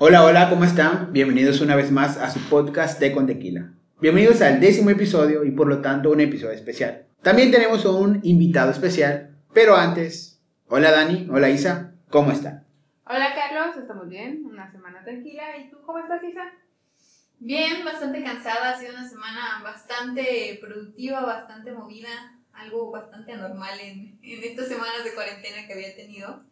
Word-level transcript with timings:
Hola, 0.00 0.22
hola, 0.22 0.48
¿cómo 0.48 0.62
están? 0.62 1.12
Bienvenidos 1.12 1.60
una 1.60 1.74
vez 1.74 1.90
más 1.90 2.18
a 2.18 2.30
su 2.30 2.38
podcast 2.48 3.00
de 3.00 3.10
Con 3.10 3.26
Tequila. 3.26 3.72
Bienvenidos 4.00 4.40
al 4.42 4.60
décimo 4.60 4.90
episodio 4.90 5.42
y 5.42 5.50
por 5.50 5.66
lo 5.66 5.80
tanto 5.82 6.12
un 6.12 6.20
episodio 6.20 6.52
especial. 6.52 7.06
También 7.20 7.50
tenemos 7.50 7.84
un 7.84 8.20
invitado 8.22 8.70
especial, 8.70 9.34
pero 9.52 9.74
antes, 9.74 10.40
hola 10.68 10.92
Dani, 10.92 11.26
hola 11.32 11.50
Isa, 11.50 11.94
¿cómo 12.10 12.30
están? 12.30 12.64
Hola 13.06 13.34
Carlos, 13.34 13.76
estamos 13.76 14.08
bien, 14.08 14.44
una 14.46 14.70
semana 14.70 15.02
tranquila. 15.02 15.56
¿Y 15.56 15.68
tú 15.68 15.78
cómo 15.84 15.98
estás 15.98 16.22
Isa? 16.22 16.44
Bien, 17.40 17.84
bastante 17.84 18.22
cansada, 18.22 18.70
ha 18.70 18.78
sido 18.78 18.92
una 18.92 19.08
semana 19.08 19.60
bastante 19.64 20.60
productiva, 20.60 21.22
bastante 21.22 21.72
movida, 21.72 22.38
algo 22.52 22.92
bastante 22.92 23.32
anormal 23.32 23.80
en, 23.80 24.20
en 24.22 24.44
estas 24.44 24.68
semanas 24.68 25.02
de 25.02 25.12
cuarentena 25.12 25.66
que 25.66 25.72
había 25.72 25.96
tenido. 25.96 26.44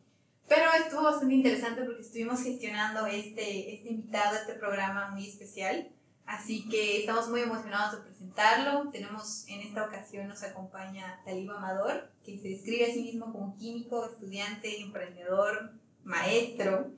Pero 0.48 0.64
estuvo 0.84 1.02
bastante 1.02 1.34
interesante 1.34 1.82
porque 1.82 2.02
estuvimos 2.02 2.42
gestionando 2.42 3.06
este, 3.06 3.74
este 3.74 3.88
invitado, 3.88 4.36
este 4.36 4.54
programa 4.54 5.10
muy 5.10 5.28
especial. 5.28 5.88
Así 6.24 6.68
que 6.68 7.00
estamos 7.00 7.28
muy 7.28 7.40
emocionados 7.40 7.98
de 7.98 8.08
presentarlo. 8.08 8.90
Tenemos 8.90 9.44
en 9.48 9.60
esta 9.60 9.84
ocasión 9.84 10.28
nos 10.28 10.42
acompaña 10.42 11.20
Talib 11.24 11.50
Amador, 11.50 12.10
que 12.24 12.38
se 12.38 12.48
describe 12.48 12.90
a 12.90 12.92
sí 12.92 13.02
mismo 13.02 13.32
como 13.32 13.56
químico, 13.56 14.04
estudiante, 14.04 14.80
emprendedor, 14.80 15.72
maestro 16.04 16.90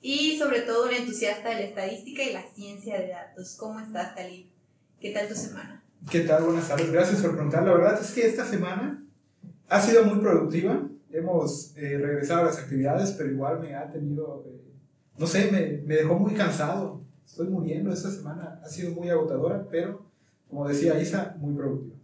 y 0.00 0.38
sobre 0.38 0.60
todo 0.62 0.86
un 0.86 0.94
entusiasta 0.94 1.48
de 1.50 1.54
la 1.56 1.60
estadística 1.62 2.22
y 2.22 2.32
la 2.32 2.44
ciencia 2.54 2.98
de 2.98 3.08
datos. 3.08 3.56
¿Cómo 3.58 3.80
estás, 3.80 4.14
Talib? 4.14 4.46
¿Qué 5.00 5.12
tal 5.12 5.28
tu 5.28 5.34
semana? 5.34 5.82
¿Qué 6.10 6.20
tal? 6.20 6.44
Buenas 6.44 6.68
tardes. 6.68 6.92
Gracias 6.92 7.20
por 7.20 7.32
preguntar. 7.32 7.64
La 7.64 7.72
verdad 7.72 8.00
es 8.00 8.12
que 8.12 8.26
esta 8.26 8.44
semana 8.44 9.04
ha 9.68 9.80
sido 9.80 10.04
muy 10.04 10.20
productiva. 10.20 10.82
Hemos 11.10 11.76
eh, 11.76 11.98
regresado 11.98 12.42
a 12.42 12.44
las 12.46 12.58
actividades, 12.58 13.12
pero 13.12 13.30
igual 13.30 13.60
me 13.60 13.74
ha 13.74 13.90
tenido, 13.90 14.44
eh, 14.46 14.60
no 15.16 15.26
sé, 15.26 15.50
me, 15.50 15.82
me 15.86 15.96
dejó 15.96 16.18
muy 16.18 16.34
cansado 16.34 16.98
estoy 17.28 17.48
muriendo 17.48 17.92
esta 17.92 18.10
semana. 18.10 18.60
Ha 18.64 18.68
sido 18.68 18.92
muy 18.92 19.08
agotadora, 19.08 19.66
pero 19.70 20.04
como 20.48 20.66
decía 20.66 20.98
Isa, 20.98 21.36
muy 21.38 21.54
productiva. 21.54 21.96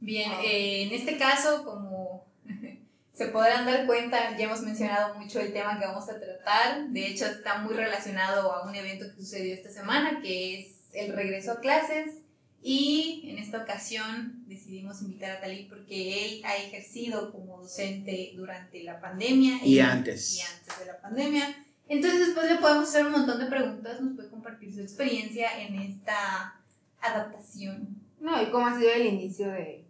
Bien, 0.00 0.32
eh, 0.44 0.84
en 0.84 0.92
este 0.92 1.18
caso, 1.18 1.64
como 1.64 2.26
se 3.12 3.26
podrán 3.28 3.66
dar 3.66 3.86
cuenta, 3.86 4.36
ya 4.36 4.46
hemos 4.46 4.62
mencionado 4.62 5.14
mucho 5.16 5.40
el 5.40 5.52
tema 5.52 5.78
que 5.78 5.86
vamos 5.86 6.08
a 6.08 6.18
tratar. 6.18 6.88
De 6.88 7.06
hecho, 7.06 7.26
está 7.26 7.58
muy 7.58 7.74
relacionado 7.74 8.52
a 8.52 8.66
un 8.66 8.74
evento 8.74 9.06
que 9.06 9.22
sucedió 9.22 9.54
esta 9.54 9.70
semana, 9.70 10.20
que 10.22 10.60
es 10.60 10.88
el 10.92 11.12
regreso 11.14 11.52
a 11.52 11.60
clases. 11.60 12.22
Y 12.62 13.28
en 13.30 13.38
esta 13.38 13.62
ocasión 13.62 14.37
decidimos 14.48 15.02
invitar 15.02 15.30
a 15.30 15.40
Talib 15.40 15.68
porque 15.68 16.24
él 16.24 16.42
ha 16.44 16.56
ejercido 16.56 17.30
como 17.30 17.58
docente 17.58 18.32
durante 18.34 18.82
la 18.82 19.00
pandemia. 19.00 19.64
Y, 19.64 19.78
antes. 19.78 20.36
Y 20.36 20.40
antes 20.40 20.78
de 20.78 20.86
la 20.86 21.00
pandemia. 21.00 21.66
Entonces 21.86 22.26
después 22.26 22.50
le 22.50 22.56
podemos 22.56 22.88
hacer 22.88 23.06
un 23.06 23.12
montón 23.12 23.38
de 23.38 23.46
preguntas, 23.46 24.00
nos 24.00 24.14
puede 24.14 24.30
compartir 24.30 24.74
su 24.74 24.80
experiencia 24.80 25.60
en 25.60 25.78
esta 25.78 26.60
adaptación. 27.00 28.02
No, 28.20 28.42
y 28.42 28.50
cómo 28.50 28.66
ha 28.66 28.78
sido 28.78 28.90
el 28.90 29.06
inicio 29.06 29.48
de, 29.48 29.86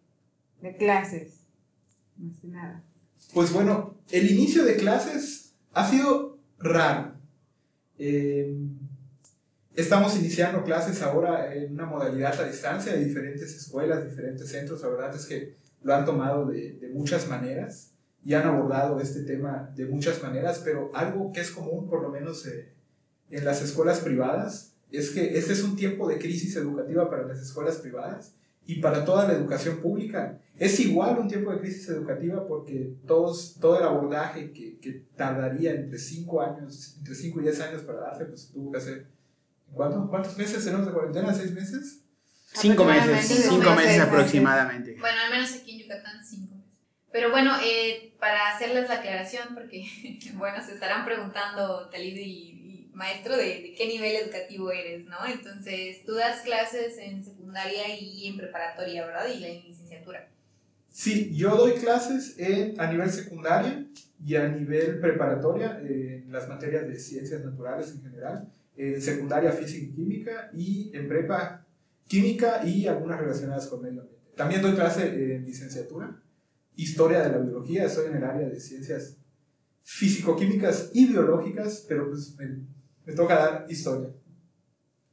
de 0.60 0.76
clases. 0.76 1.40
No 2.16 2.32
sé 2.34 2.48
nada. 2.48 2.82
Pues 3.32 3.52
bueno, 3.52 3.96
el 4.10 4.30
inicio 4.30 4.64
de 4.64 4.76
clases 4.76 5.54
ha 5.72 5.88
sido 5.88 6.38
raro. 6.58 7.14
Eh, 7.98 8.56
estamos 9.80 10.16
iniciando 10.18 10.64
clases 10.64 11.00
ahora 11.02 11.54
en 11.54 11.72
una 11.72 11.86
modalidad 11.86 12.38
a 12.40 12.48
distancia 12.48 12.92
de 12.92 13.04
diferentes 13.04 13.54
escuelas, 13.54 14.04
diferentes 14.04 14.50
centros. 14.50 14.82
La 14.82 14.88
verdad 14.88 15.14
es 15.14 15.24
que 15.24 15.54
lo 15.82 15.94
han 15.94 16.04
tomado 16.04 16.46
de, 16.46 16.72
de 16.72 16.88
muchas 16.88 17.28
maneras 17.28 17.92
y 18.24 18.34
han 18.34 18.44
abordado 18.44 18.98
este 18.98 19.22
tema 19.22 19.70
de 19.76 19.86
muchas 19.86 20.20
maneras, 20.20 20.60
pero 20.64 20.90
algo 20.94 21.30
que 21.32 21.40
es 21.40 21.52
común, 21.52 21.88
por 21.88 22.02
lo 22.02 22.10
menos 22.10 22.44
eh, 22.46 22.72
en 23.30 23.44
las 23.44 23.62
escuelas 23.62 24.00
privadas, 24.00 24.74
es 24.90 25.10
que 25.10 25.38
este 25.38 25.52
es 25.52 25.62
un 25.62 25.76
tiempo 25.76 26.08
de 26.08 26.18
crisis 26.18 26.56
educativa 26.56 27.08
para 27.08 27.28
las 27.28 27.40
escuelas 27.40 27.76
privadas 27.76 28.34
y 28.66 28.80
para 28.80 29.04
toda 29.04 29.28
la 29.28 29.34
educación 29.34 29.76
pública. 29.76 30.40
Es 30.56 30.80
igual 30.80 31.20
un 31.20 31.28
tiempo 31.28 31.52
de 31.52 31.60
crisis 31.60 31.88
educativa 31.88 32.48
porque 32.48 32.96
todos, 33.06 33.56
todo 33.60 33.78
el 33.78 33.84
abordaje 33.84 34.50
que, 34.50 34.80
que 34.80 35.04
tardaría 35.14 35.72
entre 35.72 35.98
5 35.98 36.42
años, 36.42 36.96
entre 36.98 37.14
5 37.14 37.38
y 37.38 37.42
10 37.44 37.60
años 37.60 37.82
para 37.82 38.00
darse, 38.00 38.24
pues 38.24 38.50
tuvo 38.52 38.72
que 38.72 38.78
hacer. 38.78 39.17
¿Cuántos, 39.72 40.08
cuántos 40.08 40.36
meses 40.36 40.64
tenemos 40.64 40.86
de 40.86 40.92
cuarentena? 40.92 41.32
¿Seis 41.34 41.52
meses? 41.52 42.00
Cinco 42.54 42.84
meses, 42.84 43.46
cinco 43.48 43.74
meses 43.74 44.00
aproximadamente. 44.00 44.96
Bueno, 44.98 45.18
al 45.24 45.30
menos 45.30 45.52
aquí 45.52 45.72
en 45.72 45.78
Yucatán, 45.80 46.24
cinco 46.24 46.58
pero 47.10 47.30
bueno, 47.30 47.52
eh, 47.64 48.14
para 48.20 48.54
hacerles 48.54 48.88
la 48.88 48.96
aclaración, 48.96 49.54
porque 49.54 49.86
bueno, 50.34 50.62
se 50.64 50.74
estarán 50.74 51.04
preguntando, 51.04 51.88
Talid 51.88 52.16
y, 52.16 52.90
maestro, 52.92 53.36
de, 53.36 53.74
qué 53.76 53.86
nivel 53.86 54.16
educativo 54.16 54.70
eres, 54.72 55.06
¿no? 55.06 55.16
Entonces, 55.26 56.04
tú 56.04 56.14
das 56.14 56.42
clases 56.42 56.98
en 56.98 57.24
secundaria 57.24 57.96
y 57.98 58.26
en 58.26 58.36
preparatoria, 58.36 59.06
¿verdad? 59.06 59.28
Y 59.28 59.44
en 59.44 59.64
licenciatura. 59.64 60.28
Sí, 60.90 61.32
yo 61.34 61.54
doy 61.56 61.74
clases 61.74 62.36
en, 62.38 62.80
a 62.80 62.90
nivel 62.90 63.08
secundaria 63.10 63.84
y 64.24 64.34
a 64.34 64.48
nivel 64.48 64.98
preparatoria, 64.98 65.78
en 65.80 66.30
las 66.32 66.48
materias 66.48 66.88
de 66.88 66.98
ciencias 66.98 67.44
naturales 67.44 67.92
en 67.92 68.02
general, 68.02 68.48
en 68.78 69.02
secundaria 69.02 69.52
física 69.52 69.84
y 69.84 69.94
química 69.94 70.50
y 70.54 70.90
en 70.94 71.08
prepa 71.08 71.66
química 72.06 72.64
y 72.64 72.86
algunas 72.86 73.20
relacionadas 73.20 73.66
con 73.66 73.82
medio 73.82 74.00
ambiente. 74.00 74.32
También 74.34 74.62
doy 74.62 74.74
clase 74.74 75.08
en 75.08 75.44
licenciatura 75.44 76.22
historia 76.78 77.22
de 77.22 77.30
la 77.30 77.38
biología, 77.38 77.84
estoy 77.84 78.06
en 78.06 78.16
el 78.16 78.24
área 78.24 78.48
de 78.48 78.60
ciencias 78.60 79.16
físico-químicas 79.82 80.90
y 80.94 81.06
biológicas, 81.06 81.84
pero 81.88 82.08
pues 82.08 82.36
me, 82.36 83.12
toca 83.14 83.34
dar 83.34 83.66
historia. 83.68 84.10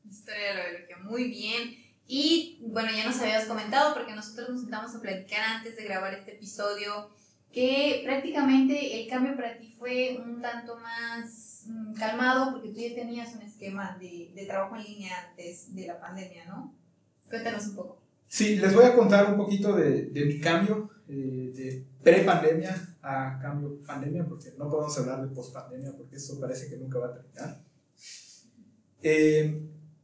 Historia 0.08 0.50
de 0.50 0.53
la 0.53 0.70
biología, 0.70 0.97
muy 1.00 1.24
bien. 1.30 1.76
Y 2.06 2.59
bueno, 2.68 2.92
ya 2.92 3.06
nos 3.06 3.20
habías 3.20 3.46
comentado, 3.46 3.96
porque 3.96 4.14
nosotros 4.14 4.50
nos 4.50 4.62
sentamos 4.62 4.94
a 4.94 5.02
platicar 5.02 5.58
antes 5.58 5.76
de 5.76 5.86
grabar 5.86 6.14
este 6.14 6.36
episodio, 6.36 7.09
que 7.55 8.01
prácticamente 8.03 9.01
el 9.01 9.07
cambio 9.07 9.33
para 9.38 9.57
ti 9.57 9.73
fue 9.79 10.19
un 10.21 10.41
tanto 10.41 10.75
más 10.75 11.63
mm, 11.67 11.93
calmado, 11.93 12.51
porque 12.51 12.67
tú 12.67 12.81
ya 12.81 12.93
tenías 12.93 13.33
un 13.33 13.43
esquema 13.43 13.97
de, 13.97 14.33
de 14.35 14.45
trabajo 14.45 14.75
en 14.75 14.83
línea 14.83 15.13
antes 15.29 15.73
de 15.73 15.88
la 15.88 15.97
pandemia, 15.97 16.43
¿no? 16.47 16.75
Cuéntanos 17.29 17.67
un 17.67 17.75
poco. 17.77 18.01
Sí, 18.27 18.57
les 18.57 18.75
voy 18.75 18.83
a 18.83 18.93
contar 18.93 19.31
un 19.31 19.38
poquito 19.38 19.73
de, 19.73 20.07
de 20.07 20.25
mi 20.25 20.41
cambio 20.41 20.89
eh, 21.07 21.53
de 21.55 21.85
pre-pandemia 22.03 22.75
a 23.01 23.39
cambio 23.41 23.81
pandemia, 23.87 24.25
porque 24.25 24.51
no 24.57 24.69
podemos 24.69 24.97
hablar 24.99 25.22
de 25.22 25.33
post-pandemia, 25.33 25.95
porque 25.95 26.17
eso 26.17 26.37
parece 26.41 26.67
que 26.67 26.75
nunca 26.75 26.99
va 26.99 27.07
a 27.07 27.13
terminar. 27.13 27.61
Eh, 29.01 29.61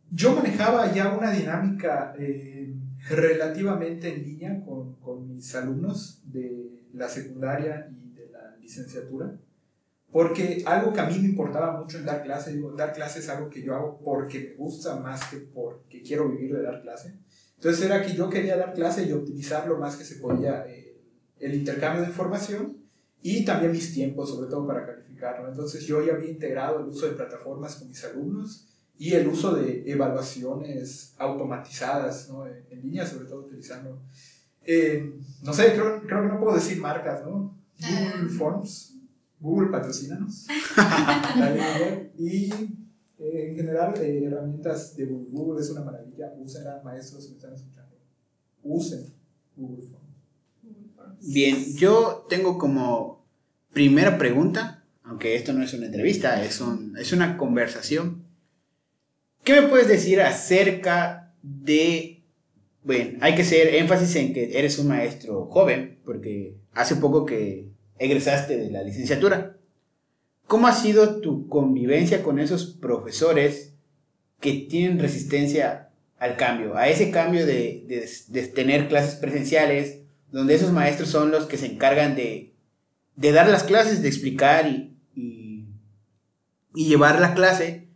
yo 0.09 0.33
manejaba 0.33 0.94
ya 0.94 1.12
una 1.12 1.31
dinámica 1.31 2.13
eh, 2.18 2.73
relativamente 3.09 4.13
en 4.13 4.23
línea 4.23 4.63
con, 4.63 4.95
con, 5.01 5.35
mis 5.35 5.53
alumnos 5.53 6.22
de 6.23 6.81
la 6.94 7.09
secundaria 7.09 7.90
y 7.91 8.13
de 8.13 8.29
la 8.29 8.56
licenciatura, 8.57 9.38
porque 10.12 10.63
algo 10.66 10.91
que 10.91 11.00
a 11.00 11.06
mí 11.06 11.18
me 11.19 11.29
importaba 11.29 11.79
mucho 11.79 11.97
en 11.97 12.06
dar 12.06 12.24
clase, 12.24 12.53
digo, 12.53 12.72
dar 12.74 12.94
clase 12.94 13.19
es 13.19 13.29
algo 13.29 13.50
que 13.50 13.63
yo 13.63 13.75
hago 13.75 14.00
porque 14.03 14.40
me 14.40 14.56
gusta 14.56 14.97
más 14.97 15.24
que 15.30 15.38
porque 15.38 16.01
quiero 16.01 16.30
vivir 16.30 16.56
de 16.56 16.63
dar 16.63 16.81
clase. 16.81 17.16
Entonces 17.56 17.85
era 17.85 18.01
que 18.01 18.13
yo 18.13 18.30
quería 18.30 18.57
dar 18.57 18.74
clase 18.74 19.06
y 19.06 19.12
optimizar 19.12 19.68
lo 19.68 19.78
más 19.78 19.96
que 19.96 20.03
se 20.03 20.16
podía 20.16 20.66
el 21.41 21.56
intercambio 21.56 22.03
de 22.03 22.09
información 22.09 22.78
y 23.22 23.46
también 23.46 23.72
mis 23.72 23.94
tiempos, 23.94 24.30
sobre 24.30 24.50
todo 24.50 24.66
para 24.66 24.85
calificarlo. 24.85 25.50
Entonces 25.50 25.85
yo 25.85 26.03
ya 26.06 26.13
había 26.13 26.30
integrado 26.30 26.80
el 26.80 26.88
uso 26.88 27.07
de 27.07 27.13
plataformas 27.13 27.75
con 27.75 27.88
mis 27.88 28.03
alumnos 28.03 28.68
y 28.97 29.13
el 29.13 29.28
uso 29.28 29.56
de 29.56 29.84
evaluaciones 29.91 31.16
automatizadas 31.18 32.30
¿no? 32.30 32.46
en 32.47 32.81
línea, 32.81 33.06
sobre 33.06 33.25
todo 33.25 33.46
utilizando, 33.46 34.01
eh, 34.66 35.14
no 35.44 35.54
sé, 35.54 35.74
creo, 35.74 36.02
creo, 36.02 36.22
que 36.22 36.28
no 36.28 36.40
puedo 36.40 36.56
decir 36.56 36.80
marcas, 36.80 37.26
¿no? 37.26 37.58
Google 37.80 38.30
Forms, 38.30 38.98
Google 39.40 39.70
patrocínanos. 39.70 40.48
y 42.18 42.52
eh, 43.18 43.50
en 43.50 43.56
general, 43.56 43.94
eh, 44.00 44.24
herramientas 44.25 44.96
de 44.96 45.06
Google. 45.06 45.28
Google 45.31 45.62
es 45.62 45.69
una 45.69 45.81
maravilla, 45.81 46.34
usen 46.38 46.63
maestros 46.84 47.24
si 47.24 47.30
me 47.30 47.36
están 47.38 47.54
escuchando. 47.54 47.96
Usen 48.63 49.13
Google 49.56 49.84
Forms. 49.84 51.34
Bien, 51.34 51.75
yo 51.75 52.25
tengo 52.30 52.57
como 52.57 53.25
primera 53.72 54.18
pregunta, 54.18 54.84
aunque 55.04 55.36
esto 55.36 55.54
no 55.54 55.64
es 55.64 55.74
una 55.74 55.88
entrevista, 55.88 56.44
es, 56.44 56.62
un, 56.62 56.98
es 56.98 57.14
una 57.14 57.38
conversación. 57.38 58.24
¿Qué 59.44 59.62
me 59.62 59.68
puedes 59.68 59.88
decir 59.88 60.22
acerca 60.22 61.34
de... 61.42 62.11
Bueno, 62.83 63.18
hay 63.22 63.36
que 63.36 63.44
hacer 63.44 63.75
énfasis 63.75 64.16
en 64.16 64.33
que 64.33 64.57
eres 64.57 64.80
un 64.80 64.88
maestro 64.88 65.45
joven, 65.45 66.00
porque 66.04 66.56
hace 66.74 66.95
poco 66.95 67.25
que 67.25 67.68
egresaste 68.00 68.57
de 68.57 68.72
la 68.72 68.81
licenciatura. 68.83 69.57
¿Cómo 70.48 70.68
ha 70.68 70.74
sido 70.74 71.22
tu 71.22 71.48
convivencia 71.48 72.24
con 72.24 72.39
esos 72.39 72.66
profesores 72.74 73.74
que 74.39 74.54
tienen 74.69 75.00
resistencia 75.00 75.89
al 76.18 76.36
cambio, 76.38 76.75
a 76.75 76.88
ese 76.89 77.12
cambio 77.12 77.45
de, 77.45 77.83
de, 77.88 78.10
de 78.28 78.48
tener 78.48 78.88
clases 78.88 79.16
presenciales, 79.16 80.00
donde 80.31 80.56
esos 80.56 80.72
maestros 80.72 81.10
son 81.10 81.31
los 81.31 81.45
que 81.45 81.57
se 81.57 81.68
encargan 81.68 82.16
de, 82.16 82.54
dar 83.16 83.50
las 83.50 83.63
clases, 83.63 84.01
de 84.01 84.07
explicar 84.07 84.68
y, 84.68 84.95
y 86.75 86.86
llevar 86.88 87.19
la 87.19 87.33
clase 87.33 87.63
De 87.63 87.80
la 87.80 87.88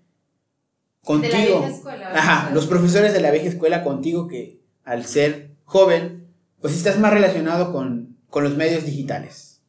contigo. 1.04 1.60
vieja 1.60 1.68
escuela. 1.76 2.12
Ajá, 2.14 2.52
los 2.54 2.68
profesores 2.68 3.14
de 3.14 3.22
la 3.22 3.32
vieja 3.32 3.48
escuela 3.48 3.84
contigo 3.84 4.28
que 4.28 4.60
al 4.86 5.06
ser 5.06 5.52
joven, 5.66 6.28
pues 6.62 6.76
estás 6.76 6.98
más 7.00 7.14
relacionado 7.14 7.74
con, 7.74 8.18
con 8.30 8.44
los 8.44 8.56
medios 8.56 8.86
digitales. 8.86 9.62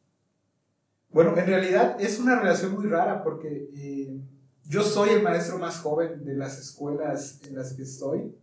Bueno, 1.09 1.37
en 1.37 1.45
realidad 1.45 1.97
es 1.99 2.19
una 2.19 2.39
relación 2.39 2.73
muy 2.73 2.87
rara 2.87 3.23
porque 3.23 3.69
eh, 3.73 4.21
yo 4.63 4.83
soy 4.83 5.09
el 5.09 5.23
maestro 5.23 5.57
más 5.57 5.79
joven 5.79 6.23
de 6.23 6.35
las 6.35 6.59
escuelas 6.59 7.41
en 7.47 7.55
las 7.55 7.73
que 7.73 7.83
estoy 7.83 8.33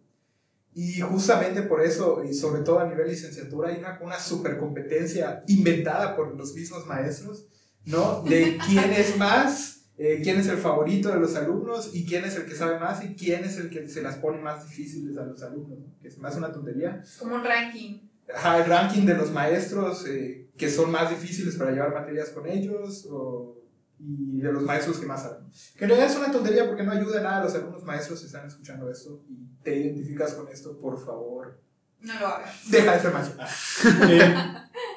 y 0.75 1.01
justamente 1.01 1.63
por 1.63 1.83
eso, 1.83 2.25
y 2.25 2.35
sobre 2.35 2.63
todo 2.63 2.81
a 2.81 2.89
nivel 2.89 3.07
licenciatura, 3.09 3.69
hay 3.69 3.79
una, 3.79 4.01
una 4.03 4.19
supercompetencia 4.19 5.45
inventada 5.47 6.17
por 6.17 6.37
los 6.37 6.53
mismos 6.53 6.85
maestros, 6.87 7.47
¿no? 7.85 8.23
De 8.23 8.59
quién 8.67 8.93
es 8.93 9.17
más, 9.17 9.74
eh, 9.99 10.21
quién 10.23 10.39
es 10.41 10.49
el 10.49 10.57
favorito 10.59 11.11
de 11.11 11.21
los 11.21 11.35
alumnos 11.37 11.91
y 11.95 12.05
quién 12.05 12.25
es 12.25 12.35
el 12.37 12.47
que 12.47 12.55
sabe 12.55 12.79
más 12.81 13.05
y 13.05 13.15
quién 13.15 13.45
es 13.45 13.57
el 13.59 13.71
que 13.71 13.89
se 13.89 14.03
las 14.03 14.17
pone 14.17 14.41
más 14.41 14.67
difíciles 14.69 15.17
a 15.17 15.25
los 15.25 15.43
alumnos, 15.43 15.79
¿no? 15.79 15.87
que 16.03 16.09
es 16.09 16.19
más 16.19 16.35
una 16.37 16.51
tontería. 16.53 17.01
Es 17.03 17.17
como 17.19 17.37
un 17.37 17.45
ranking. 17.45 18.01
Ajá, 18.35 18.59
el 18.59 18.65
ranking 18.67 19.05
de 19.07 19.15
los 19.15 19.31
maestros 19.31 20.07
eh, 20.07 20.49
que 20.57 20.69
son 20.71 20.91
más 20.91 21.11
difíciles 21.11 21.57
para 21.57 21.71
llevar 21.73 21.93
materias 21.93 22.31
con 22.31 22.47
ellos 22.49 23.07
o- 23.11 23.61
y 24.01 24.41
de 24.41 24.53
los 24.53 24.63
maestros 24.65 24.99
que 24.99 25.07
más 25.07 25.23
saben. 25.23 25.45
Que 25.77 25.85
en 25.85 25.91
realidad 25.91 26.11
es 26.11 26.17
una 26.19 26.33
tontería 26.33 26.67
porque 26.67 26.83
no 26.83 26.93
ayuda 26.93 27.23
nada 27.23 27.39
a 27.43 27.45
los 27.45 27.55
alumnos 27.55 27.85
maestros 27.85 28.21
si 28.21 28.27
están 28.27 28.47
escuchando 28.47 28.91
esto 28.91 29.23
y 29.29 29.47
te 29.63 29.77
identificas 29.77 30.35
con 30.35 30.49
esto, 30.49 30.77
por 30.79 30.99
favor, 31.03 31.59
No 32.01 32.19
lo 32.19 32.27
hagas. 32.27 32.71
deja 32.71 32.95
de 32.97 33.01
ser 33.01 33.13
maestro. 33.13 33.45
Eh, 34.11 34.35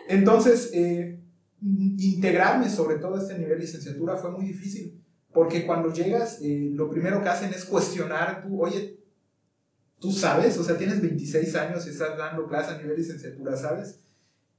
entonces, 0.09 0.71
eh, 0.73 1.19
integrarme 1.61 2.69
sobre 2.69 2.97
todo 2.97 3.15
a 3.15 3.21
este 3.21 3.37
nivel 3.37 3.57
de 3.57 3.65
licenciatura 3.65 4.15
fue 4.15 4.31
muy 4.31 4.45
difícil 4.45 5.01
porque 5.37 5.67
cuando 5.67 5.93
llegas, 5.93 6.39
eh, 6.41 6.71
lo 6.73 6.89
primero 6.89 7.21
que 7.21 7.29
hacen 7.29 7.53
es 7.53 7.63
cuestionar 7.65 8.41
tú, 8.41 8.59
oye, 8.59 8.99
tú 9.99 10.11
sabes, 10.11 10.57
o 10.57 10.63
sea, 10.63 10.77
tienes 10.77 10.99
26 10.99 11.55
años 11.55 11.85
y 11.85 11.91
estás 11.91 12.17
dando 12.17 12.47
clase 12.47 12.73
a 12.73 12.77
nivel 12.77 12.97
licenciatura, 12.97 13.55
¿sabes? 13.55 13.99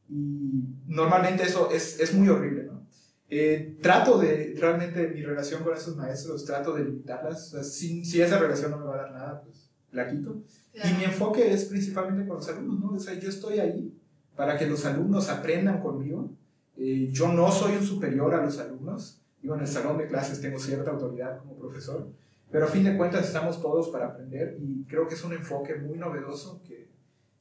Y 0.09 0.63
normalmente 0.87 1.43
eso 1.43 1.71
es, 1.73 1.99
es 1.99 2.15
muy 2.15 2.29
horrible, 2.29 2.63
¿no? 2.63 2.87
Eh, 3.29 3.77
trato 3.83 4.19
de, 4.19 4.55
realmente, 4.57 5.09
mi 5.09 5.23
relación 5.23 5.65
con 5.65 5.77
esos 5.77 5.97
maestros, 5.97 6.45
trato 6.45 6.73
de 6.73 6.85
limitarlas. 6.85 7.49
O 7.49 7.51
sea, 7.57 7.65
si, 7.65 8.05
si 8.05 8.23
esa 8.23 8.39
relación 8.39 8.71
no 8.71 8.79
me 8.79 8.85
va 8.85 8.95
a 8.95 9.03
dar 9.03 9.13
nada, 9.13 9.43
pues 9.43 9.71
la 9.91 10.09
quito. 10.09 10.43
Y 10.73 10.97
mi 10.97 11.05
enfoque 11.05 11.53
es 11.53 11.65
principalmente 11.65 12.27
con 12.27 12.37
los 12.37 12.49
alumnos, 12.49 12.79
¿no? 12.79 12.97
O 12.97 13.01
sea, 13.01 13.15
yo 13.15 13.29
estoy 13.29 13.59
ahí 13.59 13.93
para 14.37 14.57
que 14.57 14.67
los 14.67 14.85
alumnos 14.87 15.29
aprendan 15.29 15.81
conmigo. 15.81 16.31
Eh, 16.79 17.09
yo 17.11 17.33
no 17.33 17.51
soy 17.51 17.77
un 17.77 17.85
superior 17.85 18.35
a 18.35 18.45
los 18.45 18.59
alumnos. 18.59 19.21
Digo, 19.43 19.55
en 19.55 19.61
el 19.61 19.67
salón 19.67 19.99
de 19.99 20.07
clases 20.07 20.41
tengo 20.41 20.59
cierta 20.59 20.91
autoridad 20.91 21.39
como 21.39 21.57
profesor, 21.57 22.09
pero 22.51 22.65
a 22.65 22.69
fin 22.69 22.85
de 22.85 22.97
cuentas 22.97 23.27
estamos 23.27 23.61
todos 23.61 23.89
para 23.91 24.07
aprender 24.07 24.57
y 24.61 24.85
creo 24.85 25.07
que 25.07 25.15
es 25.15 25.23
un 25.23 25.33
enfoque 25.33 25.75
muy 25.77 25.99
novedoso 25.99 26.61
que, 26.67 26.89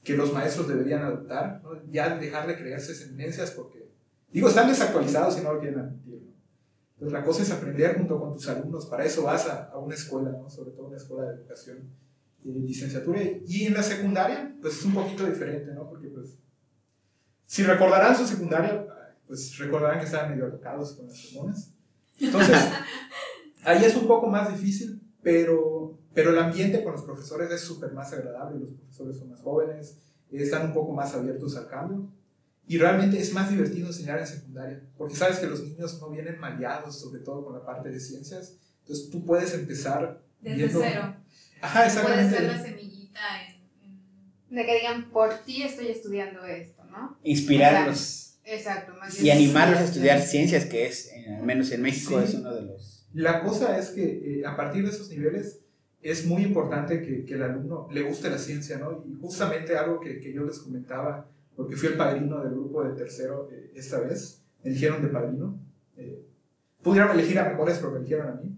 que 0.03 0.15
los 0.15 0.33
maestros 0.33 0.67
deberían 0.67 1.03
adoptar, 1.03 1.61
¿no? 1.63 1.71
Ya 1.89 2.17
dejar 2.17 2.47
de 2.47 2.57
creerse 2.57 2.93
sentencias 2.93 3.51
porque, 3.51 3.89
digo, 4.31 4.49
están 4.49 4.67
desactualizados 4.67 5.39
y 5.39 5.43
no 5.43 5.53
lo 5.53 5.59
quieren 5.59 5.79
admitir, 5.79 6.21
¿no? 6.21 6.33
Entonces 6.93 7.13
la 7.13 7.23
cosa 7.23 7.43
es 7.43 7.51
aprender 7.51 7.97
junto 7.97 8.19
con 8.19 8.33
tus 8.33 8.47
alumnos, 8.49 8.85
para 8.87 9.05
eso 9.05 9.23
vas 9.23 9.47
a, 9.47 9.65
a 9.65 9.77
una 9.77 9.95
escuela, 9.95 10.31
¿no? 10.31 10.49
Sobre 10.49 10.71
todo 10.71 10.87
una 10.87 10.97
escuela 10.97 11.29
de 11.29 11.35
educación 11.35 11.89
eh, 12.47 12.59
licenciatura 12.65 13.19
y 13.45 13.65
en 13.65 13.73
la 13.73 13.83
secundaria 13.83 14.55
pues 14.61 14.77
es 14.77 14.85
un 14.85 14.93
poquito 14.93 15.25
diferente 15.25 15.71
no 15.73 15.89
porque 15.89 16.07
pues 16.07 16.37
si 17.45 17.63
recordarán 17.63 18.15
su 18.15 18.25
secundaria 18.25 18.85
pues 19.27 19.57
recordarán 19.57 19.99
que 19.99 20.05
estaban 20.05 20.31
medio 20.31 20.45
alocados 20.45 20.93
con 20.93 21.07
las 21.07 21.25
hormonas 21.35 21.71
entonces 22.19 22.57
ahí 23.63 23.83
es 23.83 23.95
un 23.95 24.07
poco 24.07 24.27
más 24.27 24.49
difícil 24.51 25.01
pero 25.21 25.97
pero 26.13 26.31
el 26.31 26.39
ambiente 26.39 26.83
con 26.83 26.93
los 26.93 27.03
profesores 27.03 27.51
es 27.51 27.61
súper 27.61 27.91
más 27.93 28.11
agradable 28.13 28.59
los 28.59 28.73
profesores 28.73 29.17
son 29.17 29.29
más 29.31 29.41
jóvenes 29.41 29.97
están 30.31 30.67
un 30.67 30.73
poco 30.73 30.93
más 30.93 31.13
abiertos 31.13 31.55
al 31.57 31.67
cambio 31.67 32.07
y 32.67 32.77
realmente 32.77 33.17
es 33.19 33.31
más 33.33 33.49
divertido 33.49 33.87
enseñar 33.87 34.19
en 34.19 34.27
secundaria 34.27 34.81
porque 34.97 35.15
sabes 35.15 35.39
que 35.39 35.47
los 35.47 35.63
niños 35.63 35.99
no 36.01 36.09
vienen 36.09 36.39
maleados 36.39 36.99
sobre 36.99 37.19
todo 37.21 37.43
con 37.45 37.53
la 37.53 37.65
parte 37.65 37.89
de 37.89 37.99
ciencias 37.99 38.57
entonces 38.81 39.09
tú 39.09 39.25
puedes 39.25 39.53
empezar 39.53 40.21
Desde 40.41 40.55
viendo- 40.57 40.79
cero. 40.81 41.15
Ajá, 41.61 41.73
Puede 41.79 41.87
exactamente. 41.87 42.37
ser 42.37 42.43
la 42.45 42.61
semillita 42.63 43.19
en. 43.47 44.55
De 44.55 44.65
que 44.65 44.75
digan, 44.75 45.09
por 45.09 45.33
ti 45.39 45.63
estoy 45.63 45.87
estudiando 45.87 46.45
esto, 46.45 46.83
¿no? 46.85 47.17
Inspirarlos 47.23 48.26
Exacto, 48.47 48.93
más 48.99 49.21
y 49.21 49.29
animarlos 49.29 49.79
a 49.79 49.83
estudiar 49.83 50.21
ciencias, 50.21 50.65
que 50.65 50.87
es, 50.87 51.11
eh, 51.11 51.35
al 51.39 51.45
menos 51.45 51.71
en 51.71 51.81
México, 51.81 52.19
Sí. 52.19 52.25
es 52.25 52.33
uno 52.35 52.53
de 52.55 52.61
los... 52.63 53.07
La 53.13 53.43
cosa 53.43 53.77
es 53.77 53.89
que 53.89 54.39
eh, 54.39 54.45
a 54.45 54.55
partir 54.55 54.83
de 54.83 54.91
esos 54.91 55.09
niveles 55.09 55.59
es 56.01 56.25
muy 56.25 56.43
importante 56.43 57.01
que, 57.01 57.25
que 57.25 57.33
el 57.33 57.43
alumno 57.43 57.87
le 57.91 58.03
guste 58.03 58.29
la 58.29 58.37
ciencia, 58.37 58.77
¿no? 58.77 59.03
Y 59.05 59.13
justamente 59.19 59.75
algo 59.75 59.99
que, 59.99 60.19
que 60.19 60.31
yo 60.31 60.43
les 60.45 60.59
comentaba, 60.59 61.27
porque 61.55 61.75
fui 61.75 61.89
el 61.89 61.95
padrino 61.95 62.41
del 62.41 62.51
grupo 62.51 62.83
de 62.83 62.95
tercero 62.95 63.49
eh, 63.51 63.71
esta 63.75 63.99
vez, 63.99 64.43
me 64.63 64.69
eligieron 64.69 65.01
de 65.01 65.07
padrino. 65.09 65.59
Eh, 65.97 66.21
pudieron 66.81 67.11
elegir 67.11 67.39
a 67.39 67.49
mejores, 67.49 67.77
pero 67.79 67.91
me 67.91 67.97
eligieron 67.99 68.27
a 68.27 68.35
mí. 68.35 68.55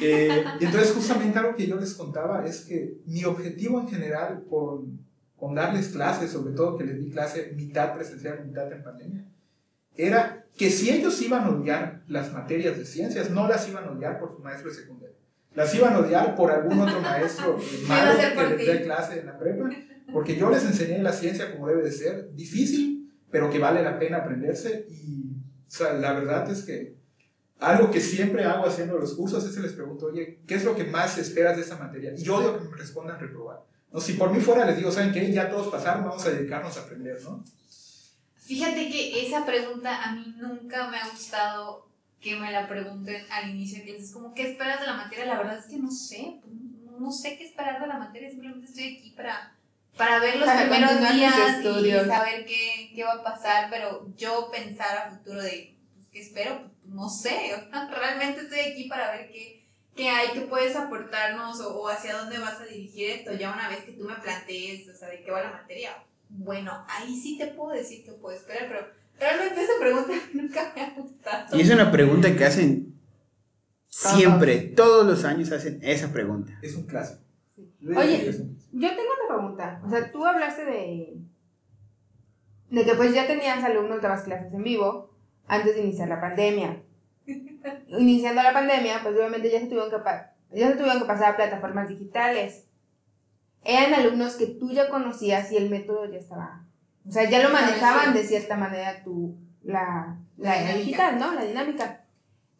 Eh, 0.00 0.44
y 0.60 0.64
entonces 0.64 0.92
justamente 0.92 1.38
algo 1.38 1.56
que 1.56 1.66
yo 1.66 1.76
les 1.76 1.94
contaba 1.94 2.46
es 2.46 2.60
que 2.60 2.94
mi 3.06 3.24
objetivo 3.24 3.80
en 3.80 3.88
general 3.88 4.44
con, 4.48 5.04
con 5.40 5.54
darles 5.54 5.88
clases, 5.88 6.30
sobre 6.30 6.52
todo 6.52 6.76
que 6.76 6.84
les 6.84 7.00
di 7.00 7.10
clase 7.10 7.54
mitad 7.56 7.94
presencial 7.94 8.44
mitad 8.44 8.70
en 8.70 8.84
pandemia, 8.84 9.24
era 9.96 10.44
que 10.56 10.70
si 10.70 10.90
ellos 10.90 11.20
iban 11.22 11.44
a 11.44 11.50
odiar 11.50 12.02
las 12.06 12.32
materias 12.32 12.76
de 12.76 12.84
ciencias, 12.84 13.30
no 13.30 13.48
las 13.48 13.66
iban 13.68 13.84
a 13.84 13.90
odiar 13.92 14.20
por 14.20 14.36
su 14.36 14.42
maestro 14.42 14.68
de 14.68 14.76
secundaria. 14.76 15.16
Las 15.54 15.74
iban 15.74 15.94
a 15.94 16.00
odiar 16.00 16.36
por 16.36 16.52
algún 16.52 16.78
otro 16.78 17.00
maestro 17.02 17.58
eh, 17.58 17.84
malo 17.88 18.12
que 18.18 18.56
les 18.56 18.66
dé 18.66 18.82
clase 18.82 19.20
en 19.20 19.26
la 19.26 19.38
prepa, 19.38 19.70
porque 20.12 20.36
yo 20.36 20.50
les 20.50 20.64
enseñé 20.64 21.02
la 21.02 21.12
ciencia 21.12 21.50
como 21.52 21.66
debe 21.66 21.82
de 21.82 21.92
ser, 21.92 22.34
difícil, 22.34 23.10
pero 23.30 23.50
que 23.50 23.58
vale 23.58 23.82
la 23.82 23.98
pena 23.98 24.18
aprenderse. 24.18 24.86
Y 24.90 25.32
o 25.32 25.70
sea, 25.70 25.94
la 25.94 26.12
verdad 26.12 26.50
es 26.50 26.62
que 26.64 26.96
algo 27.60 27.90
que 27.90 28.00
siempre 28.00 28.44
hago 28.44 28.66
haciendo 28.66 28.98
los 28.98 29.14
cursos 29.14 29.44
es 29.44 29.54
que 29.54 29.62
les 29.62 29.72
pregunto, 29.72 30.06
oye, 30.06 30.40
¿qué 30.46 30.54
es 30.54 30.64
lo 30.64 30.74
que 30.74 30.84
más 30.84 31.16
esperas 31.18 31.56
de 31.56 31.62
esa 31.62 31.78
materia? 31.78 32.12
Y 32.16 32.22
yo 32.22 32.36
odio 32.36 32.58
que 32.58 32.68
me 32.68 32.76
respondan 32.76 33.20
reprobar. 33.20 33.60
No, 33.92 34.00
si 34.00 34.12
por 34.14 34.32
mí 34.32 34.40
fuera 34.40 34.64
les 34.64 34.76
digo, 34.76 34.90
¿saben 34.92 35.12
qué? 35.12 35.32
Ya 35.32 35.50
todos 35.50 35.68
pasaron, 35.68 36.04
vamos 36.04 36.24
a 36.24 36.30
dedicarnos 36.30 36.76
a 36.76 36.80
aprender, 36.80 37.20
¿no? 37.22 37.44
Fíjate 38.36 38.88
que 38.90 39.26
esa 39.26 39.44
pregunta 39.44 40.02
a 40.02 40.12
mí 40.12 40.34
nunca 40.36 40.88
me 40.88 40.98
ha 40.98 41.08
gustado 41.08 41.88
que 42.20 42.36
me 42.36 42.52
la 42.52 42.68
pregunten 42.68 43.24
al 43.30 43.50
inicio 43.50 43.78
de 43.78 43.84
clases. 43.84 44.12
Como, 44.12 44.34
¿qué 44.34 44.50
esperas 44.50 44.80
de 44.80 44.86
la 44.86 44.94
materia? 44.94 45.24
La 45.26 45.38
verdad 45.38 45.58
es 45.58 45.66
que 45.66 45.78
no 45.78 45.90
sé. 45.90 46.40
pues, 46.42 47.00
No 47.00 47.10
sé 47.10 47.36
qué 47.38 47.44
esperar 47.44 47.80
de 47.80 47.86
la 47.86 47.98
materia. 47.98 48.28
Simplemente 48.30 48.66
estoy 48.66 48.98
aquí 48.98 49.10
para, 49.16 49.56
para 49.96 50.18
ver 50.18 50.36
los 50.36 50.46
Para 50.46 50.68
primeros 50.68 51.00
días 51.12 51.34
y 51.64 52.08
saber 52.08 52.44
qué, 52.44 52.92
qué 52.94 53.04
va 53.04 53.14
a 53.14 53.22
pasar. 53.22 53.68
Pero 53.70 54.06
yo 54.16 54.50
pensar 54.52 54.98
a 54.98 55.10
futuro 55.10 55.40
de, 55.40 55.76
pues, 55.94 56.08
¿qué 56.12 56.20
espero? 56.20 56.60
Pues, 56.82 56.94
no 56.94 57.08
sé. 57.08 57.52
realmente 57.70 58.42
estoy 58.42 58.60
aquí 58.60 58.84
para 58.88 59.12
ver 59.12 59.30
qué, 59.30 59.59
qué 60.00 60.08
hay, 60.08 60.28
qué 60.32 60.40
puedes 60.42 60.74
aportarnos 60.76 61.60
o, 61.60 61.78
o 61.78 61.88
hacia 61.88 62.16
dónde 62.16 62.38
vas 62.38 62.58
a 62.58 62.64
dirigir 62.64 63.10
esto. 63.10 63.34
Ya 63.34 63.52
una 63.52 63.68
vez 63.68 63.84
que 63.84 63.92
tú 63.92 64.04
me 64.04 64.14
plantees, 64.14 64.88
o 64.88 64.94
sea, 64.94 65.08
de 65.08 65.22
qué 65.22 65.30
va 65.30 65.42
la 65.42 65.52
materia, 65.52 65.90
bueno, 66.30 66.72
ahí 66.88 67.14
sí 67.14 67.36
te 67.36 67.48
puedo 67.48 67.72
decir 67.72 68.02
qué 68.04 68.12
puedo 68.12 68.34
esperar, 68.34 68.66
pero 68.68 68.86
realmente 69.18 69.62
esa 69.62 69.72
pregunta 69.78 70.12
nunca 70.32 70.72
me 70.74 70.82
ha 70.82 70.90
gustado. 70.90 71.58
Y 71.58 71.60
es 71.60 71.70
una 71.70 71.92
pregunta 71.92 72.34
que 72.34 72.44
hacen 72.44 72.98
siempre, 73.88 74.58
todos 74.60 75.06
los 75.06 75.24
años 75.24 75.52
hacen 75.52 75.80
esa 75.82 76.10
pregunta. 76.12 76.58
Es 76.62 76.74
un 76.76 76.86
clásico. 76.86 77.20
Oye, 77.94 78.30
Yo 78.72 78.88
tengo 78.88 79.02
una 79.02 79.36
pregunta. 79.36 79.82
O 79.84 79.90
sea, 79.90 80.10
tú 80.10 80.24
hablaste 80.24 80.64
de. 80.64 81.18
de 82.70 82.84
que 82.84 82.94
pues 82.94 83.14
ya 83.14 83.26
tenías 83.26 83.62
alumnos, 83.62 84.00
dabas 84.00 84.22
clases 84.22 84.52
en 84.52 84.62
vivo 84.62 85.10
antes 85.46 85.74
de 85.74 85.82
iniciar 85.82 86.08
la 86.08 86.20
pandemia. 86.20 86.82
Iniciando 87.88 88.42
la 88.42 88.52
pandemia, 88.52 89.00
pues 89.02 89.14
obviamente 89.14 89.50
ya 89.50 89.60
se 89.60 89.66
tuvieron 89.66 89.90
que, 89.90 89.96
ya 90.58 90.68
se 90.68 90.76
tuvieron 90.76 91.00
que 91.00 91.06
pasar 91.06 91.32
a 91.32 91.36
plataformas 91.36 91.88
digitales. 91.88 92.66
Eran 93.62 93.94
alumnos 93.94 94.36
que 94.36 94.46
tú 94.46 94.70
ya 94.70 94.88
conocías 94.88 95.52
y 95.52 95.56
el 95.56 95.70
método 95.70 96.10
ya 96.10 96.18
estaba. 96.18 96.64
O 97.06 97.12
sea, 97.12 97.28
ya 97.28 97.42
lo 97.42 97.52
manejaban 97.52 98.14
de 98.14 98.24
cierta 98.24 98.56
manera 98.56 99.02
tú, 99.02 99.36
la, 99.62 100.18
la, 100.36 100.74
digital, 100.74 101.18
¿no? 101.18 101.34
La 101.34 101.44
dinámica. 101.44 102.04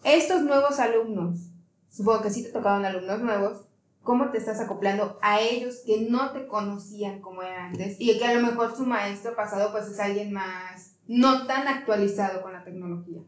Estos 0.03 0.43
nuevos 0.43 0.79
alumnos, 0.81 1.51
supongo 1.89 2.23
que 2.23 2.31
sí 2.31 2.43
te 2.43 2.51
tocaron 2.51 2.85
alumnos 2.85 3.21
nuevos, 3.21 3.67
cómo 4.03 4.31
te 4.31 4.39
estás 4.39 4.61
acoplando 4.61 5.19
a 5.23 5.41
ellos 5.41 5.83
que 5.85 6.09
no 6.09 6.33
te 6.33 6.47
conocían 6.47 7.21
como 7.21 7.43
era 7.43 7.67
antes 7.67 7.97
y 7.99 8.19
que 8.19 8.25
a 8.25 8.35
lo 8.35 8.47
mejor 8.47 8.75
su 8.75 8.87
maestro 8.87 9.37
pasado 9.37 9.73
pues 9.73 9.87
es 9.89 10.01
alguien 10.01 10.33
más 10.33 10.97
no 11.07 11.47
tan 11.47 11.69
actualizado 11.69 12.41
con 12.41 12.53
la 12.53 12.65
tecnología. 12.65 13.21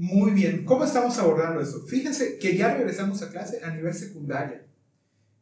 Muy 0.00 0.30
bien. 0.30 0.64
¿Cómo 0.64 0.84
estamos 0.84 1.18
abordando 1.18 1.60
esto? 1.60 1.82
Fíjense 1.82 2.38
que 2.38 2.56
ya 2.56 2.72
regresamos 2.72 3.20
a 3.20 3.28
clase 3.28 3.60
a 3.62 3.70
nivel 3.70 3.92
secundaria. 3.92 4.64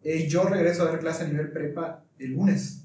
Eh, 0.03 0.27
yo 0.27 0.49
regreso 0.49 0.83
a 0.83 0.87
dar 0.87 0.99
clase 0.99 1.23
a 1.23 1.29
nivel 1.29 1.53
prepa 1.53 2.05
el 2.19 2.33
lunes. 2.33 2.83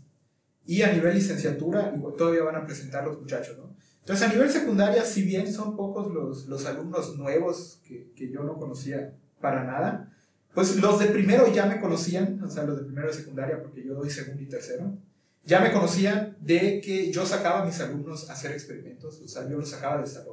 Y 0.68 0.84
a 0.84 0.94
nivel 0.94 1.15
licenciatura, 1.15 1.92
todavía 2.15 2.44
van 2.44 2.58
a 2.58 2.65
presentar 2.68 3.03
los 3.03 3.20
muchachos, 3.20 3.58
¿no? 3.58 3.75
Entonces, 4.01 4.27
a 4.27 4.32
nivel 4.32 4.51
secundaria, 4.51 5.03
si 5.03 5.24
bien 5.24 5.51
son 5.51 5.75
pocos 5.75 6.13
los, 6.13 6.46
los 6.46 6.63
alumnos 6.68 7.18
nuevos 7.18 7.82
que, 7.88 8.12
que, 8.15 8.30
yo 8.30 8.44
no 8.44 8.60
conocía 8.60 9.15
para 9.42 9.63
nada, 9.63 10.13
pues 10.53 10.75
los 10.75 11.00
de 11.00 11.08
primero 11.08 11.51
ya 11.51 11.65
me 11.65 11.82
conocían, 11.82 12.39
o 12.44 12.51
sea, 12.51 12.65
los 12.65 12.77
de 12.77 12.84
primero 12.84 13.08
de 13.08 13.15
secundaria, 13.15 13.63
porque 13.63 13.84
yo 13.84 13.96
doy 13.96 14.12
segundo 14.12 14.44
y 14.44 14.46
tercero, 14.46 14.96
ya 15.44 15.60
me 15.60 15.74
conocían 15.74 16.38
de 16.39 16.80
que 16.82 17.12
yo 17.12 17.25
sacaba 17.25 17.63
a 17.63 17.65
mis 17.65 17.80
alumnos 17.80 18.30
a 18.30 18.34
hacer 18.34 18.51
experimentos, 18.51 19.20
o 19.22 19.27
sea, 19.27 19.50
yo 19.50 19.58
los 19.58 19.70
sacaba 19.70 20.06
salón, 20.06 20.33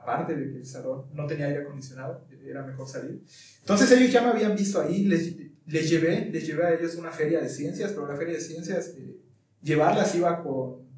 aparte 0.00 0.34
de 0.34 0.50
que 0.50 0.58
el 0.58 0.66
salón 0.66 1.06
no 1.12 1.26
tenía 1.26 1.46
aire 1.46 1.62
acondicionado, 1.62 2.24
era 2.44 2.62
mejor 2.62 2.88
salir. 2.88 3.22
Entonces 3.60 3.90
ellos 3.92 4.12
ya 4.12 4.22
me 4.22 4.30
habían 4.30 4.56
visto 4.56 4.80
ahí, 4.80 5.04
les, 5.04 5.36
les 5.66 5.90
llevé, 5.90 6.30
les 6.32 6.46
llevé 6.46 6.64
a 6.64 6.74
ellos 6.74 6.94
una 6.96 7.10
feria 7.10 7.40
de 7.40 7.48
ciencias, 7.48 7.92
pero 7.92 8.06
la 8.06 8.16
feria 8.16 8.34
de 8.34 8.40
ciencias, 8.40 8.94
eh, 8.96 9.16
llevarlas 9.62 10.14
iba 10.14 10.42
con, 10.42 10.88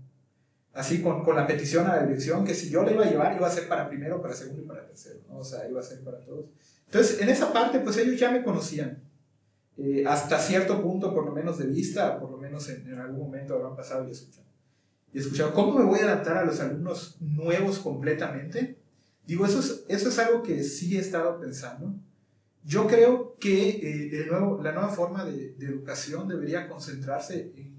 así 0.72 1.02
con, 1.02 1.24
con, 1.24 1.36
la 1.36 1.46
petición 1.46 1.86
a 1.86 1.96
la 1.96 2.06
dirección, 2.06 2.44
que 2.44 2.54
si 2.54 2.70
yo 2.70 2.82
la 2.84 2.92
iba 2.92 3.04
a 3.04 3.10
llevar 3.10 3.36
iba 3.36 3.46
a 3.46 3.50
ser 3.50 3.68
para 3.68 3.88
primero, 3.88 4.22
para 4.22 4.34
segundo 4.34 4.62
y 4.62 4.66
para 4.66 4.86
tercero, 4.86 5.20
¿no? 5.28 5.38
o 5.38 5.44
sea, 5.44 5.68
iba 5.68 5.80
a 5.80 5.84
ser 5.84 6.00
para 6.02 6.20
todos. 6.20 6.46
Entonces, 6.86 7.20
en 7.20 7.28
esa 7.28 7.52
parte, 7.52 7.80
pues 7.80 7.96
ellos 7.96 8.18
ya 8.18 8.30
me 8.30 8.44
conocían, 8.44 9.02
eh, 9.78 10.04
hasta 10.06 10.38
cierto 10.38 10.80
punto, 10.80 11.12
por 11.12 11.24
lo 11.26 11.32
menos 11.32 11.58
de 11.58 11.66
vista, 11.66 12.20
por 12.20 12.30
lo 12.30 12.36
menos 12.36 12.68
en, 12.68 12.86
en 12.86 12.98
algún 12.98 13.20
momento 13.20 13.54
habrán 13.54 13.74
pasado 13.74 14.06
y 14.06 14.12
escuchado. 14.12 14.46
Y 15.12 15.18
escuchado, 15.18 15.52
¿cómo 15.52 15.78
me 15.78 15.84
voy 15.84 16.00
a 16.00 16.04
adaptar 16.04 16.38
a 16.38 16.44
los 16.44 16.60
alumnos 16.60 17.16
nuevos 17.20 17.78
completamente? 17.78 18.81
Digo, 19.26 19.46
eso 19.46 19.60
es, 19.60 19.84
eso 19.88 20.08
es 20.08 20.18
algo 20.18 20.42
que 20.42 20.62
sí 20.62 20.96
he 20.96 21.00
estado 21.00 21.38
pensando. 21.40 21.94
Yo 22.64 22.86
creo 22.86 23.36
que 23.38 24.10
eh, 24.12 24.26
nuevo, 24.28 24.62
la 24.62 24.72
nueva 24.72 24.88
forma 24.88 25.24
de, 25.24 25.54
de, 25.54 25.66
educación 25.66 26.28
debería 26.28 26.68
concentrarse 26.68 27.52
en 27.56 27.72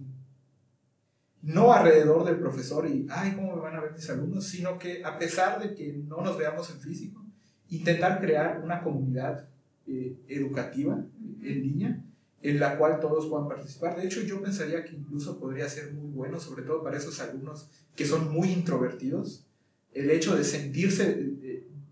no 1.41 1.73
alrededor 1.73 2.25
del 2.25 2.37
profesor 2.37 2.87
y, 2.87 3.05
ay, 3.09 3.33
¿cómo 3.35 3.55
me 3.55 3.61
van 3.61 3.75
a 3.75 3.81
ver 3.81 3.93
mis 3.93 4.09
alumnos? 4.09 4.45
Sino 4.45 4.79
que 4.79 5.03
a 5.03 5.19
pesar 5.19 5.61
de 5.61 5.75
que 5.75 5.93
no 5.93 6.21
nos 6.21 6.37
veamos 6.37 6.69
en 6.69 6.79
físico, 6.79 7.21
intentar 7.69 8.21
crear 8.21 8.61
una 8.63 8.81
comunidad 8.81 9.49
eh, 9.85 10.15
educativa 10.27 11.03
en 11.41 11.61
línea 11.61 12.03
en 12.41 12.59
la 12.59 12.77
cual 12.77 12.99
todos 12.99 13.27
puedan 13.27 13.47
participar. 13.47 13.95
De 13.95 14.05
hecho, 14.05 14.21
yo 14.21 14.41
pensaría 14.41 14.83
que 14.83 14.95
incluso 14.95 15.39
podría 15.39 15.67
ser 15.69 15.93
muy 15.93 16.11
bueno, 16.11 16.39
sobre 16.39 16.63
todo 16.63 16.83
para 16.83 16.97
esos 16.97 17.19
alumnos 17.21 17.69
que 17.95 18.05
son 18.05 18.31
muy 18.31 18.51
introvertidos, 18.51 19.45
el 19.93 20.11
hecho 20.11 20.35
de 20.35 20.43
sentirse 20.43 21.11
en 21.13 21.32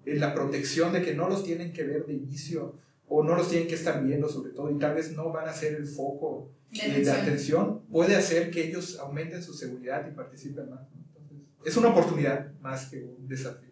la 0.05 0.33
protección 0.33 0.93
de 0.93 1.01
que 1.01 1.13
no 1.13 1.29
los 1.29 1.43
tienen 1.43 1.73
que 1.73 1.83
ver 1.83 2.05
de 2.05 2.13
inicio 2.13 2.79
o 3.07 3.23
no 3.23 3.35
los 3.35 3.49
tienen 3.49 3.67
que 3.67 3.75
estar 3.75 4.03
viendo 4.03 4.29
sobre 4.29 4.51
todo 4.51 4.71
y 4.71 4.79
tal 4.79 4.95
vez 4.95 5.11
no 5.11 5.31
van 5.31 5.47
a 5.47 5.53
ser 5.53 5.75
el 5.75 5.85
foco 5.85 6.51
de, 6.71 7.03
de 7.03 7.11
atención, 7.11 7.85
puede 7.91 8.15
hacer 8.15 8.49
que 8.49 8.67
ellos 8.67 8.97
aumenten 8.99 9.43
su 9.43 9.53
seguridad 9.53 10.07
y 10.07 10.15
participen 10.15 10.69
más. 10.69 10.81
Entonces, 10.95 11.37
es 11.65 11.75
una 11.77 11.89
oportunidad 11.89 12.53
más 12.61 12.89
que 12.89 13.03
un 13.03 13.27
desafío. 13.27 13.71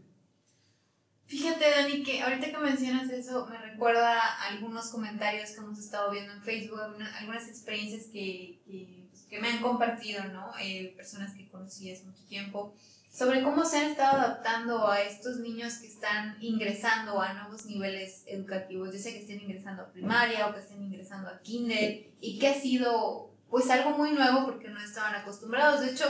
Fíjate, 1.30 1.64
Dani, 1.70 2.02
que 2.04 2.22
ahorita 2.22 2.50
que 2.50 2.58
mencionas 2.58 3.10
eso, 3.12 3.46
me 3.46 3.58
recuerda 3.60 4.20
algunos 4.48 4.90
comentarios 4.90 5.52
que 5.52 5.58
hemos 5.58 5.78
estado 5.78 6.12
viendo 6.12 6.34
en 6.34 6.42
Facebook, 6.42 6.80
algunas 7.20 7.48
experiencias 7.48 8.08
que, 8.12 8.60
que, 8.66 9.06
pues, 9.12 9.24
que 9.30 9.40
me 9.40 9.48
han 9.48 9.62
compartido, 9.62 10.24
¿no? 10.34 10.52
Eh, 10.60 10.92
personas 10.98 11.36
que 11.36 11.48
conocí 11.48 11.92
hace 11.92 12.04
mucho 12.04 12.26
tiempo 12.26 12.74
sobre 13.10 13.42
cómo 13.44 13.66
se 13.66 13.78
han 13.78 13.92
estado 13.92 14.18
adaptando 14.18 14.88
a 14.88 15.02
estos 15.02 15.40
niños 15.40 15.76
que 15.76 15.88
están 15.88 16.38
ingresando 16.40 17.20
a 17.20 17.34
nuevos 17.34 17.66
niveles 17.66 18.24
educativos, 18.28 18.94
ya 18.94 19.00
sea 19.00 19.14
que 19.14 19.22
estén 19.22 19.42
ingresando 19.42 19.82
a 19.82 19.92
primaria 19.92 20.48
o 20.48 20.54
que 20.54 20.60
estén 20.60 20.84
ingresando 20.84 21.28
a 21.28 21.40
kinder, 21.42 22.12
y 22.22 22.38
que 22.40 22.48
ha 22.48 22.54
sido 22.54 23.34
pues 23.50 23.70
algo 23.70 23.98
muy 23.98 24.12
nuevo 24.12 24.46
porque 24.46 24.70
no 24.70 24.80
estaban 24.80 25.16
acostumbrados. 25.16 25.82
De 25.82 25.92
hecho, 25.92 26.06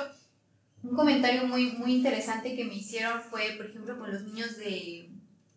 un 0.84 0.96
comentario 0.96 1.46
muy, 1.46 1.72
muy 1.72 1.96
interesante 1.96 2.56
que 2.56 2.65
me 2.65 2.75
hicieron 2.75 3.22
fue, 3.22 3.53
por 3.56 3.68
ejemplo, 3.68 3.98
con 3.98 4.12
los 4.12 4.24
niños 4.24 4.58
de, 4.58 5.10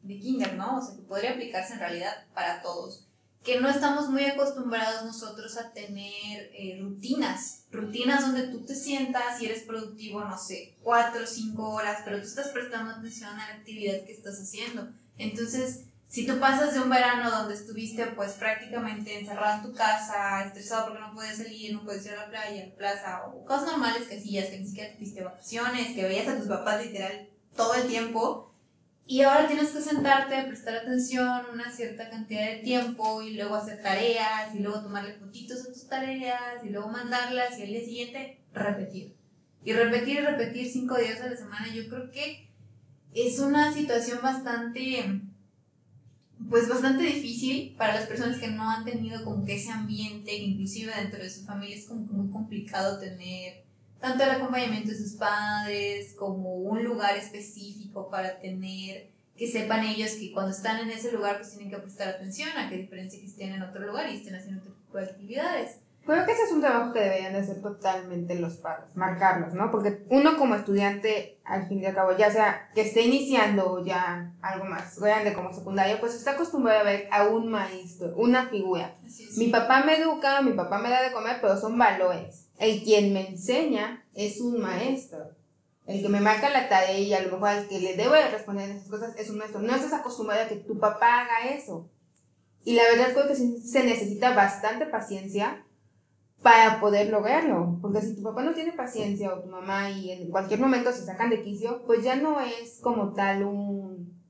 de 0.02 0.18
kinder, 0.18 0.54
¿no? 0.54 0.78
O 0.78 0.80
sea, 0.80 0.94
que 0.94 1.02
podría 1.02 1.32
aplicarse 1.32 1.74
en 1.74 1.80
realidad 1.80 2.24
para 2.34 2.62
todos 2.62 3.08
que 3.44 3.60
no 3.60 3.68
estamos 3.68 4.08
muy 4.08 4.24
acostumbrados 4.24 5.04
nosotros 5.04 5.56
a 5.56 5.72
tener 5.72 6.50
eh, 6.54 6.78
rutinas, 6.80 7.64
rutinas 7.72 8.22
donde 8.22 8.48
tú 8.48 8.64
te 8.64 8.74
sientas 8.74 9.40
y 9.40 9.46
eres 9.46 9.64
productivo, 9.64 10.24
no 10.24 10.38
sé, 10.38 10.76
cuatro 10.82 11.24
o 11.24 11.26
cinco 11.26 11.70
horas, 11.70 12.02
pero 12.04 12.18
tú 12.18 12.24
estás 12.24 12.48
prestando 12.48 12.92
atención 12.92 13.30
a 13.30 13.48
la 13.48 13.54
actividad 13.54 14.04
que 14.04 14.12
estás 14.12 14.40
haciendo. 14.40 14.88
Entonces, 15.18 15.86
si 16.12 16.26
tú 16.26 16.38
pasas 16.38 16.74
de 16.74 16.80
un 16.80 16.90
verano 16.90 17.30
donde 17.30 17.54
estuviste 17.54 18.04
pues 18.08 18.32
prácticamente 18.32 19.18
encerrado 19.18 19.56
en 19.56 19.70
tu 19.70 19.74
casa, 19.74 20.44
estresado 20.44 20.88
porque 20.88 21.00
no 21.00 21.14
puedes 21.14 21.38
salir, 21.38 21.72
no 21.72 21.84
puedes 21.84 22.04
ir 22.06 22.12
a 22.12 22.16
la 22.16 22.28
playa, 22.28 22.62
a 22.62 22.66
la 22.66 22.74
plaza, 22.74 23.22
o 23.26 23.44
cosas 23.44 23.66
normales 23.66 24.06
que 24.06 24.18
hacías, 24.18 24.50
que 24.50 24.58
ni 24.60 24.66
siquiera 24.66 24.94
tuviste 24.94 25.24
vacaciones, 25.24 25.94
que 25.94 26.02
veías 26.04 26.28
a 26.28 26.36
tus 26.36 26.48
papás 26.48 26.84
literal 26.84 27.28
todo 27.56 27.74
el 27.74 27.88
tiempo, 27.88 28.51
y 29.06 29.22
ahora 29.22 29.46
tienes 29.46 29.70
que 29.70 29.80
sentarte, 29.80 30.42
prestar 30.44 30.76
atención 30.76 31.42
una 31.52 31.70
cierta 31.70 32.08
cantidad 32.08 32.46
de 32.46 32.58
tiempo 32.58 33.20
y 33.22 33.34
luego 33.34 33.56
hacer 33.56 33.82
tareas 33.82 34.54
y 34.54 34.60
luego 34.60 34.80
tomarle 34.80 35.14
fotitos 35.14 35.62
a 35.62 35.72
tus 35.72 35.88
tareas 35.88 36.64
y 36.64 36.70
luego 36.70 36.88
mandarlas 36.88 37.58
y 37.58 37.62
al 37.62 37.68
día 37.68 37.84
siguiente 37.84 38.40
repetir. 38.54 39.16
Y 39.64 39.72
repetir 39.72 40.18
y 40.18 40.20
repetir 40.20 40.70
cinco 40.70 40.96
días 40.96 41.20
a 41.20 41.28
la 41.28 41.36
semana. 41.36 41.72
Yo 41.74 41.88
creo 41.88 42.10
que 42.10 42.48
es 43.12 43.38
una 43.38 43.72
situación 43.72 44.20
bastante, 44.22 45.20
pues 46.48 46.68
bastante 46.68 47.02
difícil 47.02 47.74
para 47.76 47.94
las 47.94 48.06
personas 48.06 48.38
que 48.38 48.48
no 48.48 48.70
han 48.70 48.84
tenido 48.84 49.24
como 49.24 49.44
que 49.44 49.56
ese 49.56 49.70
ambiente, 49.70 50.34
inclusive 50.34 50.92
dentro 50.94 51.22
de 51.22 51.30
su 51.30 51.44
familia 51.44 51.76
es 51.76 51.86
como 51.86 52.06
que 52.06 52.12
muy 52.12 52.30
complicado 52.30 52.98
tener 52.98 53.61
tanto 54.02 54.24
el 54.24 54.30
acompañamiento 54.30 54.90
de 54.90 54.98
sus 54.98 55.12
padres 55.12 56.14
como 56.18 56.56
un 56.56 56.84
lugar 56.84 57.16
específico 57.16 58.10
para 58.10 58.40
tener 58.40 59.12
que 59.36 59.46
sepan 59.46 59.84
ellos 59.84 60.10
que 60.12 60.32
cuando 60.32 60.50
están 60.50 60.80
en 60.80 60.90
ese 60.90 61.12
lugar 61.12 61.36
pues 61.36 61.52
tienen 61.52 61.70
que 61.70 61.78
prestar 61.78 62.08
atención 62.08 62.50
a 62.58 62.68
qué 62.68 62.76
diferencia 62.76 63.20
que 63.20 63.26
estén 63.26 63.52
en 63.52 63.62
otro 63.62 63.86
lugar 63.86 64.10
y 64.10 64.16
estén 64.16 64.34
haciendo 64.34 64.60
otro 64.60 64.74
tipo 64.74 64.98
de 64.98 65.04
actividades. 65.04 65.78
Creo 66.04 66.26
que 66.26 66.32
ese 66.32 66.42
es 66.42 66.50
un 66.50 66.60
trabajo 66.60 66.92
que 66.92 66.98
deberían 66.98 67.32
de 67.32 67.38
hacer 67.38 67.62
totalmente 67.62 68.34
los 68.34 68.54
padres, 68.54 68.96
marcarlos, 68.96 69.54
¿no? 69.54 69.70
Porque 69.70 70.04
uno 70.10 70.36
como 70.36 70.56
estudiante, 70.56 71.38
al 71.44 71.68
fin 71.68 71.80
y 71.80 71.86
al 71.86 71.94
cabo, 71.94 72.16
ya 72.16 72.28
sea 72.28 72.70
que 72.74 72.80
esté 72.80 73.02
iniciando 73.02 73.84
ya 73.84 74.32
algo 74.42 74.64
más 74.64 74.98
grande 74.98 75.32
como 75.32 75.52
secundario, 75.52 76.00
pues 76.00 76.16
está 76.16 76.32
acostumbrado 76.32 76.80
a 76.80 76.82
ver 76.82 77.08
a 77.12 77.28
un 77.28 77.48
maestro, 77.52 78.12
una 78.16 78.48
figura. 78.48 78.96
Mi 79.36 79.46
papá 79.46 79.84
me 79.84 79.96
educa, 79.96 80.42
mi 80.42 80.54
papá 80.54 80.78
me 80.78 80.90
da 80.90 81.02
de 81.02 81.12
comer, 81.12 81.38
pero 81.40 81.56
son 81.56 81.78
valores. 81.78 82.41
El 82.62 82.84
quien 82.84 83.12
me 83.12 83.28
enseña 83.28 84.04
es 84.14 84.40
un 84.40 84.60
maestro. 84.60 85.34
El 85.84 86.00
que 86.00 86.08
me 86.08 86.20
marca 86.20 86.48
la 86.48 86.68
tarea 86.68 86.96
y 86.96 87.12
a 87.12 87.20
lo 87.20 87.32
mejor 87.32 87.50
el 87.50 87.66
que 87.66 87.80
le 87.80 87.96
debo 87.96 88.14
de 88.14 88.28
responder 88.28 88.70
esas 88.70 88.86
cosas 88.86 89.16
es 89.18 89.30
un 89.30 89.38
maestro. 89.38 89.60
No 89.60 89.74
estás 89.74 89.92
acostumbrado 89.92 90.44
a 90.44 90.48
que 90.48 90.54
tu 90.54 90.78
papá 90.78 91.22
haga 91.22 91.48
eso. 91.56 91.90
Y 92.62 92.74
la 92.74 92.84
verdad 92.84 93.14
creo 93.14 93.26
que 93.26 93.34
se 93.34 93.82
necesita 93.82 94.36
bastante 94.36 94.86
paciencia 94.86 95.66
para 96.40 96.78
poder 96.78 97.10
lograrlo. 97.10 97.80
Porque 97.82 98.00
si 98.00 98.14
tu 98.14 98.22
papá 98.22 98.44
no 98.44 98.54
tiene 98.54 98.74
paciencia 98.74 99.34
o 99.34 99.40
tu 99.40 99.48
mamá 99.48 99.90
y 99.90 100.12
en 100.12 100.30
cualquier 100.30 100.60
momento 100.60 100.92
se 100.92 101.04
sacan 101.04 101.30
de 101.30 101.42
quicio, 101.42 101.82
pues 101.84 102.04
ya 102.04 102.14
no 102.14 102.40
es 102.40 102.78
como 102.80 103.12
tal 103.12 103.42
un... 103.42 104.22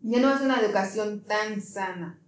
ya 0.00 0.20
no 0.20 0.32
es 0.32 0.40
una 0.42 0.60
educación 0.60 1.24
tan 1.24 1.60
sana. 1.60 2.20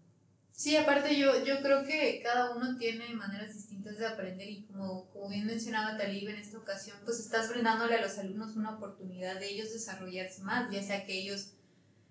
Sí, 0.51 0.77
aparte 0.77 1.17
yo, 1.17 1.45
yo 1.45 1.63
creo 1.63 1.85
que 1.85 2.21
cada 2.21 2.57
uno 2.57 2.77
tiene 2.79 3.15
maneras 3.15 3.55
distintas 3.55 3.66
de 3.95 4.07
aprender 4.07 4.49
y 4.49 4.65
como, 4.65 5.09
como 5.11 5.29
bien 5.29 5.47
mencionaba 5.47 5.97
Talib 5.97 6.29
en 6.29 6.37
esta 6.37 6.59
ocasión, 6.59 6.99
pues 7.05 7.21
estás 7.21 7.49
brindándole 7.49 7.95
a 7.95 8.03
los 8.03 8.19
alumnos 8.19 8.57
una 8.57 8.77
oportunidad 8.77 9.39
de 9.39 9.49
ellos 9.49 9.73
desarrollarse 9.73 10.43
más, 10.43 10.71
ya 10.71 10.83
sea 10.83 11.07
que 11.07 11.19
ellos, 11.19 11.53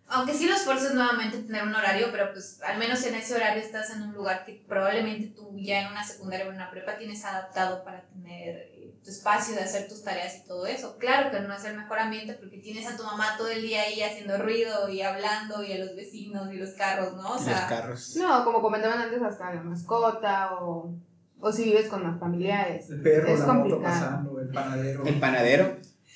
aunque 0.08 0.34
sí 0.34 0.48
los 0.48 0.62
fuerces 0.62 0.94
nuevamente 0.94 1.40
tener 1.40 1.64
un 1.64 1.76
horario, 1.76 2.08
pero 2.12 2.32
pues 2.32 2.62
al 2.64 2.78
menos 2.78 3.04
en 3.04 3.16
ese 3.16 3.36
horario 3.36 3.62
estás 3.62 3.92
en 3.92 4.04
un 4.04 4.14
lugar 4.14 4.46
que 4.46 4.64
probablemente 4.68 5.28
tú 5.36 5.56
ya 5.58 5.82
en 5.82 5.92
una 5.92 6.04
secundaria 6.04 6.46
o 6.46 6.50
en 6.50 6.56
una 6.56 6.72
prepa 6.72 6.98
tienes 6.98 7.24
adaptado 7.26 7.84
para 7.84 8.02
tener 8.08 8.76
tu 9.06 9.12
espacio 9.12 9.54
de 9.54 9.62
hacer 9.62 9.88
tus 9.88 10.04
tareas 10.04 10.38
y 10.38 10.48
todo 10.48 10.66
eso. 10.66 10.98
Claro 10.98 11.30
que 11.30 11.40
no 11.40 11.54
es 11.54 11.64
el 11.64 11.78
mejor 11.78 12.00
ambiente 12.00 12.34
porque 12.34 12.58
tienes 12.58 12.88
a 12.88 12.98
tu 12.98 13.04
mamá 13.04 13.36
todo 13.38 13.50
el 13.50 13.62
día 13.62 13.84
ahí 13.84 14.02
haciendo 14.02 14.38
ruido 14.40 14.90
y 14.90 15.04
hablando 15.04 15.64
y 15.64 15.74
a 15.74 15.78
los 15.78 15.96
vecinos 15.96 16.52
y 16.52 16.58
los 16.58 16.72
carros, 16.72 17.14
¿no? 17.14 17.34
O 17.34 17.38
sea, 17.38 17.62
los 17.62 17.70
carros. 17.70 18.16
No, 18.16 18.44
como 18.44 18.64
comentaban 18.64 19.00
antes, 19.00 19.22
hasta 19.22 19.54
la 19.54 19.62
mascota 19.62 20.56
o, 20.56 20.92
o 21.40 21.52
si 21.52 21.64
vives 21.66 21.88
con 21.88 22.04
los 22.04 22.20
familiares. 22.20 22.90
El 22.90 23.02
perro, 23.02 23.28
es 23.30 23.40
la 23.40 23.46
complicado. 23.46 23.82
moto 23.82 23.92
pasando, 23.92 24.40
el 24.42 24.48
panadero. 24.50 25.06
El 25.06 25.20
panadero. 25.20 25.66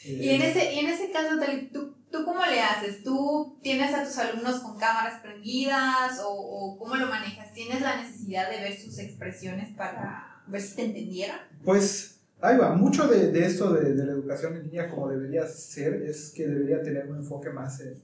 eh, 0.06 0.20
Y 0.24 0.30
en 0.30 0.42
ese, 0.42 0.74
y 0.74 0.80
en 0.80 0.88
ese 0.88 1.12
caso, 1.12 1.38
Tali, 1.40 1.70
¿tú, 1.72 1.96
¿tú 2.12 2.24
cómo 2.26 2.46
le 2.46 2.62
haces? 2.62 3.04
¿Tú 3.04 3.60
tienes 3.62 3.94
a 3.94 4.04
tus 4.04 4.18
alumnos 4.18 4.60
con 4.62 4.78
cámaras 4.78 5.22
prendidas 5.22 6.20
o, 6.26 6.30
o 6.32 6.78
cómo 6.80 6.96
lo 6.96 7.08
manejas? 7.08 7.54
¿Tienes 7.54 7.82
la 7.82 7.98
necesidad 8.02 8.50
de 8.50 8.60
ver 8.62 8.78
sus 8.78 8.98
expresiones 9.00 9.70
para 9.76 10.42
ver 10.48 10.62
si 10.62 10.76
te 10.76 10.86
entendieran? 10.86 11.40
Pues 11.64 12.22
ahí 12.42 12.58
va, 12.58 12.74
mucho 12.74 13.08
de, 13.08 13.32
de 13.32 13.46
esto 13.46 13.74
de, 13.74 13.94
de 13.94 14.06
la 14.06 14.14
educación 14.14 14.56
en 14.56 14.64
línea 14.64 14.90
como 14.90 15.10
debería 15.10 15.46
ser 15.46 16.02
es 16.04 16.32
que 16.36 16.48
debería 16.48 16.82
tener 16.82 17.08
un 17.10 17.18
enfoque 17.18 17.50
más 17.50 17.82
en, 17.82 18.02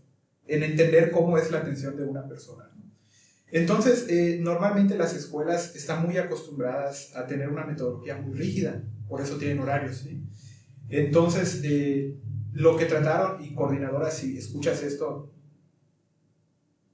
en 0.48 0.62
entender 0.64 1.10
cómo 1.12 1.38
es 1.38 1.50
la 1.52 1.60
atención 1.60 1.96
de 1.98 2.04
una 2.04 2.28
persona. 2.28 2.70
Entonces, 3.56 4.08
eh, 4.10 4.38
normalmente 4.42 4.98
las 4.98 5.14
escuelas 5.14 5.78
están 5.78 6.06
muy 6.06 6.18
acostumbradas 6.18 7.16
a 7.16 7.26
tener 7.26 7.48
una 7.48 7.64
metodología 7.66 8.18
muy 8.18 8.34
rígida, 8.34 8.84
por 9.08 9.22
eso 9.22 9.38
tienen 9.38 9.60
horarios. 9.60 10.00
¿sí? 10.00 10.22
Entonces, 10.90 11.62
eh, 11.64 12.18
lo 12.52 12.76
que 12.76 12.84
trataron, 12.84 13.42
y 13.42 13.54
coordinadora, 13.54 14.12
si 14.12 14.38
escuchas 14.38 14.84
esto, 14.84 15.32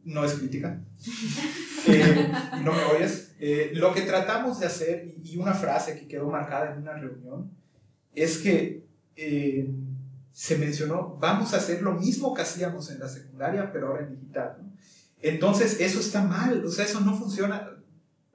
no 0.04 0.24
es 0.24 0.34
crítica, 0.34 0.84
eh, 1.88 2.32
no 2.64 2.74
me 2.74 2.84
oyes, 2.96 3.34
eh, 3.40 3.72
lo 3.74 3.92
que 3.92 4.02
tratamos 4.02 4.60
de 4.60 4.68
hacer, 4.68 5.16
y 5.24 5.38
una 5.38 5.56
frase 5.56 6.00
que 6.00 6.08
quedó 6.08 6.30
marcada 6.30 6.74
en 6.74 6.84
una 6.84 6.94
reunión, 6.94 7.50
es 8.14 8.38
que 8.38 8.86
eh, 9.16 9.68
se 10.32 10.60
mencionó, 10.60 11.18
vamos 11.20 11.56
a 11.56 11.58
hacer 11.58 11.82
lo 11.82 11.94
mismo 11.94 12.36
que 12.36 12.44
hacíamos 12.44 12.92
en 12.92 13.00
la 13.00 13.10
secundaria, 13.10 13.72
pero 13.74 13.88
ahora 13.88 14.04
en 14.04 14.12
digital. 14.12 14.72
Entonces, 15.22 15.80
eso 15.80 16.00
está 16.00 16.24
mal, 16.24 16.66
o 16.66 16.70
sea, 16.70 16.86
eso 16.86 17.00
no 17.02 17.18
funciona. 17.18 17.78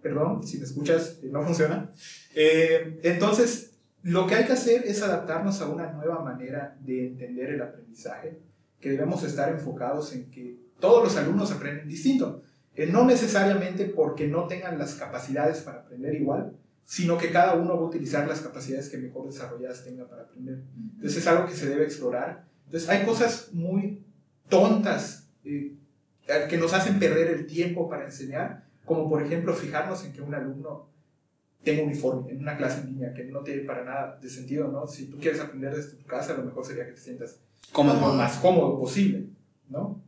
Perdón, 0.03 0.47
si 0.47 0.59
me 0.59 0.65
escuchas, 0.65 1.19
no 1.25 1.43
funciona. 1.43 1.91
entonces, 2.35 3.73
lo 4.03 4.27
que 4.29 4.37
hay 4.37 4.45
que 4.47 4.53
hacer 4.53 4.85
es 4.87 5.03
adaptarnos 5.03 5.61
a 5.61 5.69
una 5.69 5.93
nueva 5.93 6.21
manera 6.23 6.77
de 6.81 7.09
entender 7.09 7.51
el 7.51 7.63
aprendizaje, 7.63 8.39
que 8.79 8.91
debemos 8.91 9.25
estar 9.25 9.49
enfocados 9.49 10.13
en 10.13 10.31
que 10.31 10.61
todos 10.79 11.03
los 11.03 11.17
alumnos 11.17 11.51
aprenden 11.51 11.89
distinto. 11.89 12.43
Eh, 12.77 12.87
no 12.87 13.05
necesariamente 13.05 13.87
porque 13.87 14.29
no 14.29 14.47
tengan 14.47 14.79
las 14.79 14.95
capacidades 14.95 15.61
para 15.63 15.81
aprender 15.81 16.15
igual, 16.15 16.53
sino 16.85 17.19
que 17.19 17.33
cada 17.33 17.55
uno 17.55 17.75
va 17.75 17.83
a 17.83 17.89
utilizar 17.89 18.29
las 18.29 18.41
capacidades 18.41 18.91
que 18.91 18.99
mejor 18.99 19.27
desarrolladas 19.27 19.83
tenga 19.83 20.07
para 20.07 20.23
aprender. 20.23 20.63
Entonces 20.95 21.17
es 21.17 21.27
algo 21.27 21.47
que 21.47 21.55
se 21.55 21.69
debe 21.69 21.85
explorar. 21.85 22.47
Entonces 22.67 22.89
hay 22.89 23.05
cosas 23.05 23.49
muy 23.53 24.05
tontas 24.49 25.31
eh, 25.43 25.75
que 26.49 26.57
nos 26.59 26.73
hacen 26.73 26.99
perder 26.99 27.29
el 27.29 27.47
tiempo 27.47 27.89
para 27.89 28.05
enseñar, 28.05 28.65
como 28.85 29.09
por 29.09 29.23
ejemplo 29.23 29.55
fijarnos 29.55 30.05
en 30.05 30.13
que 30.13 30.23
un 30.23 30.35
alumno 30.35 30.91
tenga 31.63 31.83
uniforme 31.83 32.31
en 32.31 32.39
una 32.39 32.57
clase 32.57 32.81
en 32.81 32.87
línea, 32.87 33.13
que 33.13 33.25
no 33.25 33.43
tiene 33.43 33.63
para 33.63 33.85
nada 33.85 34.19
de 34.21 34.29
sentido, 34.29 34.69
¿no? 34.69 34.87
Si 34.87 35.07
tú 35.07 35.19
quieres 35.19 35.41
aprender 35.41 35.75
desde 35.75 35.97
tu 35.97 36.05
casa, 36.05 36.35
lo 36.35 36.45
mejor 36.45 36.65
sería 36.65 36.87
que 36.87 36.93
te 36.93 37.01
sientas 37.01 37.41
lo 37.75 38.13
más 38.15 38.39
cómodo 38.39 38.79
posible, 38.79 39.27
¿no? 39.69 40.01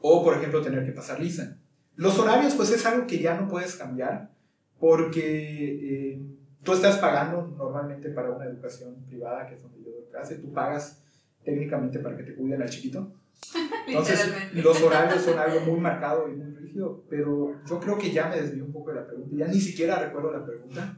O, 0.00 0.22
por 0.22 0.36
ejemplo, 0.36 0.60
tener 0.60 0.84
que 0.84 0.92
pasar 0.92 1.20
lisa. 1.20 1.58
Los 1.96 2.18
horarios, 2.18 2.54
pues 2.54 2.70
es 2.70 2.84
algo 2.84 3.06
que 3.06 3.18
ya 3.18 3.40
no 3.40 3.48
puedes 3.48 3.76
cambiar 3.76 4.30
porque 4.78 6.12
eh, 6.12 6.22
tú 6.62 6.72
estás 6.72 6.98
pagando 6.98 7.54
normalmente 7.56 8.10
para 8.10 8.30
una 8.30 8.44
educación 8.46 8.96
privada, 9.06 9.46
que 9.46 9.54
es 9.54 9.62
donde 9.62 9.82
yo 9.82 9.92
doy 9.92 10.04
clase, 10.10 10.36
tú 10.36 10.52
pagas 10.52 11.02
técnicamente 11.44 11.98
para 11.98 12.16
que 12.16 12.24
te 12.24 12.34
cuiden 12.34 12.62
al 12.62 12.68
chiquito. 12.68 13.12
Entonces, 13.86 14.54
los 14.54 14.82
horarios 14.82 15.22
son 15.22 15.38
algo 15.38 15.60
muy 15.60 15.80
marcado 15.80 16.28
y 16.28 16.36
muy 16.36 16.54
rígido, 16.54 17.04
pero 17.08 17.60
yo 17.68 17.80
creo 17.80 17.98
que 17.98 18.10
ya 18.10 18.28
me 18.28 18.40
desvió 18.40 18.64
un 18.64 18.72
poco 18.72 18.90
de 18.90 19.00
la 19.00 19.06
pregunta. 19.06 19.36
Ya 19.36 19.48
ni 19.48 19.60
siquiera 19.60 19.98
recuerdo 19.98 20.32
la 20.32 20.44
pregunta. 20.44 20.96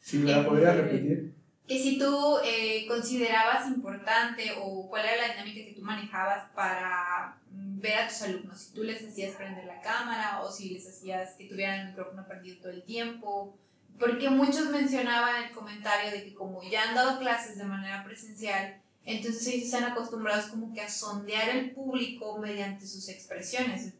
Si 0.00 0.18
me 0.18 0.30
la 0.30 0.46
podría 0.46 0.72
repetir. 0.72 1.34
Que 1.66 1.78
si 1.80 1.98
tú 1.98 2.38
eh, 2.44 2.86
considerabas 2.86 3.66
importante 3.66 4.52
o 4.60 4.88
cuál 4.88 5.04
era 5.04 5.16
la 5.16 5.34
dinámica 5.34 5.66
que 5.66 5.74
tú 5.74 5.82
manejabas 5.82 6.48
para 6.54 7.38
ver 7.50 7.98
a 7.98 8.08
tus 8.08 8.22
alumnos, 8.22 8.60
si 8.60 8.74
tú 8.74 8.84
les 8.84 9.04
hacías 9.04 9.34
prender 9.34 9.64
la 9.64 9.80
cámara 9.80 10.42
o 10.42 10.52
si 10.52 10.70
les 10.70 10.88
hacías 10.88 11.34
que 11.34 11.46
tuvieran 11.46 11.80
el 11.80 11.88
micrófono 11.88 12.26
perdido 12.28 12.58
todo 12.58 12.70
el 12.70 12.84
tiempo, 12.84 13.58
porque 13.98 14.30
muchos 14.30 14.70
mencionaban 14.70 15.44
el 15.44 15.50
comentario 15.50 16.12
de 16.12 16.24
que 16.24 16.34
como 16.34 16.62
ya 16.62 16.88
han 16.88 16.94
dado 16.94 17.18
clases 17.18 17.58
de 17.58 17.64
manera 17.64 18.04
presencial, 18.04 18.80
entonces 19.06 19.46
ellos 19.46 19.66
están 19.66 19.84
acostumbrados 19.84 20.46
como 20.46 20.74
que 20.74 20.80
a 20.80 20.90
sondear 20.90 21.48
el 21.48 21.70
público 21.70 22.38
mediante 22.38 22.86
sus 22.86 23.08
expresiones. 23.08 23.92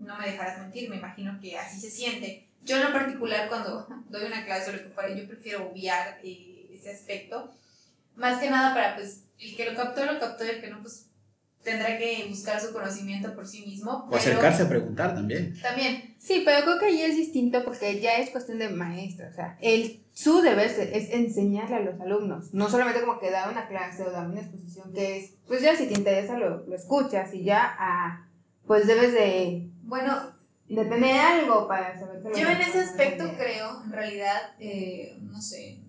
No 0.00 0.18
me 0.18 0.26
dejarás 0.26 0.58
mentir, 0.58 0.88
me 0.88 0.96
imagino 0.96 1.38
que 1.40 1.58
así 1.58 1.78
se 1.78 1.90
siente. 1.90 2.48
Yo 2.64 2.76
en 2.76 2.84
lo 2.84 2.92
particular 2.92 3.48
cuando 3.48 3.86
doy 4.08 4.24
una 4.24 4.44
clase 4.44 4.70
o 4.70 4.72
lo 4.72 4.82
que 4.82 4.88
fuera, 4.88 5.14
yo 5.14 5.28
prefiero 5.28 5.68
obviar 5.68 6.18
eh, 6.24 6.70
ese 6.72 6.90
aspecto. 6.90 7.52
Más 8.16 8.40
que 8.40 8.50
nada 8.50 8.74
para 8.74 8.96
pues 8.96 9.24
el 9.38 9.54
que 9.54 9.70
lo 9.70 9.76
captó, 9.76 10.04
lo 10.06 10.18
captó 10.18 10.46
y 10.46 10.48
el 10.48 10.60
que 10.62 10.70
no, 10.70 10.80
pues 10.80 11.06
tendrá 11.62 11.98
que 11.98 12.26
buscar 12.28 12.60
su 12.60 12.72
conocimiento 12.72 13.34
por 13.34 13.46
sí 13.46 13.64
mismo. 13.66 14.08
O 14.10 14.16
acercarse 14.16 14.62
a 14.62 14.68
preguntar 14.68 15.14
también. 15.14 15.54
También. 15.60 16.14
Sí, 16.18 16.42
pero 16.44 16.64
creo 16.64 16.78
que 16.78 16.86
ahí 16.86 17.02
es 17.02 17.16
distinto 17.16 17.64
porque 17.64 18.00
ya 18.00 18.16
es 18.16 18.30
cuestión 18.30 18.58
de 18.58 18.70
maestro. 18.70 19.28
O 19.28 19.32
sea, 19.32 19.58
el, 19.60 20.01
su 20.12 20.42
deber 20.42 20.66
es 20.66 21.10
enseñarle 21.10 21.76
a 21.76 21.80
los 21.80 22.00
alumnos. 22.00 22.52
No 22.52 22.68
solamente 22.68 23.00
como 23.00 23.18
que 23.18 23.30
dar 23.30 23.50
una 23.50 23.68
clase 23.68 24.02
o 24.02 24.10
dar 24.10 24.28
una 24.28 24.40
exposición 24.40 24.92
que 24.92 25.18
es, 25.18 25.34
pues 25.46 25.62
ya 25.62 25.76
si 25.76 25.86
te 25.86 25.94
interesa 25.94 26.38
lo, 26.38 26.66
lo 26.66 26.76
escuchas 26.76 27.32
y 27.34 27.44
ya, 27.44 27.74
ah, 27.78 28.26
pues 28.66 28.86
debes 28.86 29.12
de... 29.12 29.68
Bueno, 29.82 30.32
de 30.68 30.84
tener 30.86 31.20
algo 31.20 31.68
para 31.68 31.98
saber. 31.98 32.22
Yo 32.34 32.48
en 32.48 32.60
ese 32.60 32.80
aspecto 32.80 33.24
creo, 33.36 33.82
en 33.84 33.92
realidad, 33.92 34.54
eh, 34.58 35.18
no 35.20 35.40
sé, 35.40 35.80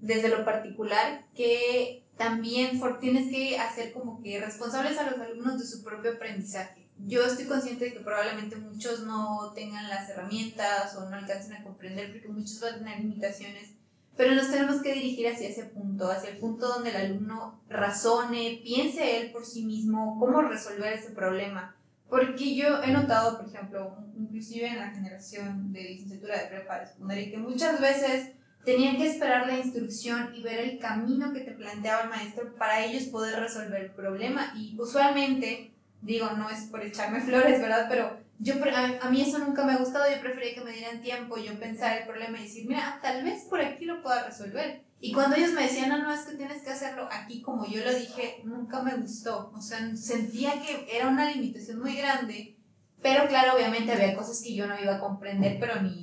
desde 0.00 0.28
lo 0.28 0.44
particular, 0.44 1.24
que 1.34 2.04
también 2.16 2.80
tienes 3.00 3.30
que 3.30 3.58
hacer 3.58 3.92
como 3.92 4.20
que 4.20 4.40
responsables 4.40 4.98
a 4.98 5.08
los 5.08 5.20
alumnos 5.20 5.58
de 5.58 5.66
su 5.66 5.84
propio 5.84 6.12
aprendizaje. 6.12 6.81
Yo 7.04 7.24
estoy 7.24 7.46
consciente 7.46 7.86
de 7.86 7.92
que 7.92 8.00
probablemente 8.00 8.56
muchos 8.56 9.00
no 9.04 9.52
tengan 9.54 9.88
las 9.88 10.08
herramientas 10.08 10.94
o 10.96 11.08
no 11.08 11.16
alcancen 11.16 11.54
a 11.54 11.64
comprender 11.64 12.12
porque 12.12 12.28
muchos 12.28 12.60
van 12.60 12.74
a 12.74 12.78
tener 12.78 13.00
limitaciones, 13.00 13.70
pero 14.16 14.34
nos 14.34 14.50
tenemos 14.50 14.82
que 14.82 14.94
dirigir 14.94 15.28
hacia 15.28 15.48
ese 15.48 15.64
punto, 15.64 16.10
hacia 16.10 16.30
el 16.30 16.38
punto 16.38 16.68
donde 16.68 16.90
el 16.90 16.96
alumno 16.96 17.60
razone, 17.68 18.60
piense 18.62 19.18
él 19.20 19.32
por 19.32 19.44
sí 19.44 19.64
mismo 19.64 20.18
cómo 20.20 20.42
resolver 20.42 20.92
ese 20.92 21.10
problema. 21.10 21.76
Porque 22.08 22.54
yo 22.54 22.82
he 22.82 22.92
notado, 22.92 23.38
por 23.38 23.48
ejemplo, 23.48 23.96
inclusive 24.16 24.68
en 24.68 24.78
la 24.78 24.90
generación 24.90 25.72
de 25.72 25.82
licenciatura 25.82 26.42
de 26.42 26.48
prepa 26.48 26.80
de 26.80 26.86
secundaria, 26.86 27.30
que 27.30 27.38
muchas 27.38 27.80
veces 27.80 28.32
Tenían 28.64 28.96
que 28.96 29.08
esperar 29.08 29.48
la 29.48 29.58
instrucción 29.58 30.32
y 30.36 30.42
ver 30.42 30.60
el 30.60 30.78
camino 30.78 31.32
que 31.32 31.40
te 31.40 31.50
planteaba 31.50 32.02
el 32.02 32.10
maestro 32.10 32.54
para 32.54 32.84
ellos 32.84 33.04
poder 33.04 33.40
resolver 33.40 33.82
el 33.82 33.90
problema. 33.90 34.52
Y 34.56 34.76
usualmente, 34.78 35.71
digo, 36.02 36.30
no 36.32 36.50
es 36.50 36.64
por 36.64 36.84
echarme 36.84 37.20
flores, 37.22 37.60
¿verdad? 37.60 37.86
Pero 37.88 38.18
yo, 38.38 38.54
a, 39.00 39.10
mí 39.10 39.22
eso 39.22 39.38
nunca 39.38 39.64
me 39.64 39.72
ha 39.72 39.78
gustado, 39.78 40.04
yo 40.10 40.20
prefería 40.20 40.54
que 40.54 40.60
me 40.62 40.72
dieran 40.72 41.00
tiempo, 41.00 41.38
yo 41.38 41.58
pensar 41.58 41.98
el 41.98 42.06
problema 42.06 42.38
y 42.38 42.42
decir, 42.42 42.68
mira, 42.68 42.98
tal 43.00 43.22
vez 43.24 43.44
por 43.44 43.60
aquí 43.60 43.84
lo 43.84 44.02
pueda 44.02 44.24
resolver. 44.24 44.82
Y 45.00 45.12
cuando 45.12 45.36
ellos 45.36 45.52
me 45.52 45.62
decían, 45.62 45.88
no, 45.88 45.98
no, 45.98 46.12
es 46.12 46.20
que 46.20 46.36
tienes 46.36 46.62
que 46.62 46.70
hacerlo 46.70 47.08
aquí 47.10 47.42
como 47.42 47.66
yo 47.66 47.84
lo 47.84 47.92
dije, 47.92 48.40
nunca 48.44 48.82
me 48.82 48.94
gustó. 48.94 49.52
O 49.54 49.60
sea, 49.60 49.96
sentía 49.96 50.60
que 50.62 50.88
era 50.92 51.08
una 51.08 51.30
limitación 51.30 51.80
muy 51.80 51.96
grande, 51.96 52.56
pero 53.00 53.26
claro, 53.26 53.56
obviamente 53.56 53.92
había 53.92 54.16
cosas 54.16 54.40
que 54.42 54.54
yo 54.54 54.66
no 54.66 54.80
iba 54.80 54.96
a 54.96 55.00
comprender, 55.00 55.58
pero 55.58 55.82
ni 55.82 56.01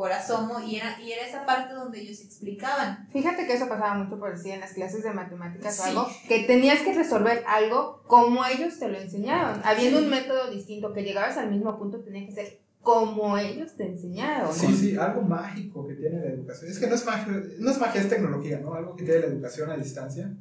por 0.00 0.12
asomo, 0.12 0.60
y 0.60 0.76
era, 0.76 0.98
y 0.98 1.12
era 1.12 1.26
esa 1.26 1.44
parte 1.44 1.74
donde 1.74 2.00
ellos 2.00 2.22
explicaban. 2.22 3.06
Fíjate 3.12 3.46
que 3.46 3.52
eso 3.52 3.68
pasaba 3.68 3.92
mucho 3.92 4.18
por 4.18 4.34
decir 4.34 4.52
en 4.54 4.60
las 4.60 4.72
clases 4.72 5.02
de 5.02 5.12
matemáticas 5.12 5.78
o 5.78 5.84
algo, 5.84 6.08
que 6.26 6.44
tenías 6.44 6.80
que 6.80 6.94
resolver 6.94 7.44
algo 7.46 8.02
como 8.06 8.46
ellos 8.46 8.78
te 8.78 8.88
lo 8.88 8.98
enseñaron, 8.98 9.60
habiendo 9.62 9.98
un 9.98 10.08
método 10.08 10.50
distinto, 10.50 10.94
que 10.94 11.02
llegabas 11.02 11.36
al 11.36 11.50
mismo 11.50 11.78
punto, 11.78 12.00
tenía 12.00 12.24
que 12.26 12.32
ser 12.32 12.60
como 12.80 13.36
ellos 13.36 13.76
te 13.76 13.88
enseñaron. 13.88 14.50
Sí, 14.54 14.72
sí, 14.74 14.96
algo 14.96 15.20
mágico 15.20 15.86
que 15.86 15.92
tiene 15.92 16.18
la 16.18 16.30
educación. 16.30 16.70
Es 16.70 16.78
que 16.78 16.86
no 16.86 16.94
es 16.94 17.04
magia, 17.04 17.42
no 17.58 17.70
es 17.70 17.78
magia, 17.78 18.00
es 18.00 18.08
tecnología, 18.08 18.58
¿no? 18.58 18.72
Algo 18.72 18.96
que 18.96 19.04
tiene 19.04 19.20
la 19.20 19.26
educación 19.26 19.70
a 19.70 19.76
distancia. 19.76 20.34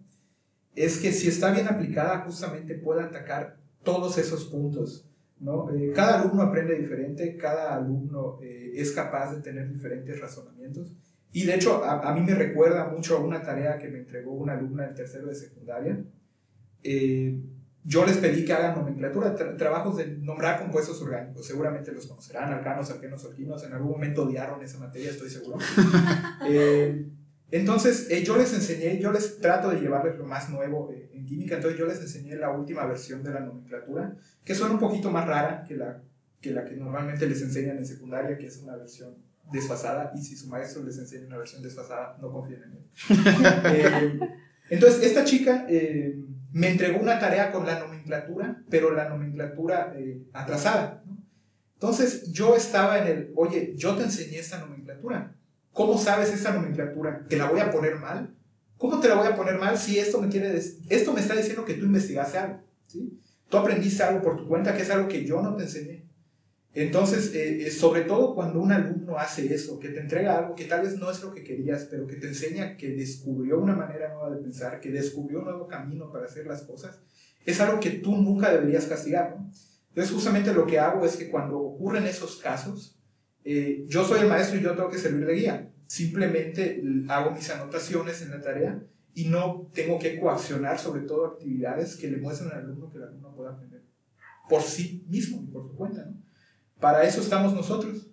Es 0.73 0.99
que 0.99 1.11
si 1.11 1.27
está 1.27 1.51
bien 1.51 1.67
aplicada, 1.67 2.19
justamente 2.19 2.75
puede 2.75 3.03
atacar 3.03 3.57
todos 3.83 4.17
esos 4.17 4.45
puntos 4.45 5.09
¿no? 5.39 5.69
Eh, 5.71 5.93
cada 5.95 6.21
alumno 6.21 6.43
aprende 6.43 6.77
diferente, 6.77 7.37
cada 7.37 7.75
alumno 7.75 8.39
eh, 8.41 8.68
es 8.75 8.91
capaz 8.91 9.35
de 9.35 9.41
tener 9.41 9.71
diferentes 9.71 10.19
razonamientos. 10.19 10.95
Y 11.31 11.45
de 11.45 11.55
hecho, 11.55 11.83
a, 11.83 12.13
mí 12.13 12.21
me 12.21 12.33
recuerda 12.33 12.87
mucho 12.87 13.17
a 13.17 13.19
una 13.19 13.41
tarea 13.41 13.77
que 13.77 13.87
me 13.87 13.99
entregó 13.99 14.33
una 14.33 14.53
alumna 14.53 14.87
en 14.87 14.95
tercero 14.95 15.27
de 15.27 15.35
secundaria. 15.35 16.03
Eh, 16.83 17.39
yo 17.83 18.05
les 18.05 18.17
pedí 18.17 18.45
que 18.45 18.53
hagan 18.53 18.75
nomenclatura, 18.75 19.35
trabajos 19.57 19.97
de 19.97 20.07
nombrar 20.07 20.59
compuestos 20.59 21.01
orgánicos. 21.01 21.45
Seguramente 21.45 21.91
los 21.91 22.07
conocerán, 22.07 22.51
alcanos, 22.51 22.89
alquenos, 22.89 23.23
alquinos. 23.25 23.63
En 23.63 23.73
algún 23.73 23.91
momento 23.91 24.23
odiaron 24.23 24.61
esa 24.63 24.79
materia, 24.79 25.11
estoy 25.11 25.29
seguro. 25.29 25.59
entonces, 27.51 28.23
yo 28.23 28.35
les 28.35 28.53
enseñé, 28.53 28.99
yo 28.99 29.11
les 29.11 29.39
trato 29.39 29.69
de 29.69 29.79
llevarles 29.79 30.17
lo 30.17 30.25
más 30.25 30.49
nuevo 30.49 30.91
en 31.13 31.25
química. 31.25 31.55
Entonces, 31.55 31.79
yo 31.79 31.85
les 31.85 32.01
enseñé 32.01 32.35
la 32.35 32.49
última 32.51 32.85
versión 32.85 33.23
de 33.23 33.31
la 33.31 33.39
nomenclatura 33.41 34.15
que 34.43 34.55
son 34.55 34.71
un 34.71 34.79
poquito 34.79 35.11
más 35.11 35.27
rara 35.27 35.63
que 35.67 35.75
la, 35.75 36.01
que 36.41 36.51
la 36.51 36.65
que 36.65 36.75
normalmente 36.75 37.27
les 37.27 37.41
enseñan 37.41 37.77
en 37.77 37.85
secundaria, 37.85 38.37
que 38.37 38.47
es 38.47 38.57
una 38.57 38.75
versión 38.75 39.15
desfasada, 39.51 40.11
y 40.15 40.21
si 40.21 40.35
su 40.35 40.47
maestro 40.47 40.83
les 40.83 40.97
enseña 40.97 41.27
una 41.27 41.37
versión 41.37 41.61
desfasada, 41.61 42.17
no 42.21 42.31
confíen 42.31 42.63
en 42.63 42.71
él. 42.71 42.79
Eh, 44.69 44.75
entonces, 44.75 45.03
esta 45.03 45.23
chica 45.23 45.65
eh, 45.67 46.19
me 46.51 46.69
entregó 46.69 46.99
una 46.99 47.19
tarea 47.19 47.51
con 47.51 47.65
la 47.65 47.79
nomenclatura, 47.79 48.63
pero 48.69 48.93
la 48.93 49.09
nomenclatura 49.09 49.93
eh, 49.97 50.21
atrasada. 50.33 51.03
Entonces, 51.73 52.31
yo 52.31 52.55
estaba 52.55 52.99
en 52.99 53.07
el, 53.07 53.31
oye, 53.35 53.73
yo 53.75 53.95
te 53.95 54.03
enseñé 54.03 54.37
esta 54.37 54.59
nomenclatura. 54.59 55.35
¿Cómo 55.71 55.97
sabes 55.97 56.31
esta 56.31 56.51
nomenclatura? 56.53 57.25
¿Que 57.27 57.37
la 57.37 57.49
voy 57.49 57.61
a 57.61 57.71
poner 57.71 57.95
mal? 57.95 58.35
¿Cómo 58.77 58.99
te 58.99 59.07
la 59.07 59.15
voy 59.15 59.27
a 59.27 59.35
poner 59.35 59.57
mal 59.57 59.77
si 59.77 59.97
esto 59.97 60.21
me, 60.21 60.29
quiere 60.29 60.57
esto 60.57 61.13
me 61.13 61.21
está 61.21 61.35
diciendo 61.35 61.65
que 61.65 61.75
tú 61.75 61.85
investigaste 61.85 62.37
algo? 62.37 62.61
¿sí? 62.87 63.19
Tú 63.49 63.57
aprendiste 63.57 64.03
algo 64.03 64.21
por 64.21 64.37
tu 64.37 64.47
cuenta, 64.47 64.73
que 64.73 64.83
es 64.83 64.89
algo 64.89 65.07
que 65.07 65.25
yo 65.25 65.41
no 65.41 65.55
te 65.55 65.63
enseñé. 65.63 66.08
Entonces, 66.73 67.33
eh, 67.33 67.67
eh, 67.67 67.71
sobre 67.71 68.01
todo 68.01 68.35
cuando 68.35 68.61
un 68.61 68.71
alumno 68.71 69.17
hace 69.17 69.53
eso, 69.53 69.79
que 69.79 69.89
te 69.89 69.99
entrega 69.99 70.37
algo 70.37 70.55
que 70.55 70.65
tal 70.65 70.81
vez 70.83 70.97
no 70.97 71.09
es 71.09 71.21
lo 71.23 71.33
que 71.33 71.43
querías, 71.43 71.87
pero 71.89 72.05
que 72.05 72.15
te 72.15 72.27
enseña 72.27 72.77
que 72.77 72.89
descubrió 72.89 73.59
una 73.59 73.75
manera 73.75 74.13
nueva 74.13 74.29
de 74.29 74.41
pensar, 74.41 74.79
que 74.79 74.91
descubrió 74.91 75.39
un 75.39 75.45
nuevo 75.45 75.67
camino 75.67 76.11
para 76.11 76.25
hacer 76.25 76.45
las 76.45 76.61
cosas, 76.61 76.99
es 77.43 77.59
algo 77.59 77.79
que 77.79 77.89
tú 77.91 78.15
nunca 78.17 78.51
deberías 78.51 78.85
castigar. 78.85 79.35
¿no? 79.35 79.51
Entonces, 79.89 80.13
justamente 80.13 80.53
lo 80.53 80.67
que 80.67 80.77
hago 80.77 81.03
es 81.05 81.17
que 81.17 81.29
cuando 81.31 81.57
ocurren 81.57 82.05
esos 82.05 82.37
casos, 82.37 82.99
eh, 83.43 83.85
yo 83.87 84.05
soy 84.05 84.21
el 84.21 84.27
maestro 84.27 84.59
y 84.59 84.63
yo 84.63 84.75
tengo 84.75 84.89
que 84.89 84.99
servir 84.99 85.25
de 85.25 85.33
guía. 85.33 85.71
Simplemente 85.87 86.83
hago 87.07 87.31
mis 87.31 87.49
anotaciones 87.49 88.21
en 88.21 88.29
la 88.29 88.41
tarea 88.41 88.83
y 89.15 89.25
no 89.25 89.71
tengo 89.73 89.97
que 89.97 90.19
coaccionar 90.19 90.77
sobre 90.77 91.01
todo 91.01 91.25
actividades 91.25 91.95
que 91.95 92.11
le 92.11 92.17
muestren 92.17 92.51
al 92.51 92.59
alumno 92.59 92.91
que 92.91 92.97
el 92.97 93.05
alumno 93.05 93.35
pueda 93.35 93.53
aprender 93.53 93.81
por 94.47 94.61
sí 94.61 95.05
mismo 95.07 95.41
y 95.43 95.47
por 95.47 95.67
su 95.67 95.75
cuenta. 95.75 96.05
¿no? 96.05 96.28
Para 96.79 97.03
eso 97.03 97.21
estamos 97.21 97.53
nosotros. 97.53 98.09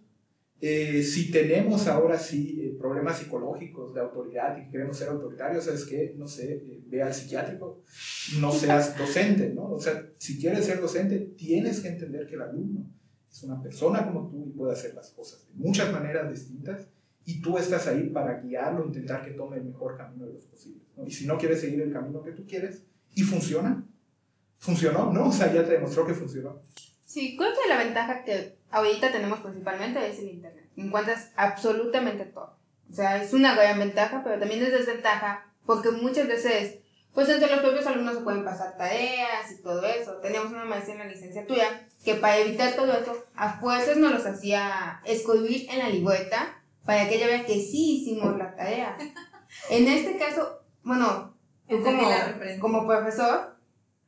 Eh, 0.60 1.02
si 1.02 1.30
tenemos 1.30 1.86
ahora 1.86 2.18
sí 2.18 2.60
eh, 2.62 2.76
problemas 2.78 3.18
psicológicos 3.18 3.92
de 3.92 4.00
autoridad 4.00 4.56
y 4.56 4.70
queremos 4.70 4.96
ser 4.96 5.10
autoritarios, 5.10 5.64
¿sabes 5.64 5.84
qué? 5.84 6.14
No 6.16 6.26
sé, 6.26 6.54
eh, 6.54 6.82
ve 6.86 7.02
al 7.02 7.12
psiquiátrico, 7.12 7.82
no 8.40 8.50
seas 8.50 8.96
docente, 8.96 9.50
¿no? 9.50 9.70
O 9.72 9.78
sea, 9.78 10.02
si 10.16 10.38
quieres 10.38 10.64
ser 10.64 10.80
docente, 10.80 11.18
tienes 11.36 11.80
que 11.80 11.88
entender 11.88 12.26
que 12.26 12.36
el 12.36 12.42
alumno 12.42 12.90
es 13.30 13.42
una 13.42 13.62
persona 13.62 14.06
como 14.06 14.28
tú 14.28 14.46
y 14.46 14.56
puede 14.56 14.72
hacer 14.72 14.94
las 14.94 15.10
cosas 15.10 15.46
de 15.46 15.52
muchas 15.56 15.92
maneras 15.92 16.30
distintas 16.30 16.88
y 17.26 17.42
tú 17.42 17.58
estás 17.58 17.86
ahí 17.88 18.08
para 18.08 18.40
guiarlo, 18.40 18.86
intentar 18.86 19.22
que 19.22 19.32
tome 19.32 19.58
el 19.58 19.64
mejor 19.64 19.96
camino 19.96 20.26
de 20.26 20.32
los 20.32 20.46
posibles. 20.46 20.84
¿no? 20.96 21.06
Y 21.06 21.10
si 21.10 21.26
no 21.26 21.36
quieres 21.36 21.60
seguir 21.60 21.82
el 21.82 21.92
camino 21.92 22.22
que 22.22 22.32
tú 22.32 22.46
quieres 22.46 22.82
y 23.14 23.22
funciona, 23.22 23.86
funcionó, 24.56 25.12
¿no? 25.12 25.28
O 25.28 25.32
sea, 25.32 25.52
ya 25.52 25.64
te 25.64 25.72
demostró 25.72 26.06
que 26.06 26.14
funcionó. 26.14 26.62
Sí, 27.06 27.36
creo 27.36 27.52
que 27.52 27.68
la 27.68 27.78
ventaja 27.78 28.24
que 28.24 28.58
ahorita 28.70 29.12
tenemos 29.12 29.38
principalmente 29.38 30.06
es 30.06 30.18
el 30.18 30.28
Internet. 30.28 30.68
Encuentras 30.76 31.30
absolutamente 31.36 32.24
todo. 32.26 32.58
O 32.90 32.92
sea, 32.92 33.22
es 33.22 33.32
una 33.32 33.54
gran 33.54 33.78
ventaja, 33.78 34.22
pero 34.22 34.38
también 34.38 34.62
es 34.62 34.72
desventaja 34.72 35.46
porque 35.64 35.90
muchas 35.90 36.26
veces, 36.26 36.80
pues 37.14 37.28
entre 37.28 37.48
los 37.48 37.60
propios 37.60 37.86
alumnos 37.86 38.16
se 38.16 38.20
pueden 38.22 38.44
pasar 38.44 38.76
tareas 38.76 39.50
y 39.50 39.62
todo 39.62 39.84
eso. 39.86 40.16
Teníamos 40.16 40.52
una 40.52 40.64
maestra 40.64 40.94
en 40.94 40.98
la 40.98 41.06
licenciatura 41.06 41.86
que 42.04 42.14
para 42.16 42.38
evitar 42.38 42.74
todo 42.74 42.92
eso, 42.92 43.24
a 43.34 43.58
fuerzas 43.60 43.96
nos 43.96 44.12
los 44.12 44.26
hacía 44.26 45.00
escribir 45.04 45.70
en 45.70 45.78
la 45.78 45.88
libreta 45.88 46.60
para 46.84 47.08
que 47.08 47.16
ella 47.16 47.26
vea 47.28 47.46
que 47.46 47.54
sí 47.54 48.00
hicimos 48.02 48.36
la 48.36 48.54
tarea. 48.54 48.96
En 49.70 49.86
este 49.88 50.18
caso, 50.18 50.60
bueno, 50.82 51.34
tú 51.68 51.82
como, 51.82 52.02
como 52.60 52.86
profesor, 52.86 53.56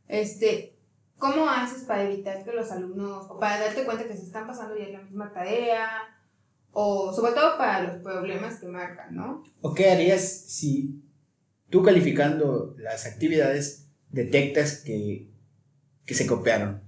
este, 0.08 0.77
¿Cómo 1.18 1.48
haces 1.48 1.82
para 1.82 2.04
evitar 2.04 2.44
que 2.44 2.52
los 2.52 2.70
alumnos, 2.70 3.26
o 3.28 3.38
para 3.38 3.60
darte 3.60 3.84
cuenta 3.84 4.06
que 4.06 4.16
se 4.16 4.22
están 4.22 4.46
pasando 4.46 4.76
ya 4.76 4.88
la 4.88 5.02
misma 5.02 5.32
tarea, 5.32 5.88
o 6.70 7.12
sobre 7.12 7.32
todo 7.32 7.58
para 7.58 7.82
los 7.82 8.02
problemas 8.02 8.60
que 8.60 8.68
marcan, 8.68 9.16
¿no? 9.16 9.42
¿O 9.60 9.74
qué 9.74 9.90
harías 9.90 10.22
si 10.22 11.02
tú 11.70 11.82
calificando 11.82 12.76
las 12.78 13.04
actividades 13.06 13.88
detectas 14.10 14.82
que, 14.84 15.28
que 16.06 16.14
se 16.14 16.26
copiaron? 16.26 16.80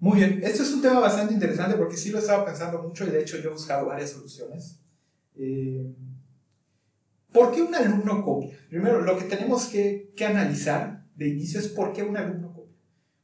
Muy 0.00 0.18
bien, 0.18 0.40
esto 0.42 0.64
es 0.64 0.72
un 0.72 0.82
tema 0.82 0.98
bastante 0.98 1.32
interesante 1.32 1.76
porque 1.76 1.96
sí 1.96 2.10
lo 2.10 2.18
he 2.18 2.20
estado 2.20 2.44
pensando 2.44 2.82
mucho 2.82 3.06
y 3.06 3.10
de 3.10 3.20
hecho 3.20 3.38
yo 3.38 3.50
he 3.50 3.52
buscado 3.52 3.86
varias 3.86 4.10
soluciones. 4.10 4.80
Eh, 5.36 5.94
¿Por 7.32 7.52
qué 7.52 7.62
un 7.62 7.74
alumno 7.74 8.24
copia? 8.24 8.58
Primero, 8.68 9.00
lo 9.00 9.16
que 9.16 9.24
tenemos 9.24 9.66
que, 9.66 10.12
que 10.16 10.26
analizar 10.26 11.06
de 11.14 11.28
inicio 11.28 11.60
es 11.60 11.68
por 11.68 11.92
qué 11.92 12.02
un 12.02 12.16
alumno 12.16 12.48
copia 12.48 12.51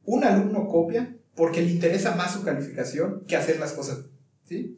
un 0.09 0.23
alumno 0.23 0.67
copia 0.67 1.15
porque 1.35 1.61
le 1.61 1.71
interesa 1.71 2.15
más 2.15 2.33
su 2.33 2.43
calificación 2.43 3.23
que 3.27 3.35
hacer 3.35 3.59
las 3.59 3.73
cosas. 3.73 4.05
¿sí? 4.43 4.77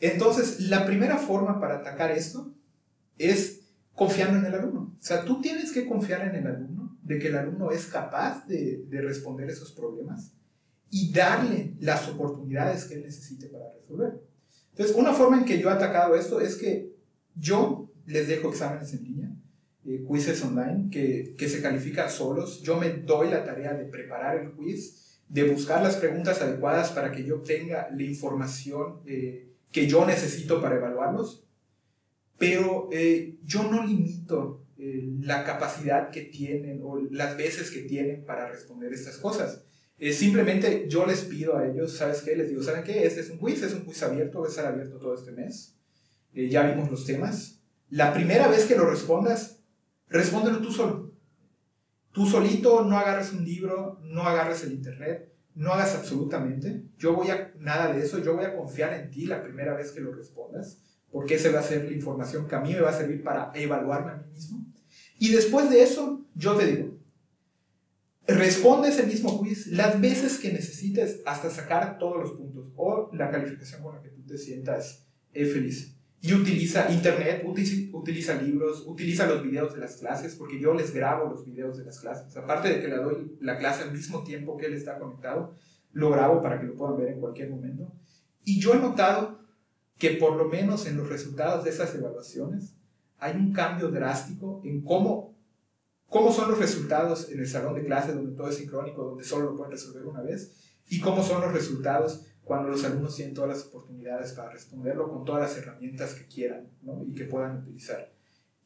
Entonces, 0.00 0.60
la 0.60 0.86
primera 0.86 1.18
forma 1.18 1.60
para 1.60 1.76
atacar 1.76 2.10
esto 2.10 2.54
es 3.18 3.60
confiando 3.94 4.38
en 4.38 4.46
el 4.46 4.54
alumno. 4.58 4.96
O 4.98 5.04
sea, 5.04 5.24
tú 5.24 5.40
tienes 5.42 5.70
que 5.70 5.86
confiar 5.86 6.26
en 6.26 6.34
el 6.34 6.46
alumno, 6.46 6.98
de 7.02 7.18
que 7.18 7.28
el 7.28 7.36
alumno 7.36 7.70
es 7.70 7.84
capaz 7.86 8.46
de, 8.46 8.86
de 8.88 9.02
responder 9.02 9.50
esos 9.50 9.72
problemas 9.72 10.32
y 10.88 11.12
darle 11.12 11.74
las 11.80 12.08
oportunidades 12.08 12.86
que 12.86 12.94
él 12.94 13.02
necesite 13.02 13.48
para 13.48 13.66
resolver. 13.78 14.22
Entonces, 14.70 14.96
una 14.96 15.12
forma 15.12 15.36
en 15.38 15.44
que 15.44 15.60
yo 15.60 15.68
he 15.68 15.72
atacado 15.72 16.14
esto 16.14 16.40
es 16.40 16.56
que 16.56 16.96
yo 17.34 17.92
les 18.06 18.28
dejo 18.28 18.48
exámenes 18.48 18.94
en 18.94 19.04
línea 19.04 19.13
eh, 19.86 20.02
quizzes 20.10 20.42
online 20.42 20.88
que, 20.90 21.34
que 21.36 21.46
se 21.46 21.60
califican 21.60 22.08
solos. 22.08 22.62
Yo 22.62 22.78
me 22.78 22.88
doy 22.88 23.28
la 23.28 23.44
tarea 23.44 23.74
de 23.74 23.84
preparar 23.84 24.38
el 24.38 24.52
quiz, 24.52 25.20
de 25.28 25.44
buscar 25.44 25.82
las 25.82 25.96
preguntas 25.96 26.40
adecuadas 26.40 26.90
para 26.92 27.12
que 27.12 27.22
yo 27.22 27.42
tenga 27.42 27.90
la 27.94 28.02
información 28.02 29.00
eh, 29.04 29.52
que 29.70 29.86
yo 29.86 30.06
necesito 30.06 30.62
para 30.62 30.76
evaluarlos, 30.76 31.46
pero 32.38 32.88
eh, 32.92 33.36
yo 33.44 33.70
no 33.70 33.86
limito 33.86 34.62
la 34.76 35.44
capacidad 35.44 36.10
que 36.10 36.22
tienen 36.22 36.80
o 36.82 36.98
las 37.10 37.38
veces 37.38 37.70
que 37.70 37.82
tienen 37.82 38.24
para 38.26 38.50
responder 38.50 38.92
estas 38.92 39.16
cosas. 39.16 39.64
simplemente 40.12 40.86
yo 40.88 41.06
les 41.06 41.22
pido 41.22 41.56
a 41.56 41.66
ellos, 41.66 41.96
¿sabes 41.96 42.20
qué? 42.20 42.36
Les 42.36 42.50
digo, 42.50 42.62
¿saben 42.62 42.84
qué? 42.84 43.06
Este 43.06 43.20
es 43.20 43.30
un 43.30 43.38
quiz, 43.38 43.62
es 43.62 43.72
un 43.72 43.84
quiz 43.84 44.02
abierto, 44.02 44.40
va 44.40 44.46
a 44.46 44.50
estar 44.50 44.66
abierto 44.66 44.98
todo 44.98 45.14
este 45.14 45.32
mes. 45.32 45.78
ya 46.34 46.66
vimos 46.66 46.90
los 46.90 47.06
temas. 47.06 47.62
La 47.88 48.12
primera 48.12 48.48
vez 48.48 48.66
que 48.66 48.76
lo 48.76 48.90
respondas, 48.90 49.63
Respóndelo 50.08 50.58
tú 50.60 50.70
solo. 50.70 51.12
Tú 52.12 52.26
solito 52.26 52.84
no 52.84 52.96
agarres 52.96 53.32
un 53.32 53.44
libro, 53.44 53.98
no 54.02 54.22
agarres 54.22 54.62
el 54.62 54.72
internet, 54.72 55.32
no 55.54 55.72
hagas 55.72 55.96
absolutamente. 55.96 56.84
Yo 56.96 57.14
voy 57.14 57.30
a, 57.30 57.52
nada 57.58 57.92
de 57.92 58.04
eso, 58.04 58.18
yo 58.20 58.36
voy 58.36 58.44
a 58.44 58.54
confiar 58.54 58.94
en 58.94 59.10
ti 59.10 59.26
la 59.26 59.42
primera 59.42 59.74
vez 59.74 59.90
que 59.90 60.00
lo 60.00 60.14
respondas, 60.14 60.80
porque 61.10 61.34
esa 61.34 61.50
va 61.50 61.60
a 61.60 61.64
ser 61.64 61.84
la 61.84 61.92
información 61.92 62.46
que 62.46 62.54
a 62.54 62.60
mí 62.60 62.72
me 62.72 62.80
va 62.80 62.90
a 62.90 62.96
servir 62.96 63.22
para 63.22 63.50
evaluarme 63.54 64.12
a 64.12 64.16
mí 64.16 64.32
mismo. 64.32 64.64
Y 65.18 65.30
después 65.32 65.68
de 65.70 65.82
eso, 65.82 66.24
yo 66.34 66.54
te 66.54 66.66
digo, 66.66 66.98
responde 68.26 68.88
ese 68.88 69.04
mismo 69.04 69.40
quiz 69.40 69.66
las 69.68 70.00
veces 70.00 70.38
que 70.38 70.52
necesites 70.52 71.20
hasta 71.26 71.50
sacar 71.50 71.98
todos 71.98 72.18
los 72.18 72.32
puntos 72.32 72.72
o 72.76 73.10
la 73.12 73.30
calificación 73.30 73.82
con 73.82 73.96
la 73.96 74.02
que 74.02 74.10
tú 74.10 74.24
te 74.24 74.38
sientas 74.38 75.06
eh, 75.32 75.46
feliz 75.46 75.94
y 76.24 76.32
utiliza 76.32 76.90
internet, 76.90 77.42
utiliza, 77.44 78.40
libros, 78.40 78.84
utiliza 78.86 79.26
los 79.26 79.42
videos 79.42 79.74
de 79.74 79.80
las 79.80 79.96
clases, 79.96 80.34
porque 80.36 80.58
yo 80.58 80.72
les 80.72 80.94
grabo 80.94 81.28
los 81.28 81.44
videos 81.44 81.76
de 81.76 81.84
las 81.84 82.00
clases. 82.00 82.34
Aparte 82.34 82.70
de 82.70 82.80
que 82.80 82.88
le 82.88 82.96
doy 82.96 83.36
la 83.42 83.58
clase 83.58 83.82
al 83.82 83.92
mismo 83.92 84.24
tiempo 84.24 84.56
que 84.56 84.64
él 84.64 84.72
está 84.72 84.98
conectado, 84.98 85.54
lo 85.92 86.08
grabo 86.08 86.40
para 86.40 86.58
que 86.58 86.66
lo 86.66 86.76
puedan 86.76 86.96
ver 86.96 87.08
en 87.08 87.20
cualquier 87.20 87.50
momento. 87.50 87.92
Y 88.42 88.58
yo 88.58 88.72
he 88.72 88.78
notado 88.78 89.40
que 89.98 90.12
por 90.12 90.36
lo 90.36 90.46
menos 90.46 90.86
en 90.86 90.96
los 90.96 91.10
resultados 91.10 91.62
de 91.62 91.68
esas 91.68 91.94
evaluaciones 91.94 92.74
hay 93.18 93.36
un 93.36 93.52
cambio 93.52 93.90
drástico 93.90 94.62
en 94.64 94.80
cómo, 94.80 95.36
cómo 96.08 96.32
son 96.32 96.52
los 96.52 96.58
resultados 96.58 97.28
en 97.28 97.40
el 97.40 97.46
salón 97.46 97.74
de 97.74 97.84
clase 97.84 98.14
donde 98.14 98.34
todo 98.34 98.48
es 98.48 98.56
sincrónico, 98.56 99.04
donde 99.04 99.24
solo 99.24 99.50
lo 99.50 99.56
pueden 99.56 99.72
resolver 99.72 100.06
una 100.06 100.22
vez, 100.22 100.54
y 100.88 101.00
cómo 101.00 101.22
son 101.22 101.42
los 101.42 101.52
resultados 101.52 102.24
cuando 102.44 102.68
los 102.68 102.84
alumnos 102.84 103.16
tienen 103.16 103.34
todas 103.34 103.50
las 103.50 103.66
oportunidades 103.66 104.32
para 104.32 104.50
responderlo 104.50 105.08
con 105.08 105.24
todas 105.24 105.42
las 105.42 105.58
herramientas 105.58 106.14
que 106.14 106.26
quieran 106.26 106.68
¿no? 106.82 107.02
y 107.06 107.14
que 107.14 107.24
puedan 107.24 107.58
utilizar. 107.58 108.12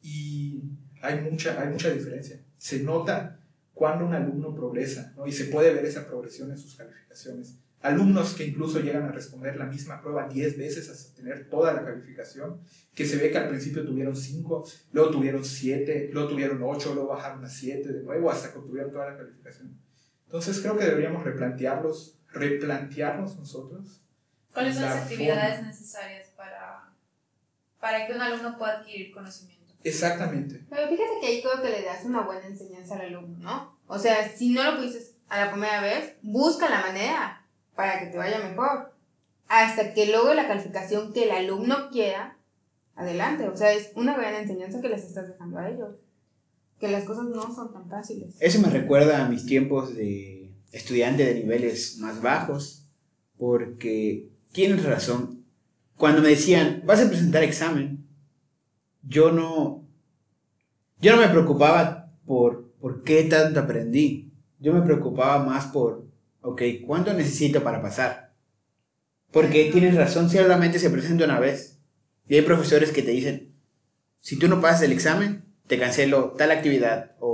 Y 0.01 0.61
hay 1.01 1.21
mucha, 1.21 1.59
hay 1.61 1.69
mucha 1.69 1.89
diferencia. 1.89 2.41
Se 2.57 2.83
nota 2.83 3.39
cuando 3.73 4.05
un 4.05 4.13
alumno 4.13 4.53
progresa 4.53 5.13
¿no? 5.15 5.25
y 5.25 5.31
se 5.31 5.45
puede 5.45 5.73
ver 5.73 5.85
esa 5.85 6.05
progresión 6.05 6.51
en 6.51 6.57
sus 6.57 6.75
calificaciones. 6.75 7.57
Alumnos 7.81 8.33
que 8.33 8.43
incluso 8.43 8.81
llegan 8.81 9.03
a 9.03 9.11
responder 9.13 9.55
la 9.55 9.65
misma 9.65 10.01
prueba 10.01 10.27
10 10.27 10.57
veces 10.57 10.89
hasta 10.89 11.15
tener 11.15 11.49
toda 11.49 11.73
la 11.73 11.85
calificación, 11.85 12.59
que 12.93 13.05
se 13.05 13.15
ve 13.15 13.31
que 13.31 13.37
al 13.37 13.47
principio 13.47 13.85
tuvieron 13.85 14.17
5, 14.17 14.65
luego 14.91 15.09
tuvieron 15.09 15.45
7, 15.45 16.09
luego 16.11 16.27
tuvieron 16.27 16.61
8, 16.61 16.93
luego 16.93 17.07
bajaron 17.11 17.45
a 17.45 17.49
7 17.49 17.93
de 17.93 18.03
nuevo 18.03 18.29
hasta 18.29 18.51
que 18.51 18.59
obtuvieron 18.59 18.91
toda 18.91 19.11
la 19.11 19.17
calificación. 19.17 19.79
Entonces 20.25 20.59
creo 20.59 20.77
que 20.77 20.83
deberíamos 20.83 21.23
replantearlos 21.23 22.18
replantearnos 22.31 23.37
nosotros. 23.37 24.01
¿Cuáles 24.53 24.75
son 24.75 24.85
las 24.85 25.03
actividades 25.03 25.63
necesarias 25.63 26.29
para, 26.35 26.91
para 27.79 28.07
que 28.07 28.13
un 28.13 28.21
alumno 28.21 28.57
pueda 28.57 28.79
adquirir 28.79 29.11
conocimiento? 29.13 29.59
Exactamente. 29.83 30.65
Pero 30.69 30.87
fíjate 30.89 31.19
que 31.21 31.27
ahí 31.27 31.41
creo 31.41 31.61
que 31.61 31.69
le 31.69 31.83
das 31.83 32.03
una 32.03 32.21
buena 32.21 32.45
enseñanza 32.45 32.95
al 32.95 33.01
alumno, 33.01 33.37
¿no? 33.39 33.79
O 33.87 33.97
sea, 33.97 34.27
si 34.29 34.51
no 34.51 34.63
lo 34.63 34.77
pudiste 34.77 35.15
a 35.29 35.45
la 35.45 35.51
primera 35.51 35.81
vez, 35.81 36.15
busca 36.21 36.69
la 36.69 36.81
manera 36.81 37.45
para 37.75 37.99
que 37.99 38.07
te 38.07 38.17
vaya 38.17 38.39
mejor. 38.39 38.93
Hasta 39.47 39.93
que 39.93 40.07
logre 40.07 40.35
la 40.35 40.47
calificación 40.47 41.11
que 41.11 41.23
el 41.23 41.31
alumno 41.31 41.89
quiera, 41.89 42.37
adelante. 42.95 43.47
O 43.47 43.55
sea, 43.55 43.71
es 43.73 43.91
una 43.95 44.15
gran 44.15 44.35
enseñanza 44.35 44.81
que 44.81 44.89
les 44.89 45.03
estás 45.03 45.27
dejando 45.27 45.57
a 45.57 45.69
ellos. 45.69 45.95
Que 46.79 46.87
las 46.87 47.03
cosas 47.03 47.25
no 47.25 47.53
son 47.53 47.73
tan 47.73 47.89
fáciles. 47.89 48.35
Eso 48.39 48.59
me 48.59 48.69
recuerda 48.69 49.25
a 49.25 49.29
mis 49.29 49.45
tiempos 49.45 49.95
de 49.95 50.38
estudiante 50.71 51.25
de 51.25 51.35
niveles 51.35 51.97
más 51.99 52.21
bajos, 52.21 52.87
porque 53.37 54.29
tienes 54.51 54.83
razón. 54.83 55.45
Cuando 55.95 56.21
me 56.21 56.29
decían, 56.29 56.83
vas 56.85 57.01
a 57.01 57.09
presentar 57.09 57.43
examen, 57.43 58.05
yo 59.03 59.31
no, 59.31 59.87
yo 60.99 61.15
no 61.15 61.21
me 61.21 61.29
preocupaba 61.29 62.11
por, 62.25 62.71
por 62.79 63.03
qué 63.03 63.23
tanto 63.23 63.59
aprendí. 63.59 64.31
Yo 64.59 64.73
me 64.73 64.81
preocupaba 64.81 65.43
más 65.43 65.67
por, 65.67 66.05
ok, 66.41 66.61
¿cuánto 66.85 67.13
necesito 67.13 67.63
para 67.63 67.81
pasar? 67.81 68.33
Porque 69.31 69.69
tienes 69.71 69.95
razón, 69.95 70.29
solamente 70.29 70.79
se 70.79 70.89
presenta 70.89 71.25
una 71.25 71.39
vez. 71.39 71.79
Y 72.27 72.35
hay 72.35 72.41
profesores 72.41 72.91
que 72.91 73.01
te 73.01 73.11
dicen, 73.11 73.53
si 74.21 74.37
tú 74.37 74.47
no 74.47 74.61
pasas 74.61 74.83
el 74.83 74.91
examen, 74.91 75.45
te 75.67 75.79
cancelo 75.79 76.31
tal 76.37 76.51
actividad. 76.51 77.15
O 77.19 77.28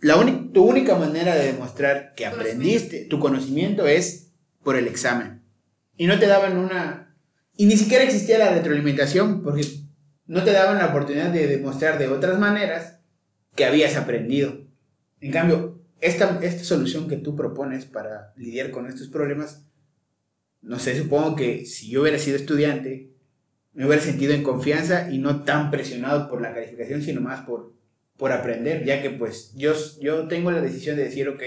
la 0.00 0.16
tu 0.52 0.64
única 0.64 0.96
manera 0.96 1.34
de 1.34 1.52
demostrar 1.52 2.14
que 2.14 2.26
aprendiste, 2.26 3.04
tu 3.04 3.18
conocimiento 3.18 3.86
es 3.86 4.32
por 4.62 4.76
el 4.76 4.86
examen. 4.86 5.42
Y 5.96 6.06
no 6.06 6.18
te 6.18 6.26
daban 6.26 6.56
una... 6.56 7.16
Y 7.56 7.66
ni 7.66 7.76
siquiera 7.76 8.04
existía 8.04 8.38
la 8.38 8.54
retroalimentación 8.54 9.42
porque 9.42 9.66
no 10.26 10.44
te 10.44 10.52
daban 10.52 10.78
la 10.78 10.86
oportunidad 10.86 11.30
de 11.30 11.46
demostrar 11.46 11.98
de 11.98 12.08
otras 12.08 12.38
maneras 12.38 13.00
que 13.54 13.66
habías 13.66 13.96
aprendido. 13.96 14.66
En 15.20 15.32
cambio, 15.32 15.82
esta, 16.00 16.38
esta 16.42 16.64
solución 16.64 17.06
que 17.06 17.16
tú 17.16 17.36
propones 17.36 17.84
para 17.84 18.32
lidiar 18.36 18.70
con 18.70 18.86
estos 18.86 19.08
problemas, 19.08 19.66
no 20.62 20.78
sé, 20.78 20.96
supongo 20.96 21.36
que 21.36 21.66
si 21.66 21.90
yo 21.90 22.00
hubiera 22.00 22.18
sido 22.18 22.36
estudiante, 22.36 23.10
me 23.74 23.86
hubiera 23.86 24.02
sentido 24.02 24.32
en 24.32 24.42
confianza 24.42 25.10
y 25.10 25.18
no 25.18 25.44
tan 25.44 25.70
presionado 25.70 26.28
por 26.30 26.40
la 26.40 26.54
calificación, 26.54 27.02
sino 27.02 27.20
más 27.20 27.42
por, 27.42 27.74
por 28.20 28.32
aprender, 28.32 28.84
ya 28.84 29.00
que 29.00 29.08
pues 29.08 29.54
yo, 29.54 29.72
yo 29.98 30.28
tengo 30.28 30.50
la 30.50 30.60
decisión 30.60 30.94
de 30.96 31.04
decir, 31.04 31.26
ok, 31.30 31.42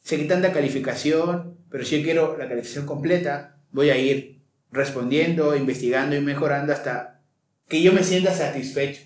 sé 0.00 0.18
que 0.18 0.24
tanta 0.24 0.52
calificación, 0.52 1.56
pero 1.70 1.84
si 1.84 1.98
yo 1.98 2.04
quiero 2.04 2.36
la 2.36 2.48
calificación 2.48 2.84
completa, 2.84 3.60
voy 3.70 3.90
a 3.90 3.96
ir 3.96 4.42
respondiendo, 4.72 5.54
investigando 5.54 6.16
y 6.16 6.20
mejorando 6.20 6.72
hasta 6.72 7.22
que 7.68 7.80
yo 7.80 7.92
me 7.92 8.02
sienta 8.02 8.34
satisfecho. 8.34 9.02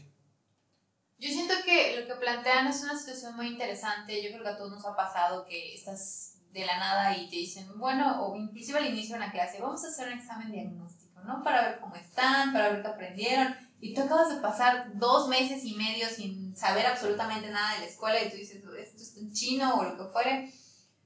Yo 1.18 1.28
siento 1.28 1.52
que 1.66 2.00
lo 2.00 2.06
que 2.06 2.18
plantean 2.18 2.68
es 2.68 2.82
una 2.82 2.98
situación 2.98 3.36
muy 3.36 3.48
interesante. 3.48 4.22
Yo 4.22 4.30
creo 4.30 4.42
que 4.42 4.48
a 4.48 4.56
todos 4.56 4.70
nos 4.70 4.86
ha 4.86 4.96
pasado 4.96 5.44
que 5.44 5.74
estás 5.74 6.38
de 6.54 6.64
la 6.64 6.78
nada 6.78 7.18
y 7.18 7.28
te 7.28 7.36
dicen, 7.36 7.66
bueno, 7.78 8.24
o 8.24 8.34
inclusive 8.34 8.78
al 8.78 8.88
inicio 8.88 9.14
de 9.14 9.24
una 9.24 9.30
clase, 9.30 9.60
vamos 9.60 9.84
a 9.84 9.88
hacer 9.88 10.08
un 10.08 10.18
examen 10.18 10.50
diagnóstico, 10.50 11.20
¿no? 11.20 11.42
Para 11.42 11.68
ver 11.68 11.80
cómo 11.80 11.96
están, 11.96 12.54
para 12.54 12.70
ver 12.70 12.80
qué 12.80 12.88
aprendieron. 12.88 13.69
Y 13.80 13.94
tú 13.94 14.02
acabas 14.02 14.28
de 14.28 14.40
pasar 14.40 14.92
dos 14.94 15.28
meses 15.28 15.64
y 15.64 15.74
medio 15.74 16.08
sin 16.08 16.54
saber 16.54 16.86
absolutamente 16.86 17.50
nada 17.50 17.74
de 17.74 17.80
la 17.80 17.86
escuela 17.86 18.22
y 18.22 18.30
tú 18.30 18.36
dices, 18.36 18.62
esto 18.78 19.20
en 19.20 19.32
chino 19.32 19.76
o 19.76 19.84
lo 19.84 19.96
que 19.96 20.12
fuere. 20.12 20.52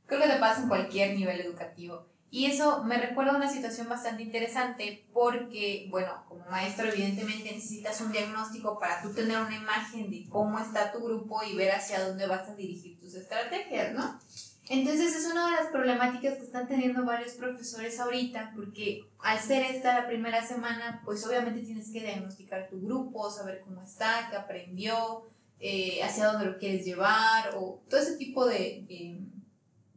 Creo 0.07 0.21
que 0.21 0.29
te 0.29 0.39
pasa 0.39 0.63
en 0.63 0.69
cualquier 0.69 1.17
nivel 1.17 1.41
educativo. 1.41 2.07
Y 2.35 2.47
eso 2.47 2.83
me 2.83 2.99
recuerda 2.99 3.31
a 3.31 3.37
una 3.37 3.49
situación 3.49 3.89
bastante 3.89 4.25
interesante 4.25 5.07
porque, 5.13 5.87
bueno, 5.89 6.25
como 6.29 6.45
maestro 6.47 6.89
evidentemente 6.89 7.53
necesitas 7.53 8.01
un 8.01 8.11
diagnóstico 8.11 8.81
para 8.81 9.01
tú 9.01 9.15
tener 9.15 9.39
una 9.39 9.55
imagen 9.55 10.11
de 10.11 10.29
cómo 10.29 10.59
está 10.59 10.91
tu 10.91 10.99
grupo 10.99 11.45
y 11.45 11.55
ver 11.55 11.71
hacia 11.71 12.05
dónde 12.05 12.27
vas 12.27 12.49
a 12.49 12.57
dirigir 12.57 12.99
tus 12.99 13.15
estrategias, 13.15 13.95
¿no? 13.95 14.19
Entonces 14.69 15.15
es 15.15 15.31
una 15.31 15.51
de 15.51 15.57
las 15.57 15.67
problemáticas 15.67 16.37
que 16.37 16.45
están 16.45 16.67
teniendo 16.67 17.05
varios 17.05 17.33
profesores 17.33 18.01
ahorita 18.01 18.53
porque 18.57 19.03
al 19.19 19.39
ser 19.39 19.63
esta 19.63 20.01
la 20.01 20.07
primera 20.07 20.45
semana, 20.47 21.03
pues 21.05 21.27
obviamente 21.27 21.61
tienes 21.61 21.91
que 21.91 22.01
diagnosticar 22.01 22.69
tu 22.69 22.81
grupo, 22.81 23.31
saber 23.31 23.61
cómo 23.65 23.83
está, 23.83 24.29
qué 24.31 24.37
aprendió, 24.37 25.27
eh, 25.61 26.03
hacia 26.03 26.27
dónde 26.27 26.47
lo 26.47 26.59
quieres 26.59 26.85
llevar 26.85 27.55
o 27.57 27.83
todo 27.89 28.01
ese 28.01 28.17
tipo 28.17 28.47
de... 28.47 28.85
de 28.89 29.21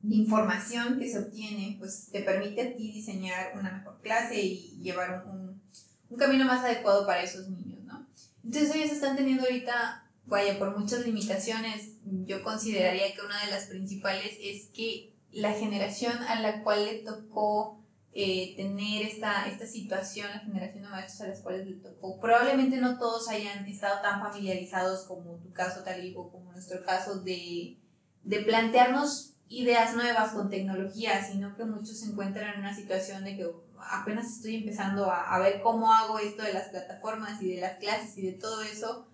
información 0.10 0.99
que 0.99 1.10
se 1.10 1.19
obtiene, 1.19 1.75
pues 1.80 2.08
te 2.12 2.21
permite 2.21 2.62
a 2.62 2.73
ti 2.75 2.91
diseñar 2.93 3.51
una 3.58 3.71
mejor 3.71 3.99
clase 4.01 4.39
y 4.41 4.80
llevar 4.82 5.25
un, 5.27 5.62
un, 6.10 6.17
camino 6.17 6.45
más 6.45 6.63
adecuado 6.63 7.06
para 7.06 7.23
esos 7.23 7.49
niños, 7.49 7.84
¿no? 7.84 8.08
Entonces 8.43 8.73
ellos 8.73 8.91
están 8.91 9.17
teniendo 9.17 9.43
ahorita, 9.43 10.07
vaya, 10.28 10.60
por 10.60 10.78
muchas 10.78 11.06
limitaciones, 11.06 11.94
yo 12.04 12.44
consideraría 12.44 13.13
que 13.13 13.22
una 13.22 13.44
de 13.46 13.52
las 13.52 13.66
principales 13.66 14.38
es 14.42 14.68
que 14.68 15.13
la 15.32 15.54
generación 15.54 16.18
a 16.24 16.40
la 16.42 16.63
cual 16.63 16.86
le 16.86 17.00
tocó 17.00 17.84
eh, 18.13 18.56
tener 18.56 19.04
esta, 19.04 19.48
esta 19.48 19.66
situación, 19.66 20.30
la 20.32 20.40
generación 20.40 20.84
de 20.84 20.90
maestros 20.90 21.22
a 21.22 21.28
las 21.28 21.42
cuales 21.42 21.68
le 21.68 21.76
tocó, 21.76 22.20
probablemente 22.20 22.78
no 22.78 22.98
todos 22.98 23.30
hayan 23.30 23.66
estado 23.66 24.02
tan 24.02 24.22
familiarizados 24.22 25.06
como 25.06 25.36
tu 25.38 25.54
caso, 25.54 25.84
Talibo, 25.84 26.32
como 26.32 26.52
nuestro 26.52 26.84
caso, 26.84 27.22
de, 27.22 27.78
de 28.24 28.40
plantearnos 28.42 29.36
ideas 29.50 29.96
nuevas 29.96 30.32
con 30.34 30.50
tecnología, 30.50 31.24
sino 31.24 31.56
que 31.56 31.63
muchos 31.63 32.00
se 32.00 32.08
encuentran 32.08 32.56
en 32.56 32.60
una 32.62 32.76
situación 32.76 33.24
de 33.24 33.38
que 33.38 33.50
apenas 33.80 34.38
estoy 34.38 34.56
empezando 34.56 35.10
a, 35.10 35.34
a, 35.34 35.40
ver 35.40 35.62
cómo 35.62 35.94
hago 35.94 36.20
esto 36.20 36.44
de 36.44 36.54
las 36.54 36.70
plataformas 36.70 37.42
y 37.42 37.56
de 37.56 37.62
las 37.62 37.78
clases 37.78 38.18
y 38.18 38.24
de 38.24 38.34
todo 38.34 38.62
eso. 38.63 39.08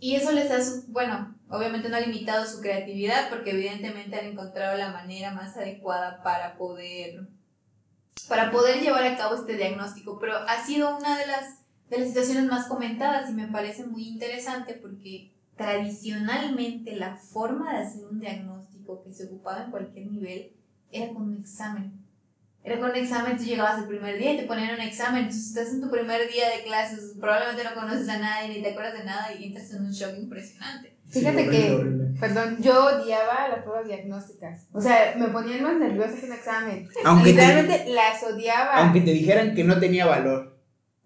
Y 0.00 0.16
eso 0.16 0.32
les 0.32 0.50
ha, 0.50 0.58
bueno, 0.88 1.36
obviamente 1.50 1.90
no 1.90 1.96
ha 1.96 2.00
limitado 2.00 2.46
su 2.46 2.60
creatividad 2.60 3.28
porque 3.28 3.50
evidentemente 3.50 4.18
han 4.18 4.26
encontrado 4.26 4.76
la 4.78 4.92
manera 4.92 5.32
más 5.32 5.56
adecuada 5.58 6.22
para 6.22 6.56
poder, 6.56 7.28
para 8.26 8.50
poder 8.50 8.80
llevar 8.80 9.04
a 9.04 9.16
cabo 9.18 9.34
este 9.34 9.58
diagnóstico. 9.58 10.18
Pero 10.18 10.36
ha 10.36 10.64
sido 10.64 10.96
una 10.96 11.18
de 11.18 11.26
las, 11.26 11.60
de 11.90 11.98
las 11.98 12.08
situaciones 12.08 12.46
más 12.46 12.66
comentadas 12.66 13.28
y 13.28 13.34
me 13.34 13.48
parece 13.48 13.84
muy 13.84 14.08
interesante 14.08 14.72
porque 14.72 15.32
tradicionalmente 15.54 16.96
la 16.96 17.16
forma 17.16 17.74
de 17.74 17.80
hacer 17.80 18.06
un 18.06 18.20
diagnóstico 18.20 19.02
que 19.02 19.12
se 19.12 19.26
ocupaba 19.26 19.64
en 19.64 19.70
cualquier 19.70 20.10
nivel 20.10 20.52
era 20.90 21.12
con 21.12 21.24
un 21.24 21.36
examen. 21.36 21.99
Era 22.62 22.78
con 22.78 22.90
un 22.90 22.96
examen, 22.96 23.36
tú 23.38 23.44
llegabas 23.44 23.78
el 23.78 23.88
primer 23.88 24.18
día 24.18 24.34
y 24.34 24.36
te 24.36 24.42
ponían 24.44 24.74
un 24.74 24.80
examen. 24.82 25.22
Entonces 25.24 25.48
estás 25.48 25.68
en 25.72 25.80
tu 25.80 25.90
primer 25.90 26.30
día 26.30 26.50
de 26.54 26.62
clases, 26.64 27.14
probablemente 27.18 27.64
no 27.64 27.74
conoces 27.74 28.08
a 28.08 28.18
nadie 28.18 28.48
ni 28.50 28.62
te 28.62 28.70
acuerdas 28.72 28.98
de 28.98 29.04
nada 29.04 29.32
y 29.32 29.44
entras 29.46 29.70
en 29.72 29.84
un 29.84 29.90
shock 29.90 30.14
impresionante. 30.18 30.96
Fíjate 31.08 31.44
Sí, 31.44 31.50
que, 31.50 31.70
horrible, 31.72 32.04
horrible. 32.04 32.20
perdón, 32.20 32.56
yo 32.60 32.84
odiaba 32.84 33.48
las 33.48 33.64
pruebas 33.64 33.86
diagnósticas. 33.86 34.66
O 34.72 34.80
sea, 34.80 35.14
me 35.18 35.26
ponían 35.28 35.62
más 35.62 35.76
nerviosa 35.76 36.14
que 36.20 36.26
un 36.26 36.32
examen. 36.32 36.88
Aunque 37.04 37.32
te, 37.32 37.40
Literalmente 37.40 37.84
las 37.92 38.22
odiaba. 38.22 38.72
aunque 38.76 39.00
te 39.00 39.10
dijeran 39.12 39.54
que 39.54 39.64
no 39.64 39.80
tenía 39.80 40.06
valor, 40.06 40.56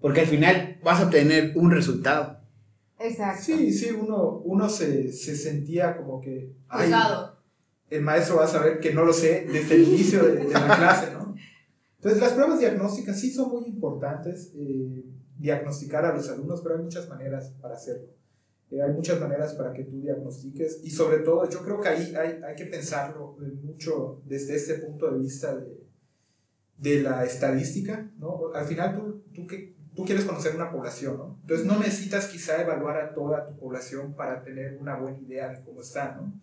porque 0.00 0.20
al 0.22 0.26
final 0.26 0.78
vas 0.82 1.00
a 1.00 1.04
obtener 1.04 1.52
un 1.54 1.70
resultado. 1.70 2.38
Exacto. 2.98 3.42
Sí, 3.44 3.72
sí, 3.72 3.90
uno, 3.92 4.42
uno 4.44 4.68
se, 4.68 5.10
se 5.12 5.36
sentía 5.36 5.96
como 5.96 6.20
que 6.20 6.50
ay, 6.68 6.92
el 7.90 8.02
maestro 8.02 8.36
va 8.36 8.44
a 8.44 8.48
saber 8.48 8.80
que 8.80 8.92
no 8.92 9.04
lo 9.04 9.12
sé 9.12 9.46
desde 9.50 9.76
el 9.76 9.84
inicio 9.84 10.22
de, 10.24 10.44
de 10.44 10.52
la 10.52 10.76
clase. 10.76 11.13
Entonces, 12.04 12.20
las 12.20 12.32
pruebas 12.32 12.60
diagnósticas 12.60 13.18
sí 13.18 13.30
son 13.30 13.50
muy 13.50 13.64
importantes, 13.64 14.52
eh, 14.54 15.06
diagnosticar 15.38 16.04
a 16.04 16.14
los 16.14 16.28
alumnos, 16.28 16.60
pero 16.60 16.76
hay 16.76 16.82
muchas 16.82 17.08
maneras 17.08 17.54
para 17.62 17.76
hacerlo. 17.76 18.08
Eh, 18.70 18.82
hay 18.82 18.92
muchas 18.92 19.18
maneras 19.18 19.54
para 19.54 19.72
que 19.72 19.84
tú 19.84 20.02
diagnostiques 20.02 20.80
y 20.84 20.90
sobre 20.90 21.20
todo 21.20 21.48
yo 21.48 21.62
creo 21.62 21.80
que 21.80 21.88
ahí 21.88 22.14
hay, 22.14 22.42
hay 22.46 22.54
que 22.56 22.66
pensarlo 22.66 23.38
mucho 23.62 24.20
desde 24.26 24.54
este 24.54 24.74
punto 24.74 25.10
de 25.10 25.18
vista 25.18 25.56
de, 25.56 25.82
de 26.76 27.00
la 27.00 27.24
estadística, 27.24 28.10
¿no? 28.18 28.52
Al 28.54 28.66
final 28.66 28.98
tú, 28.98 29.22
tú, 29.32 29.46
que, 29.46 29.74
tú 29.96 30.04
quieres 30.04 30.26
conocer 30.26 30.54
una 30.54 30.70
población, 30.70 31.16
¿no? 31.16 31.38
Entonces 31.40 31.66
no 31.66 31.78
necesitas 31.78 32.26
quizá 32.26 32.60
evaluar 32.60 32.98
a 32.98 33.14
toda 33.14 33.46
tu 33.46 33.56
población 33.56 34.14
para 34.14 34.42
tener 34.42 34.76
una 34.76 34.98
buena 34.98 35.20
idea 35.20 35.48
de 35.48 35.64
cómo 35.64 35.80
está, 35.80 36.16
¿no? 36.16 36.38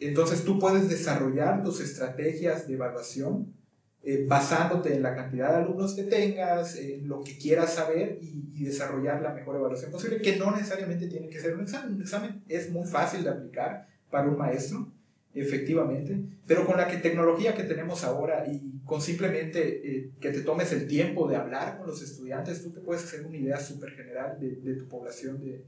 Entonces 0.00 0.44
tú 0.44 0.58
puedes 0.58 0.88
desarrollar 0.88 1.62
tus 1.62 1.80
estrategias 1.80 2.66
de 2.66 2.74
evaluación 2.74 3.59
eh, 4.02 4.24
basándote 4.26 4.94
en 4.94 5.02
la 5.02 5.14
cantidad 5.14 5.50
de 5.50 5.56
alumnos 5.56 5.94
que 5.94 6.04
tengas, 6.04 6.74
en 6.76 7.06
lo 7.06 7.22
que 7.22 7.36
quieras 7.36 7.74
saber 7.74 8.18
y, 8.22 8.64
desarrollar 8.64 9.22
la 9.22 9.32
mejor 9.32 9.56
evaluación 9.56 9.90
posible, 9.90 10.20
que 10.20 10.36
no 10.36 10.50
necesariamente 10.50 11.06
tiene 11.06 11.28
que 11.28 11.40
ser 11.40 11.54
un 11.54 11.62
examen. 11.62 11.94
Un 11.94 12.02
examen 12.02 12.42
es 12.48 12.70
muy 12.70 12.86
fácil 12.86 13.24
de 13.24 13.30
aplicar 13.30 13.88
para 14.10 14.28
un 14.28 14.36
maestro, 14.36 14.86
efectivamente, 15.34 16.18
pero 16.46 16.66
con 16.66 16.76
la 16.76 16.86
tecnología 16.86 17.54
que 17.54 17.64
tenemos 17.64 18.04
ahora 18.04 18.46
y 18.46 18.80
con 18.84 19.00
simplemente 19.00 19.80
eh, 19.84 20.10
que 20.20 20.30
te 20.30 20.42
tomes 20.42 20.72
el 20.72 20.86
tiempo 20.86 21.26
de 21.28 21.36
hablar 21.36 21.78
con 21.78 21.86
los 21.86 22.02
estudiantes, 22.02 22.62
tú 22.62 22.70
te 22.70 22.80
puedes 22.80 23.04
hacer 23.04 23.24
una 23.24 23.36
idea 23.36 23.58
súper 23.58 23.92
general 23.92 24.38
de, 24.38 24.56
de, 24.56 24.74
tu 24.74 24.88
población, 24.88 25.40
de, 25.40 25.64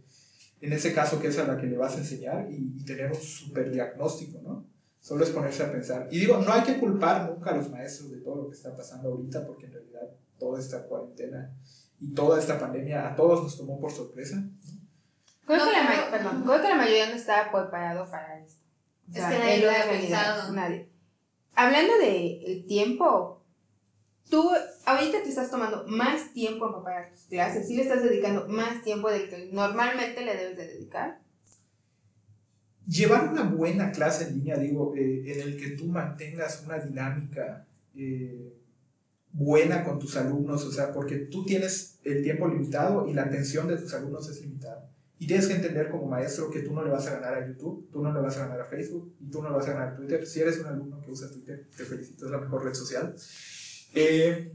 en 0.60 0.72
ese 0.72 0.92
caso 0.92 1.20
que 1.20 1.28
es 1.28 1.38
a 1.38 1.46
la 1.46 1.58
que 1.58 1.66
le 1.66 1.76
vas 1.76 1.96
a 1.96 1.98
enseñar 1.98 2.48
y, 2.50 2.74
y 2.76 2.84
tener 2.84 3.10
un 3.10 3.20
súper 3.20 3.70
diagnóstico, 3.70 4.40
¿no? 4.42 4.71
Solo 5.02 5.24
es 5.24 5.30
ponerse 5.30 5.64
a 5.64 5.72
pensar. 5.72 6.06
Y 6.12 6.20
digo, 6.20 6.38
no 6.38 6.52
hay 6.52 6.62
que 6.62 6.78
culpar 6.78 7.28
nunca 7.28 7.50
a 7.50 7.56
los 7.56 7.68
maestros 7.70 8.12
de 8.12 8.18
todo 8.18 8.36
lo 8.36 8.48
que 8.48 8.54
está 8.54 8.74
pasando 8.74 9.08
ahorita, 9.08 9.44
porque 9.44 9.66
en 9.66 9.72
realidad 9.72 10.08
toda 10.38 10.60
esta 10.60 10.84
cuarentena 10.84 11.52
y 12.00 12.14
toda 12.14 12.38
esta 12.38 12.56
pandemia 12.56 13.08
a 13.08 13.16
todos 13.16 13.42
nos 13.42 13.56
tomó 13.56 13.80
por 13.80 13.90
sorpresa. 13.90 14.44
Creo, 15.44 15.58
No, 15.58 15.64
que, 15.64 15.72
la 15.72 16.08
perdón, 16.08 16.44
creo 16.44 16.62
que 16.62 16.68
la 16.68 16.76
mayoría 16.76 17.08
no 17.08 17.16
estaba 17.16 17.50
preparado 17.50 18.08
para 18.08 18.38
esto. 18.38 18.62
O 19.08 19.18
Es 19.18 19.24
que 19.24 19.38
nadie 19.38 19.58
lo 19.58 19.70
había 19.70 19.90
pensado. 19.90 20.52
Nadie. 20.52 20.88
Hablando 21.56 21.98
de 21.98 22.40
el 22.46 22.66
tiempo, 22.66 23.42
tú 24.30 24.52
ahorita 24.86 25.20
te 25.24 25.28
estás 25.28 25.50
tomando 25.50 25.84
más 25.88 26.32
tiempo 26.32 26.66
en 26.66 26.74
preparar 26.74 27.10
tus 27.10 27.22
clases, 27.22 27.66
sí 27.66 27.74
le 27.74 27.82
estás 27.82 28.04
dedicando 28.04 28.46
más 28.46 28.82
tiempo 28.82 29.10
del 29.10 29.28
que 29.28 29.50
normalmente 29.52 30.24
le 30.24 30.36
debes 30.36 30.56
de 30.56 30.68
dedicar. 30.68 31.21
Llevar 32.86 33.28
una 33.28 33.44
buena 33.44 33.92
clase 33.92 34.24
en 34.24 34.38
línea, 34.38 34.56
digo, 34.58 34.94
eh, 34.96 35.22
en 35.26 35.40
el 35.40 35.56
que 35.56 35.70
tú 35.70 35.86
mantengas 35.86 36.62
una 36.64 36.78
dinámica 36.78 37.66
eh, 37.94 38.58
buena 39.32 39.84
con 39.84 39.98
tus 39.98 40.16
alumnos, 40.16 40.64
o 40.64 40.72
sea, 40.72 40.92
porque 40.92 41.16
tú 41.16 41.44
tienes 41.44 41.98
el 42.04 42.22
tiempo 42.22 42.48
limitado 42.48 43.08
y 43.08 43.14
la 43.14 43.22
atención 43.22 43.68
de 43.68 43.76
tus 43.76 43.94
alumnos 43.94 44.28
es 44.28 44.40
limitada. 44.42 44.88
Y 45.18 45.26
tienes 45.26 45.46
que 45.46 45.54
entender 45.54 45.88
como 45.88 46.06
maestro 46.08 46.50
que 46.50 46.62
tú 46.62 46.74
no 46.74 46.82
le 46.82 46.90
vas 46.90 47.06
a 47.06 47.14
ganar 47.14 47.34
a 47.34 47.46
YouTube, 47.46 47.88
tú 47.92 48.02
no 48.02 48.12
le 48.12 48.20
vas 48.20 48.36
a 48.36 48.46
ganar 48.46 48.60
a 48.60 48.64
Facebook 48.64 49.14
y 49.20 49.30
tú 49.30 49.40
no 49.40 49.50
le 49.50 49.56
vas 49.56 49.68
a 49.68 49.72
ganar 49.72 49.88
a 49.92 49.96
Twitter. 49.96 50.26
Si 50.26 50.40
eres 50.40 50.58
un 50.58 50.66
alumno 50.66 51.00
que 51.00 51.12
usa 51.12 51.30
Twitter, 51.30 51.68
te 51.76 51.84
felicito, 51.84 52.26
es 52.26 52.32
la 52.32 52.38
mejor 52.38 52.64
red 52.64 52.74
social. 52.74 53.14
Eh, 53.94 54.52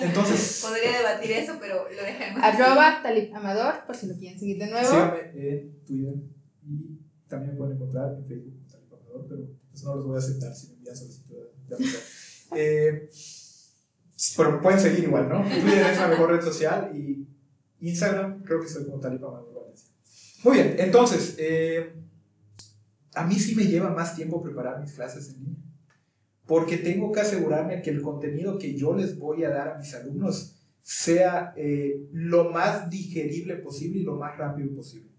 entonces, 0.00 0.64
Podría 0.68 0.98
debatir 0.98 1.30
eso, 1.30 1.58
pero 1.60 1.84
lo 1.88 2.02
dejaremos. 2.02 2.42
Arroba 2.42 3.00
Talib 3.02 3.34
Amador, 3.34 3.86
por 3.86 3.94
si 3.94 4.08
lo 4.08 4.16
quieren 4.16 4.38
seguir 4.38 4.58
de 4.58 4.70
nuevo. 4.70 4.88
síganme 4.88 5.30
en 5.34 5.84
Twitter 5.84 6.14
y 6.66 6.98
también 7.30 7.52
me 7.52 7.58
pueden 7.58 7.76
encontrar 7.76 8.14
en 8.18 8.26
Facebook 8.26 8.54
como 8.90 9.02
Amador, 9.02 9.26
pero 9.28 9.46
pues 9.70 9.84
no 9.84 9.94
los 9.94 10.06
voy 10.06 10.16
a 10.16 10.18
aceptar 10.18 10.54
si 10.54 10.66
me 10.68 10.74
envían 10.74 10.96
solicitud 10.96 11.36
de 11.68 11.76
amistad. 11.76 12.00
Eh, 12.56 13.08
pero 14.36 14.60
pueden 14.60 14.80
seguir 14.80 15.04
igual, 15.04 15.28
¿no? 15.28 15.42
Twitter 15.42 15.86
es 15.92 15.98
la 15.98 16.08
mejor 16.08 16.30
red 16.30 16.42
social 16.42 16.90
y 16.94 17.26
Instagram 17.80 18.42
creo 18.42 18.60
que 18.60 18.68
soy 18.68 18.84
como 18.84 18.96
Amador 18.96 19.54
Valencia. 19.54 19.88
Muy 20.42 20.54
bien, 20.54 20.74
entonces, 20.78 21.36
eh, 21.38 21.94
a 23.14 23.24
mí 23.24 23.36
sí 23.36 23.54
me 23.54 23.64
lleva 23.64 23.90
más 23.90 24.16
tiempo 24.16 24.42
preparar 24.42 24.80
mis 24.80 24.92
clases 24.92 25.28
en 25.30 25.44
línea, 25.44 25.62
porque 26.46 26.78
tengo 26.78 27.12
que 27.12 27.20
asegurarme 27.20 27.80
que 27.80 27.90
el 27.90 28.02
contenido 28.02 28.58
que 28.58 28.74
yo 28.74 28.96
les 28.96 29.16
voy 29.16 29.44
a 29.44 29.50
dar 29.50 29.68
a 29.68 29.78
mis 29.78 29.94
alumnos 29.94 30.56
sea 30.82 31.54
eh, 31.56 32.08
lo 32.12 32.50
más 32.50 32.90
digerible 32.90 33.56
posible 33.56 34.00
y 34.00 34.02
lo 34.02 34.16
más 34.16 34.36
rápido 34.36 34.74
posible. 34.74 35.10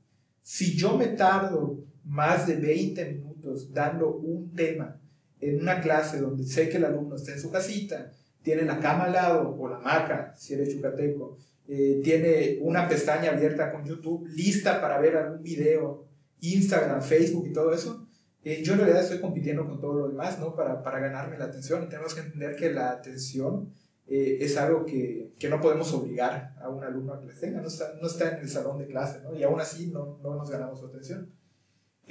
Si 0.42 0.76
yo 0.76 0.98
me 0.98 1.08
tardo 1.08 1.86
más 2.06 2.48
de 2.48 2.56
20 2.56 3.06
minutos 3.14 3.74
dando 3.74 4.16
un 4.16 4.54
tema 4.54 5.00
en 5.40 5.60
una 5.60 5.82
clase 5.82 6.20
donde 6.20 6.44
sé 6.44 6.70
que 6.70 6.78
el 6.78 6.86
alumno 6.86 7.16
está 7.16 7.34
en 7.34 7.40
su 7.40 7.52
casita, 7.52 8.12
tiene 8.44 8.64
la 8.64 8.80
cama 8.80 9.06
al 9.06 9.14
lado 9.14 9.56
o 9.58 9.68
la 9.68 9.80
maca, 9.80 10.34
si 10.38 10.54
eres 10.54 10.74
yucateco, 10.74 11.38
eh, 11.68 12.02
tiene 12.04 12.60
una 12.62 12.88
pestaña 12.88 13.32
abierta 13.32 13.72
con 13.72 13.86
YouTube 13.86 14.28
lista 14.30 14.82
para 14.82 15.00
ver 15.00 15.18
algún 15.18 15.44
video, 15.44 16.06
Instagram, 16.42 17.02
Facebook 17.02 17.48
y 17.48 17.54
todo 17.54 17.74
eso, 17.74 18.08
eh, 18.44 18.64
yo 18.64 18.74
en 18.74 18.80
realidad 18.80 19.04
estoy 19.04 19.20
compitiendo 19.20 19.68
con 19.68 19.80
todo 19.80 19.94
lo 19.94 20.08
demás, 20.08 20.40
¿no? 20.40 20.56
Para, 20.56 20.82
para 20.82 21.00
ganarme 21.00 21.38
la 21.38 21.46
atención 21.46 21.88
tenemos 21.90 22.16
que 22.16 22.22
entender 22.22 22.56
que 22.56 22.72
la 22.72 22.90
atención 22.90 23.72
eh, 24.08 24.40
es 24.42 24.58
algo 24.58 24.84
que, 24.84 25.34
que, 25.38 25.48
no 25.48 25.62
podemos 25.62 25.94
obligar 25.94 26.56
a 26.60 26.70
un 26.70 26.84
alumno 26.84 27.14
a 27.14 27.20
que 27.20 27.28
les 27.28 27.40
tenga, 27.40 27.62
no 27.62 27.68
está, 27.68 27.94
no 28.02 28.08
está 28.08 28.36
en 28.36 28.42
el 28.42 28.50
salón 28.50 28.80
de 28.80 28.88
clase, 28.88 29.22
¿no? 29.22 29.36
Y 29.36 29.44
aún 29.44 29.62
así 29.62 29.88
no, 29.88 30.20
no 30.24 30.36
nos 30.36 30.50
ganamos 30.50 30.80
su 30.80 30.88
atención. 30.88 31.32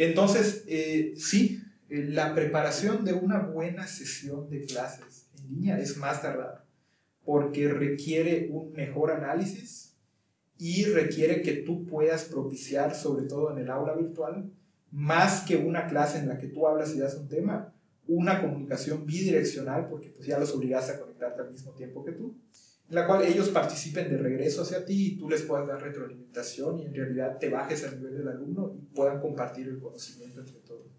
Entonces, 0.01 0.65
eh, 0.67 1.13
sí, 1.19 1.63
eh, 1.91 2.07
la 2.09 2.35
preparación 2.35 3.05
de 3.05 3.13
una 3.13 3.39
buena 3.41 3.87
sesión 3.87 4.49
de 4.49 4.65
clases 4.65 5.29
en 5.37 5.51
línea 5.51 5.79
es 5.79 5.99
más 5.99 6.23
tardada, 6.23 6.65
porque 7.23 7.69
requiere 7.69 8.49
un 8.51 8.73
mejor 8.73 9.11
análisis 9.11 9.95
y 10.57 10.85
requiere 10.85 11.43
que 11.43 11.53
tú 11.53 11.85
puedas 11.85 12.25
propiciar, 12.25 12.95
sobre 12.95 13.27
todo 13.27 13.53
en 13.53 13.59
el 13.59 13.69
aula 13.69 13.95
virtual, 13.95 14.51
más 14.91 15.43
que 15.43 15.59
una 15.59 15.87
clase 15.87 16.19
en 16.19 16.29
la 16.29 16.39
que 16.39 16.49
tú 16.49 16.67
hablas 16.67 16.95
y 16.95 16.99
das 16.99 17.17
un 17.17 17.29
tema, 17.29 17.75
una 18.09 18.41
comunicación 18.41 19.05
bidireccional, 19.05 19.91
porque 19.91 20.09
pues 20.09 20.27
ya 20.27 20.39
los 20.39 20.55
obligas 20.55 20.89
a 20.89 20.99
conectarte 20.99 21.43
al 21.43 21.51
mismo 21.51 21.73
tiempo 21.73 22.03
que 22.07 22.13
tú, 22.13 22.39
en 22.91 22.97
la 22.97 23.07
cual 23.07 23.25
ellos 23.25 23.49
participen 23.51 24.11
de 24.11 24.19
regreso 24.19 24.63
hacia 24.63 24.85
ti 24.85 25.13
y 25.13 25.17
tú 25.17 25.31
les 25.31 25.43
puedas 25.43 25.69
dar 25.69 25.81
retroalimentación 25.81 26.81
y 26.81 26.87
en 26.87 26.95
realidad 26.95 27.39
te 27.39 27.49
bajes 27.49 27.85
al 27.85 27.97
nivel 27.97 28.19
del 28.19 28.29
alumno 28.29 28.75
y 28.75 28.95
puedan 28.95 29.21
compartir 29.21 29.69
el 29.69 29.79
conocimiento 29.79 30.41
entre 30.41 30.57
todos. 30.57 30.91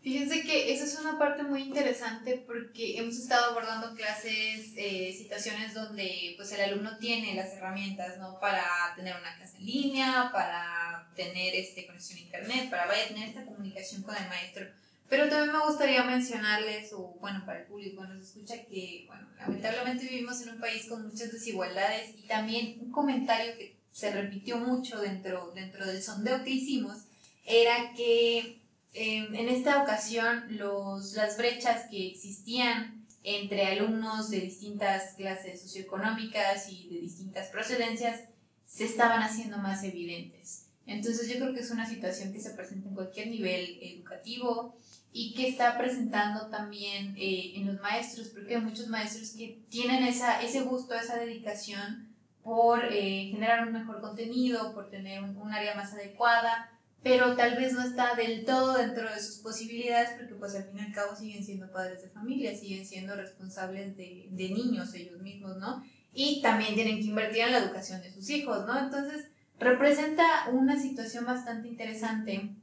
Fíjense 0.00 0.42
que 0.42 0.72
esa 0.72 0.84
es 0.84 0.98
una 0.98 1.18
parte 1.18 1.42
muy 1.42 1.62
interesante 1.62 2.42
porque 2.46 2.98
hemos 2.98 3.18
estado 3.18 3.50
abordando 3.50 3.94
clases, 3.96 4.72
eh, 4.76 5.12
situaciones 5.16 5.74
donde 5.74 6.34
pues 6.36 6.52
el 6.52 6.60
alumno 6.60 6.96
tiene 6.98 7.34
las 7.34 7.52
herramientas, 7.54 8.18
¿no? 8.18 8.38
Para 8.40 8.64
tener 8.94 9.14
una 9.16 9.36
clase 9.36 9.58
en 9.58 9.66
línea, 9.66 10.30
para 10.32 11.12
tener 11.16 11.54
este, 11.54 11.86
conexión 11.86 12.18
a 12.18 12.22
internet, 12.22 12.70
para 12.70 12.86
vaya 12.86 13.04
a 13.04 13.08
tener 13.08 13.28
esta 13.28 13.44
comunicación 13.44 14.02
con 14.02 14.16
el 14.16 14.28
maestro. 14.28 14.66
Pero 15.12 15.28
también 15.28 15.52
me 15.52 15.66
gustaría 15.66 16.02
mencionarles, 16.04 16.90
o 16.94 17.18
bueno, 17.20 17.44
para 17.44 17.60
el 17.60 17.66
público 17.66 18.02
nos 18.06 18.28
escucha, 18.28 18.64
que 18.64 19.04
bueno, 19.06 19.28
lamentablemente 19.38 20.08
vivimos 20.08 20.40
en 20.40 20.54
un 20.54 20.58
país 20.58 20.86
con 20.88 21.06
muchas 21.06 21.30
desigualdades 21.30 22.14
y 22.16 22.26
también 22.26 22.78
un 22.80 22.90
comentario 22.90 23.52
que 23.58 23.76
se 23.90 24.10
repitió 24.10 24.56
mucho 24.56 24.98
dentro, 25.02 25.52
dentro 25.54 25.86
del 25.86 26.02
sondeo 26.02 26.42
que 26.42 26.52
hicimos 26.52 26.96
era 27.44 27.92
que 27.94 28.62
eh, 28.94 29.28
en 29.34 29.48
esta 29.50 29.82
ocasión 29.82 30.46
los, 30.56 31.12
las 31.12 31.36
brechas 31.36 31.90
que 31.90 32.06
existían 32.08 33.06
entre 33.22 33.66
alumnos 33.66 34.30
de 34.30 34.40
distintas 34.40 35.12
clases 35.18 35.60
socioeconómicas 35.60 36.72
y 36.72 36.88
de 36.88 37.00
distintas 37.00 37.48
procedencias 37.48 38.18
se 38.64 38.86
estaban 38.86 39.22
haciendo 39.22 39.58
más 39.58 39.84
evidentes. 39.84 40.70
Entonces 40.86 41.28
yo 41.28 41.36
creo 41.36 41.52
que 41.52 41.60
es 41.60 41.70
una 41.70 41.86
situación 41.86 42.32
que 42.32 42.40
se 42.40 42.54
presenta 42.54 42.88
en 42.88 42.94
cualquier 42.94 43.28
nivel 43.28 43.78
educativo 43.82 44.78
y 45.12 45.34
que 45.34 45.48
está 45.48 45.76
presentando 45.76 46.46
también 46.46 47.14
eh, 47.18 47.52
en 47.56 47.66
los 47.66 47.80
maestros, 47.80 48.28
porque 48.28 48.56
hay 48.56 48.62
muchos 48.62 48.88
maestros 48.88 49.30
que 49.30 49.60
tienen 49.68 50.04
esa, 50.04 50.40
ese 50.40 50.62
gusto, 50.62 50.94
esa 50.94 51.16
dedicación 51.16 52.08
por 52.42 52.84
eh, 52.84 53.28
generar 53.30 53.66
un 53.66 53.74
mejor 53.74 54.00
contenido, 54.00 54.72
por 54.74 54.88
tener 54.90 55.22
un, 55.22 55.36
un, 55.36 55.52
área 55.52 55.74
más 55.74 55.92
adecuada, 55.92 56.70
pero 57.02 57.36
tal 57.36 57.56
vez 57.56 57.74
no 57.74 57.82
está 57.82 58.14
del 58.14 58.44
todo 58.44 58.78
dentro 58.78 59.08
de 59.10 59.20
sus 59.20 59.38
posibilidades, 59.38 60.10
porque 60.18 60.34
pues 60.34 60.54
al 60.54 60.64
fin 60.64 60.78
y 60.78 60.80
al 60.80 60.92
cabo 60.92 61.14
siguen 61.14 61.44
siendo 61.44 61.70
padres 61.70 62.02
de 62.02 62.08
familia, 62.08 62.56
siguen 62.56 62.86
siendo 62.86 63.14
responsables 63.14 63.96
de, 63.96 64.28
de 64.30 64.48
niños 64.48 64.94
ellos 64.94 65.20
mismos, 65.20 65.58
¿no? 65.58 65.84
Y 66.14 66.40
también 66.40 66.74
tienen 66.74 67.00
que 67.00 67.06
invertir 67.06 67.42
en 67.42 67.52
la 67.52 67.58
educación 67.58 68.00
de 68.00 68.12
sus 68.12 68.28
hijos, 68.30 68.66
¿no? 68.66 68.78
Entonces 68.78 69.26
representa 69.58 70.48
una 70.52 70.80
situación 70.80 71.26
bastante 71.26 71.68
interesante 71.68 72.56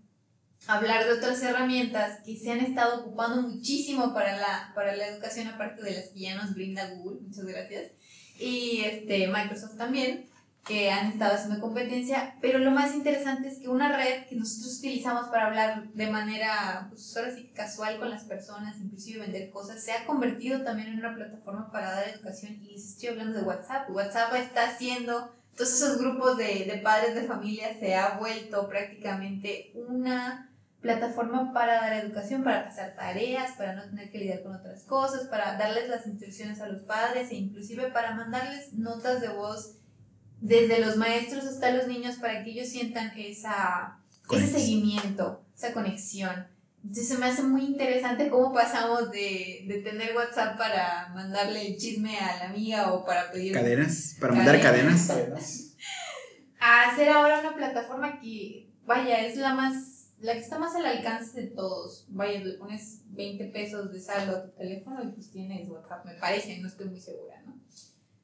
hablar 0.67 1.06
de 1.06 1.13
otras 1.13 1.41
herramientas 1.41 2.19
que 2.26 2.36
se 2.36 2.52
han 2.52 2.60
estado 2.60 3.02
ocupando 3.02 3.41
muchísimo 3.41 4.13
para 4.13 4.38
la, 4.38 4.72
para 4.76 4.95
la 4.95 5.08
educación, 5.08 5.48
aparte 5.48 5.82
de 5.82 5.95
las 5.95 6.10
que 6.10 6.19
ya 6.19 6.36
nos 6.36 6.54
brinda 6.54 6.89
Google, 6.95 7.22
muchas 7.22 7.45
gracias, 7.45 7.91
y 8.39 8.82
este, 8.82 9.28
Microsoft 9.28 9.78
también, 9.78 10.28
que 10.65 10.91
han 10.91 11.08
estado 11.08 11.34
haciendo 11.34 11.62
competencia, 11.62 12.36
pero 12.41 12.60
lo 12.60 12.69
más 12.69 12.93
interesante 12.93 13.48
es 13.48 13.58
que 13.58 13.69
una 13.69 13.95
red 13.95 14.28
que 14.28 14.36
nosotros 14.36 14.78
utilizamos 14.78 15.30
para 15.30 15.48
hablar 15.48 15.88
de 15.93 16.12
manera, 16.12 16.88
pues 16.89 17.17
ahora 17.17 17.34
sí 17.34 17.50
casual 17.56 17.98
con 17.98 18.12
las 18.12 18.26
personas, 18.26 18.78
inclusive 18.80 19.22
vender 19.22 19.50
cosas, 19.50 19.84
se 19.84 19.93
ha 19.93 20.06
convertido 20.06 20.62
también 20.63 20.89
en 20.89 21.00
una 21.00 21.15
plataforma 21.15 21.72
para 21.72 21.91
dar 21.91 22.10
educación, 22.10 22.60
y 22.62 22.76
estoy 22.76 23.10
hablando 23.10 23.39
de 23.39 23.45
WhatsApp, 23.45 23.89
WhatsApp 23.89 24.36
está 24.36 24.69
haciendo 24.69 25.34
todos 25.56 25.74
esos 25.74 25.98
grupos 25.98 26.38
de, 26.38 26.65
de 26.65 26.80
padres 26.84 27.15
de 27.15 27.24
familia, 27.24 27.76
se 27.80 27.95
ha 27.95 28.19
vuelto 28.19 28.69
prácticamente 28.69 29.72
una 29.74 30.48
plataforma 30.82 31.52
para 31.54 31.76
dar 31.82 31.94
educación, 31.94 32.44
para 32.44 32.65
pasar 32.65 32.96
tareas, 32.96 33.52
para 33.58 33.76
no 33.76 33.84
tener 33.84 34.10
que 34.12 34.20
lidiar 34.20 34.44
con 34.44 34.56
otras 34.56 34.84
cosas, 34.84 35.28
para 35.28 35.58
darles 35.58 35.89
las 35.89 36.08
instrucciones 36.08 36.62
a 36.62 36.68
los 36.68 36.84
padres 36.84 37.32
e 37.32 37.36
inclusive 37.36 37.92
para 37.92 38.15
mandarles 38.15 38.74
notas 38.74 39.22
de 39.22 39.30
voz 39.30 39.76
desde 40.39 40.80
los 40.80 40.96
maestros 40.96 41.46
hasta 41.46 41.72
los 41.72 41.88
niños 41.88 42.15
para 42.15 42.44
que 42.44 42.52
ellos 42.52 42.70
sientan 42.70 43.12
esa, 43.18 44.00
ese 44.32 44.48
seguimiento, 44.48 45.44
esa 45.56 45.74
conexión. 45.74 46.48
Entonces 46.82 47.10
se 47.10 47.18
me 47.18 47.26
hace 47.26 47.44
muy 47.44 47.65
interesante 47.65 48.30
cómo 48.30 48.54
pasamos 48.54 49.12
de, 49.12 49.65
de 49.68 49.82
tener 49.82 50.15
WhatsApp 50.15 50.58
para 50.58 51.10
mandarle 51.13 51.68
el 51.68 51.78
chisme 51.78 52.18
a 52.18 52.38
la 52.38 52.46
amiga 52.52 52.94
o 52.94 53.04
para 53.04 53.30
pedir... 53.32 53.52
Cadenas, 53.54 54.15
para 54.18 54.34
mandar 54.34 54.62
cadenas. 54.62 55.08
cadenas. 55.08 55.76
A 56.58 56.89
hacer 56.89 57.10
ahora 57.10 57.42
una 57.42 57.54
plataforma 57.54 58.18
que, 58.22 58.70
vaya, 58.86 59.26
es 59.26 59.36
la 59.36 59.54
más 59.54 59.98
la 60.21 60.34
que 60.34 60.39
está 60.39 60.60
más 60.60 60.75
al 60.75 60.86
alcance 60.86 61.41
de 61.41 61.47
todos. 61.47 62.05
Vaya, 62.10 62.39
le 62.39 62.53
pones 62.55 63.01
20 63.08 63.45
pesos 63.45 63.91
de 63.91 63.99
saldo 63.99 64.38
a 64.38 64.43
tu 64.43 64.51
teléfono 64.51 65.03
y 65.03 65.12
pues 65.12 65.32
tienes 65.32 65.67
WhatsApp, 65.69 66.05
me 66.05 66.15
parece, 66.15 66.60
no 66.60 66.67
estoy 66.67 66.88
muy 66.88 66.99
segura, 66.99 67.41
¿no? 67.45 67.58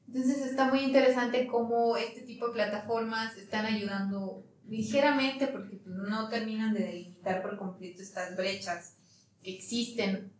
Entonces 0.06 0.46
está 0.46 0.66
muy 0.66 0.80
interesante 0.80 1.46
cómo 1.46 1.96
este 1.96 2.20
tipo 2.22 2.48
de 2.48 2.54
plataformas 2.54 3.36
están 3.36 3.66
ayudando 3.66 4.44
ligeramente 4.68 5.48
porque 5.48 5.76
pues, 5.76 5.96
no 5.96 6.28
terminan 6.28 6.74
de 6.74 6.84
delimitar 6.84 7.42
por 7.42 7.56
completo 7.56 8.02
estas 8.02 8.36
brechas 8.36 8.94
que 9.42 9.54
existen 9.54 10.32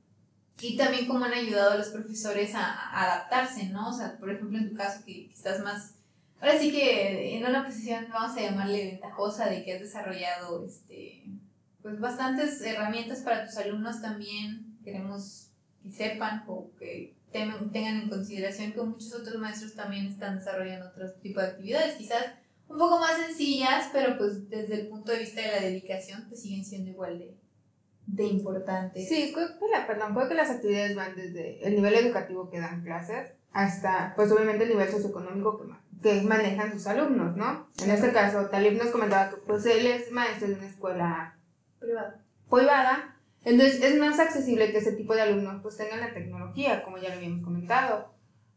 y 0.60 0.76
también 0.76 1.06
cómo 1.06 1.24
han 1.24 1.32
ayudado 1.32 1.72
a 1.72 1.76
los 1.76 1.88
profesores 1.88 2.54
a, 2.54 3.02
adaptarse, 3.02 3.68
¿no? 3.68 3.90
O 3.90 3.92
sea, 3.92 4.16
por 4.18 4.30
ejemplo, 4.30 4.58
en 4.58 4.70
tu 4.70 4.76
caso 4.76 5.04
que 5.04 5.30
estás 5.32 5.60
más 5.62 5.96
Ahora 6.38 6.58
sí 6.58 6.70
que 6.70 7.36
en 7.36 7.46
una 7.46 7.64
posición, 7.64 8.08
vamos 8.10 8.36
a 8.36 8.42
llamarle 8.42 8.84
ventajosa, 8.90 9.48
de 9.48 9.64
que 9.64 9.72
has 9.72 9.80
desarrollado 9.80 10.66
este, 10.66 11.24
pues 11.86 12.00
bastantes 12.00 12.60
herramientas 12.62 13.20
para 13.20 13.46
tus 13.46 13.56
alumnos 13.58 14.02
también. 14.02 14.76
Queremos 14.82 15.52
que 15.84 15.92
sepan 15.92 16.42
o 16.48 16.72
que 16.76 17.14
tengan 17.30 18.02
en 18.02 18.08
consideración 18.08 18.72
que 18.72 18.80
muchos 18.82 19.14
otros 19.14 19.36
maestros 19.36 19.76
también 19.76 20.06
están 20.06 20.36
desarrollando 20.36 20.88
otro 20.88 21.08
tipo 21.22 21.38
de 21.38 21.46
actividades, 21.46 21.94
quizás 21.94 22.24
un 22.68 22.78
poco 22.78 22.98
más 22.98 23.16
sencillas, 23.24 23.88
pero 23.92 24.18
pues 24.18 24.50
desde 24.50 24.80
el 24.80 24.88
punto 24.88 25.12
de 25.12 25.20
vista 25.20 25.42
de 25.42 25.46
la 25.46 25.60
dedicación, 25.60 26.24
pues 26.26 26.42
siguen 26.42 26.64
siendo 26.64 26.90
igual 26.90 27.20
de, 27.20 27.38
de 28.08 28.24
importantes. 28.24 29.08
Sí, 29.08 29.30
creo 29.32 29.46
que, 29.56 29.68
la, 29.68 29.86
perdón, 29.86 30.12
creo 30.12 30.28
que 30.28 30.34
las 30.34 30.50
actividades 30.50 30.96
van 30.96 31.14
desde 31.14 31.64
el 31.64 31.76
nivel 31.76 31.94
educativo 31.94 32.50
que 32.50 32.58
dan 32.58 32.82
clases 32.82 33.30
hasta, 33.52 34.12
pues 34.16 34.32
obviamente 34.32 34.64
el 34.64 34.70
nivel 34.70 34.90
socioeconómico 34.90 35.56
que, 35.56 35.68
que 36.02 36.22
manejan 36.22 36.72
sus 36.72 36.88
alumnos, 36.88 37.36
¿no? 37.36 37.68
En 37.80 37.92
este 37.92 38.10
caso, 38.12 38.48
Talib 38.48 38.76
nos 38.76 38.88
comentaba 38.88 39.30
que 39.30 39.36
pues 39.36 39.64
él 39.66 39.86
es 39.86 40.10
maestro 40.10 40.48
de 40.48 40.54
una 40.54 40.66
escuela 40.66 41.35
privada. 41.78 42.24
privada 42.50 43.16
Entonces 43.44 43.82
es 43.82 43.98
más 43.98 44.18
accesible 44.18 44.72
que 44.72 44.78
ese 44.78 44.92
tipo 44.92 45.14
de 45.14 45.22
alumnos 45.22 45.62
pues 45.62 45.76
tengan 45.76 46.00
la 46.00 46.12
tecnología, 46.12 46.82
como 46.82 46.98
ya 46.98 47.10
lo 47.10 47.16
habíamos 47.16 47.44
comentado. 47.44 48.14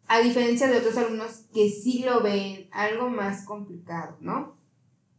A 0.07 0.19
diferencia 0.19 0.67
de 0.67 0.77
otros 0.77 0.97
alumnos 0.97 1.45
que 1.53 1.69
sí 1.69 2.03
lo 2.03 2.21
ven 2.21 2.67
algo 2.71 3.09
más 3.09 3.45
complicado, 3.45 4.17
¿no? 4.21 4.57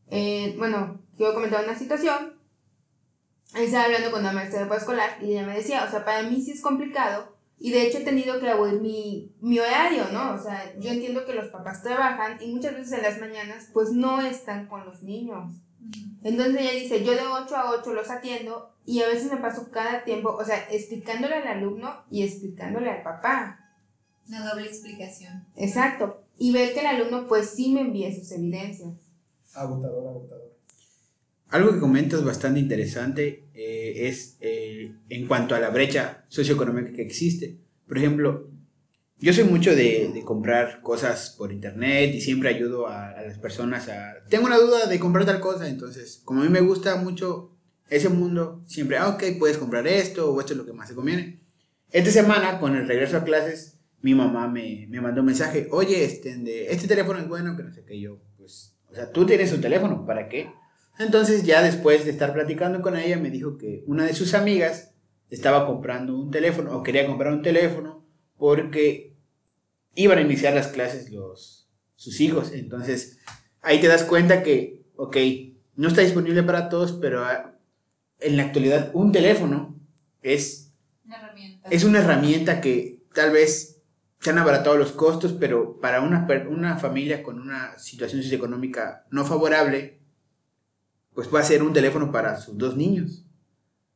Eh, 0.09 0.57
bueno, 0.59 1.01
quiero 1.17 1.35
comentar 1.35 1.65
una 1.65 1.79
situación. 1.79 2.39
Estaba 3.55 3.85
hablando 3.85 4.11
con 4.11 4.21
una 4.21 4.33
maestra 4.33 4.65
de 4.65 4.77
escolar 4.77 5.19
y 5.23 5.33
ella 5.33 5.47
me 5.47 5.57
decía, 5.57 5.85
o 5.85 5.91
sea, 5.91 6.05
para 6.05 6.23
mí 6.25 6.41
sí 6.41 6.53
es 6.53 6.61
complicado 6.61 7.40
y 7.63 7.71
de 7.73 7.87
hecho 7.87 7.99
he 7.99 8.05
tenido 8.05 8.41
que 8.41 8.49
abolir 8.49 8.81
mi, 8.81 9.35
mi 9.41 9.59
horario, 9.59 10.05
¿no? 10.13 10.33
O 10.33 10.39
sea, 10.43 10.75
yo 10.81 10.91
entiendo 10.91 11.27
que 11.27 11.35
los 11.35 11.49
papás 11.49 11.83
trabajan 11.83 12.39
y 12.41 12.51
muchas 12.51 12.75
veces 12.75 12.93
en 12.95 13.03
las 13.03 13.21
mañanas 13.21 13.69
pues 13.75 13.93
no 13.93 14.23
están 14.23 14.67
con 14.67 14.87
los 14.87 15.03
niños. 15.03 15.53
Entonces 16.23 16.59
ella 16.59 16.73
dice, 16.73 17.05
yo 17.05 17.13
de 17.13 17.21
8 17.21 17.55
a 17.55 17.71
8 17.73 17.93
los 17.93 18.11
atiendo 18.11 18.75
y 18.87 19.03
a 19.03 19.09
veces 19.09 19.31
me 19.31 19.37
paso 19.37 19.71
cada 19.71 20.05
tiempo, 20.05 20.31
o 20.31 20.43
sea, 20.43 20.69
explicándole 20.71 21.35
al 21.35 21.49
alumno 21.49 22.03
y 22.11 22.23
explicándole 22.23 22.91
al 22.91 23.03
papá. 23.03 23.61
Una 24.27 24.49
doble 24.49 24.67
explicación. 24.67 25.47
Exacto. 25.55 26.23
Y 26.39 26.53
ver 26.53 26.73
que 26.73 26.81
el 26.81 26.87
alumno 26.87 27.27
pues 27.29 27.51
sí 27.51 27.73
me 27.75 27.83
envía 27.83 28.15
sus 28.15 28.33
evidencias. 28.33 28.95
Agotador, 29.53 30.09
agotador. 30.09 30.50
Algo 31.51 31.73
que 31.73 31.81
comentas 31.81 32.25
bastante 32.25 32.61
interesante 32.61 33.49
eh, 33.55 34.09
es 34.09 34.37
eh, 34.41 34.95
en 35.09 35.27
cuanto 35.27 35.55
a 35.55 35.61
la 35.61 35.71
brecha 35.71 36.25
socioeconómica 36.29 36.93
que 36.93 37.03
existe. 37.03 37.59
Por 37.89 37.99
ejemplo, 37.99 38.49
yo 39.19 39.33
soy 39.33 39.45
mucho 39.45 39.75
de, 39.75 40.11
de 40.15 40.23
comprar 40.23 40.81
cosas 40.81 41.35
por 41.37 41.53
internet 41.53 42.15
y 42.15 42.21
siempre 42.21 42.51
ayudo 42.51 42.87
a, 42.87 43.11
a, 43.11 43.23
las 43.23 43.39
personas 43.39 43.89
a... 43.89 44.15
Tengo 44.29 44.47
una 44.47 44.59
duda 44.59 44.87
de 44.87 45.01
comprar 45.01 45.27
tal 45.27 45.41
cosa, 45.41 45.69
entonces 45.69 46.23
como 46.25 46.41
a 46.41 46.45
mí 46.45 46.51
me 46.51 46.61
gusta 46.61 46.97
mucho 46.97 47.57
ese 47.91 48.09
mundo, 48.09 48.63
siempre, 48.67 48.97
ah, 48.97 49.09
ok, 49.09 49.25
puedes 49.39 49.59
comprar 49.59 49.87
esto 49.89 50.33
o 50.33 50.39
esto 50.39 50.53
es 50.53 50.57
lo 50.57 50.65
que 50.65 50.73
más 50.73 50.89
te 50.89 50.95
conviene. 50.95 51.41
Esta 51.91 52.13
semana, 52.13 52.61
con 52.61 52.77
el 52.77 52.87
regreso 52.87 53.17
a 53.17 53.25
clases, 53.25 53.81
mi 54.01 54.15
mamá 54.15 54.47
me, 54.47 54.87
me 54.89 55.01
mandó 55.01 55.23
un 55.23 55.27
mensaje, 55.27 55.67
oye, 55.73 56.05
este, 56.05 56.73
este 56.73 56.87
teléfono 56.87 57.19
es 57.19 57.27
bueno, 57.27 57.57
que 57.57 57.65
no 57.65 57.73
sé 57.73 57.85
qué, 57.85 58.01
yo, 58.01 58.21
pues, 58.39 58.77
o 58.89 58.95
sea, 58.95 59.11
tú 59.11 59.27
tienes 59.27 59.53
un 59.53 59.61
teléfono, 59.61 60.07
¿para 60.07 60.29
qué? 60.29 60.49
Entonces 61.01 61.45
ya 61.45 61.63
después 61.63 62.05
de 62.05 62.11
estar 62.11 62.35
platicando 62.35 62.83
con 62.83 62.95
ella, 62.95 63.17
me 63.17 63.31
dijo 63.31 63.57
que 63.57 63.83
una 63.87 64.05
de 64.05 64.13
sus 64.13 64.35
amigas 64.35 64.93
estaba 65.31 65.67
comprando 65.67 66.15
un 66.15 66.31
teléfono 66.31 66.77
o 66.77 66.83
quería 66.83 67.07
comprar 67.07 67.33
un 67.33 67.41
teléfono 67.41 68.05
porque 68.37 69.17
iban 69.95 70.19
a 70.19 70.21
iniciar 70.21 70.53
las 70.53 70.69
clases 70.69 71.11
los, 71.11 71.71
sus 71.95 72.21
hijos. 72.21 72.53
Entonces 72.53 73.19
ahí 73.63 73.81
te 73.81 73.89
das 73.89 74.05
cuenta 74.05 74.43
que, 74.43 74.83
ok, 74.97 75.17
no 75.75 75.89
está 75.89 76.03
disponible 76.03 76.43
para 76.43 76.69
todos, 76.69 76.93
pero 76.93 77.25
ah, 77.25 77.55
en 78.19 78.37
la 78.37 78.43
actualidad 78.43 78.91
un 78.93 79.11
teléfono 79.11 79.81
es 80.21 80.75
una 81.07 81.17
herramienta, 81.17 81.69
es 81.71 81.85
una 81.85 81.99
herramienta 82.01 82.61
que 82.61 83.01
tal 83.15 83.31
vez 83.31 83.81
se 84.19 84.29
han 84.29 84.37
abaratado 84.37 84.77
los 84.77 84.93
costos, 84.93 85.33
pero 85.33 85.81
para 85.81 86.03
una, 86.03 86.29
una 86.51 86.77
familia 86.77 87.23
con 87.23 87.41
una 87.41 87.79
situación 87.79 88.23
socioeconómica 88.23 89.07
no 89.11 89.25
favorable, 89.25 90.00
pues 91.21 91.35
va 91.35 91.41
a 91.41 91.43
ser 91.43 91.63
un 91.63 91.75
teléfono 91.75 92.11
para 92.11 92.41
sus 92.41 92.57
dos 92.57 92.79
niños. 92.79 93.27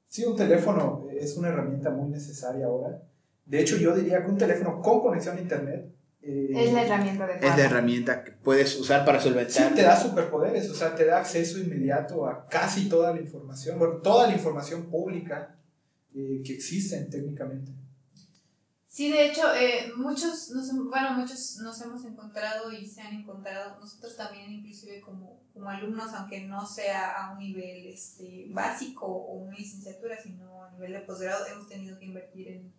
Sí, 0.08 0.26
un 0.26 0.36
teléfono 0.36 1.06
es 1.10 1.38
una 1.38 1.48
herramienta 1.48 1.88
muy 1.88 2.10
necesaria 2.10 2.66
ahora. 2.66 3.02
De 3.46 3.60
hecho, 3.60 3.78
yo 3.78 3.94
diría 3.94 4.22
que 4.22 4.30
un 4.30 4.36
teléfono 4.36 4.82
con 4.82 5.00
conexión 5.00 5.38
a 5.38 5.40
internet 5.40 5.90
eh, 6.20 6.50
es 6.54 6.74
la 6.74 6.82
herramienta 6.82 7.26
de 7.26 7.34
Es 7.36 7.56
la 7.56 7.64
herramienta 7.64 8.22
que 8.24 8.32
puedes 8.32 8.78
usar 8.78 9.06
para 9.06 9.18
solventar. 9.18 9.70
Sí, 9.70 9.74
te 9.74 9.80
da 9.80 9.98
superpoderes, 9.98 10.68
o 10.68 10.74
sea, 10.74 10.94
te 10.94 11.06
da 11.06 11.20
acceso 11.20 11.58
inmediato 11.58 12.26
a 12.26 12.46
casi 12.46 12.90
toda 12.90 13.14
la 13.14 13.22
información, 13.22 13.78
bueno, 13.78 13.94
toda 14.02 14.26
la 14.26 14.34
información 14.34 14.90
pública 14.90 15.56
eh, 16.14 16.42
que 16.44 16.52
existe 16.52 16.98
técnicamente. 17.04 17.72
Sí, 18.86 19.10
de 19.10 19.30
hecho, 19.30 19.54
eh, 19.54 19.92
muchos, 19.96 20.50
nos, 20.50 20.70
bueno, 20.90 21.14
muchos 21.14 21.56
nos 21.62 21.80
hemos 21.80 22.04
encontrado 22.04 22.70
y 22.70 22.86
se 22.86 23.00
han 23.00 23.14
encontrado, 23.14 23.80
nosotros 23.80 24.14
también 24.14 24.52
inclusive 24.52 25.00
como, 25.00 25.40
como 25.55 25.70
alumnos, 25.70 26.12
aunque 26.12 26.40
no 26.40 26.66
sea 26.66 27.12
a 27.12 27.32
un 27.32 27.38
nivel 27.38 27.86
este, 27.86 28.46
básico 28.50 29.07
o 29.07 29.34
una 29.34 29.57
licenciatura, 29.57 30.20
sino 30.20 30.64
a 30.64 30.70
nivel 30.72 30.92
de 30.92 31.00
posgrado, 31.00 31.46
hemos 31.46 31.68
tenido 31.68 31.96
que 31.98 32.07
invertir 32.07 32.48
en, 32.48 32.74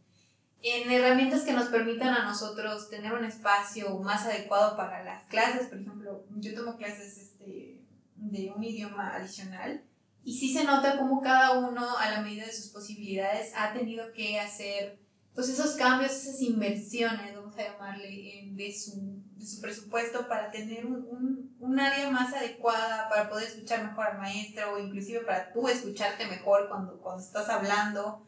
en 0.61 0.91
herramientas 0.91 1.43
que 1.43 1.53
nos 1.53 1.69
permitan 1.69 2.09
a 2.13 2.26
nosotros 2.26 2.89
tener 2.89 3.13
un 3.13 3.23
espacio 3.23 3.97
más 3.99 4.26
adecuado 4.26 4.76
para 4.76 5.03
las 5.05 5.26
clases. 5.28 5.67
Por 5.67 5.80
ejemplo, 5.80 6.26
yo 6.36 6.53
tomo 6.53 6.76
clases 6.76 7.17
este, 7.17 7.82
de 8.15 8.51
un 8.53 8.61
idioma 8.61 9.15
adicional 9.15 9.82
y 10.26 10.38
sí 10.38 10.53
se 10.53 10.65
nota 10.65 10.97
como 10.97 11.21
cada 11.21 11.57
uno, 11.57 11.97
a 11.97 12.09
la 12.09 12.21
medida 12.21 12.45
de 12.45 12.51
sus 12.51 12.71
posibilidades, 12.71 13.53
ha 13.55 13.73
tenido 13.73 14.11
que 14.11 14.39
hacer 14.39 14.99
pues 15.34 15.49
esos 15.49 15.76
cambios, 15.76 16.11
esas 16.11 16.41
inversiones, 16.41 17.36
vamos 17.36 17.55
a 17.57 17.63
llamarle, 17.63 18.49
de 18.51 18.73
su, 18.73 19.21
de 19.36 19.45
su 19.45 19.61
presupuesto 19.61 20.27
para 20.27 20.51
tener 20.51 20.86
un, 20.86 21.05
un, 21.09 21.55
un, 21.59 21.79
área 21.79 22.09
más 22.09 22.33
adecuada, 22.33 23.09
para 23.09 23.29
poder 23.29 23.47
escuchar 23.47 23.83
mejor 23.83 24.07
al 24.07 24.17
maestro 24.17 24.73
o 24.73 24.79
inclusive 24.79 25.21
para 25.21 25.51
tú 25.51 25.67
escucharte 25.67 26.25
mejor 26.27 26.69
cuando, 26.69 26.99
cuando 26.99 27.21
estás 27.21 27.49
hablando. 27.49 28.25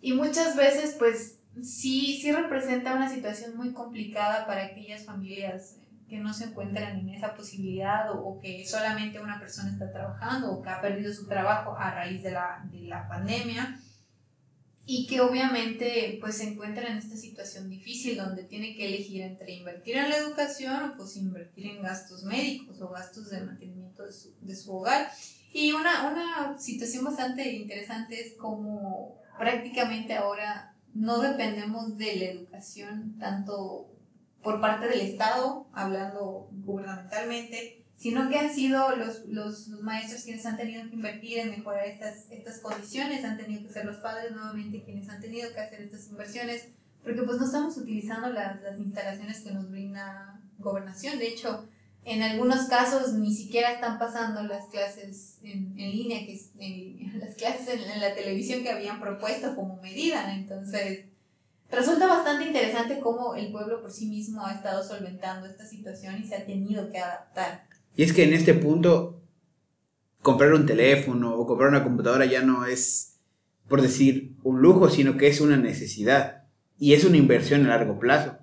Y 0.00 0.12
muchas 0.12 0.56
veces 0.56 0.96
pues 0.98 1.38
sí, 1.62 2.18
sí 2.20 2.32
representa 2.32 2.94
una 2.94 3.08
situación 3.08 3.56
muy 3.56 3.72
complicada 3.72 4.46
para 4.46 4.66
aquellas 4.66 5.04
familias 5.04 5.76
que 6.08 6.18
no 6.18 6.34
se 6.34 6.44
encuentran 6.44 6.98
en 6.98 7.08
esa 7.08 7.34
posibilidad 7.34 8.10
o, 8.12 8.38
que 8.40 8.66
solamente 8.66 9.20
una 9.20 9.40
persona 9.40 9.70
está 9.70 9.90
trabajando 9.90 10.52
o 10.52 10.62
que 10.62 10.68
ha 10.68 10.80
perdido 10.80 11.12
su 11.12 11.26
trabajo 11.26 11.76
a 11.78 11.94
raíz 11.94 12.22
de 12.22 12.32
la, 12.32 12.62
de 12.70 12.80
la 12.82 13.08
pandemia 13.08 13.80
y 14.86 15.06
que 15.06 15.20
obviamente 15.20 16.18
pues 16.20 16.36
se 16.38 16.48
encuentran 16.48 16.92
en 16.92 16.98
esta 16.98 17.16
situación 17.16 17.70
difícil 17.70 18.18
donde 18.18 18.44
tiene 18.44 18.76
que 18.76 18.86
elegir 18.86 19.22
entre 19.22 19.52
invertir 19.52 19.96
en 19.96 20.10
la 20.10 20.18
educación 20.18 20.90
o 20.90 20.96
pues 20.96 21.16
invertir 21.16 21.66
en 21.68 21.82
gastos 21.82 22.24
médicos 22.24 22.80
o 22.82 22.88
gastos 22.90 23.30
de 23.30 23.40
mantenimiento 23.40 24.04
de 24.04 24.12
su, 24.12 24.34
de 24.40 24.54
su 24.54 24.74
hogar. 24.74 25.10
Y 25.52 25.72
una, 25.72 26.10
una 26.10 26.58
situación 26.58 27.04
bastante 27.04 27.50
interesante 27.52 28.20
es 28.20 28.34
como 28.34 29.18
prácticamente 29.38 30.14
ahora 30.14 30.74
no 30.92 31.20
dependemos 31.20 31.96
de 31.96 32.16
la 32.16 32.24
educación 32.26 33.16
tanto 33.18 33.88
por 34.42 34.60
parte 34.60 34.88
del 34.88 35.00
Estado, 35.00 35.66
hablando 35.72 36.48
gubernamentalmente, 36.52 37.83
sino 37.96 38.28
que 38.28 38.38
han 38.38 38.52
sido 38.52 38.96
los, 38.96 39.24
los, 39.26 39.68
los, 39.68 39.80
maestros 39.80 40.24
quienes 40.24 40.44
han 40.46 40.56
tenido 40.56 40.88
que 40.88 40.94
invertir 40.94 41.38
en 41.38 41.50
mejorar 41.50 41.86
estas, 41.86 42.30
estas 42.30 42.58
condiciones, 42.60 43.24
han 43.24 43.36
tenido 43.36 43.62
que 43.62 43.72
ser 43.72 43.86
los 43.86 43.96
padres 43.96 44.32
nuevamente 44.32 44.82
quienes 44.82 45.08
han 45.08 45.20
tenido 45.20 45.52
que 45.52 45.60
hacer 45.60 45.80
estas 45.82 46.08
inversiones, 46.08 46.68
porque 47.02 47.22
pues 47.22 47.38
no 47.38 47.46
estamos 47.46 47.76
utilizando 47.76 48.30
las, 48.30 48.60
las 48.62 48.78
instalaciones 48.78 49.40
que 49.40 49.52
nos 49.52 49.70
brinda 49.70 50.40
gobernación, 50.58 51.18
de 51.18 51.28
hecho, 51.28 51.68
en 52.04 52.22
algunos 52.22 52.66
casos 52.68 53.14
ni 53.14 53.34
siquiera 53.34 53.72
están 53.72 53.98
pasando 53.98 54.42
las 54.42 54.66
clases 54.66 55.38
en, 55.42 55.74
en 55.78 55.90
línea, 55.90 56.26
que 56.26 56.38
en, 56.58 57.18
las 57.20 57.34
clases 57.34 57.68
en, 57.68 57.90
en, 57.90 58.00
la 58.00 58.14
televisión 58.14 58.62
que 58.62 58.70
habían 58.70 59.00
propuesto 59.00 59.54
como 59.54 59.80
medida, 59.80 60.34
entonces 60.34 61.06
resulta 61.70 62.06
bastante 62.06 62.46
interesante 62.46 63.00
cómo 63.00 63.34
el 63.34 63.50
pueblo 63.50 63.80
por 63.80 63.90
sí 63.90 64.06
mismo 64.06 64.44
ha 64.44 64.52
estado 64.52 64.84
solventando 64.84 65.46
esta 65.46 65.64
situación 65.64 66.20
y 66.20 66.26
se 66.26 66.36
ha 66.36 66.44
tenido 66.44 66.90
que 66.90 66.98
adaptar. 66.98 67.66
Y 67.96 68.02
es 68.02 68.12
que 68.12 68.24
en 68.24 68.34
este 68.34 68.54
punto, 68.54 69.22
comprar 70.22 70.52
un 70.52 70.66
teléfono 70.66 71.34
o 71.34 71.46
comprar 71.46 71.68
una 71.68 71.84
computadora 71.84 72.24
ya 72.26 72.42
no 72.42 72.66
es, 72.66 73.20
por 73.68 73.82
decir, 73.82 74.34
un 74.42 74.60
lujo, 74.60 74.88
sino 74.88 75.16
que 75.16 75.28
es 75.28 75.40
una 75.40 75.56
necesidad. 75.56 76.44
Y 76.78 76.94
es 76.94 77.04
una 77.04 77.16
inversión 77.16 77.64
a 77.66 77.68
largo 77.68 77.98
plazo. 77.98 78.38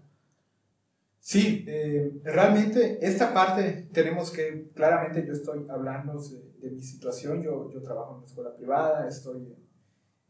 Sí, 1.20 1.66
eh, 1.68 2.20
realmente 2.24 2.98
esta 3.06 3.34
parte 3.34 3.90
tenemos 3.94 4.32
que, 4.32 4.72
claramente 4.74 5.24
yo 5.26 5.34
estoy 5.34 5.66
hablando 5.70 6.20
de, 6.20 6.52
de 6.62 6.72
mi 6.72 6.82
situación, 6.82 7.44
yo, 7.44 7.70
yo, 7.72 7.82
trabajo 7.84 8.14
en 8.14 8.18
una 8.18 8.26
escuela 8.26 8.56
privada, 8.56 9.08
estoy 9.08 9.56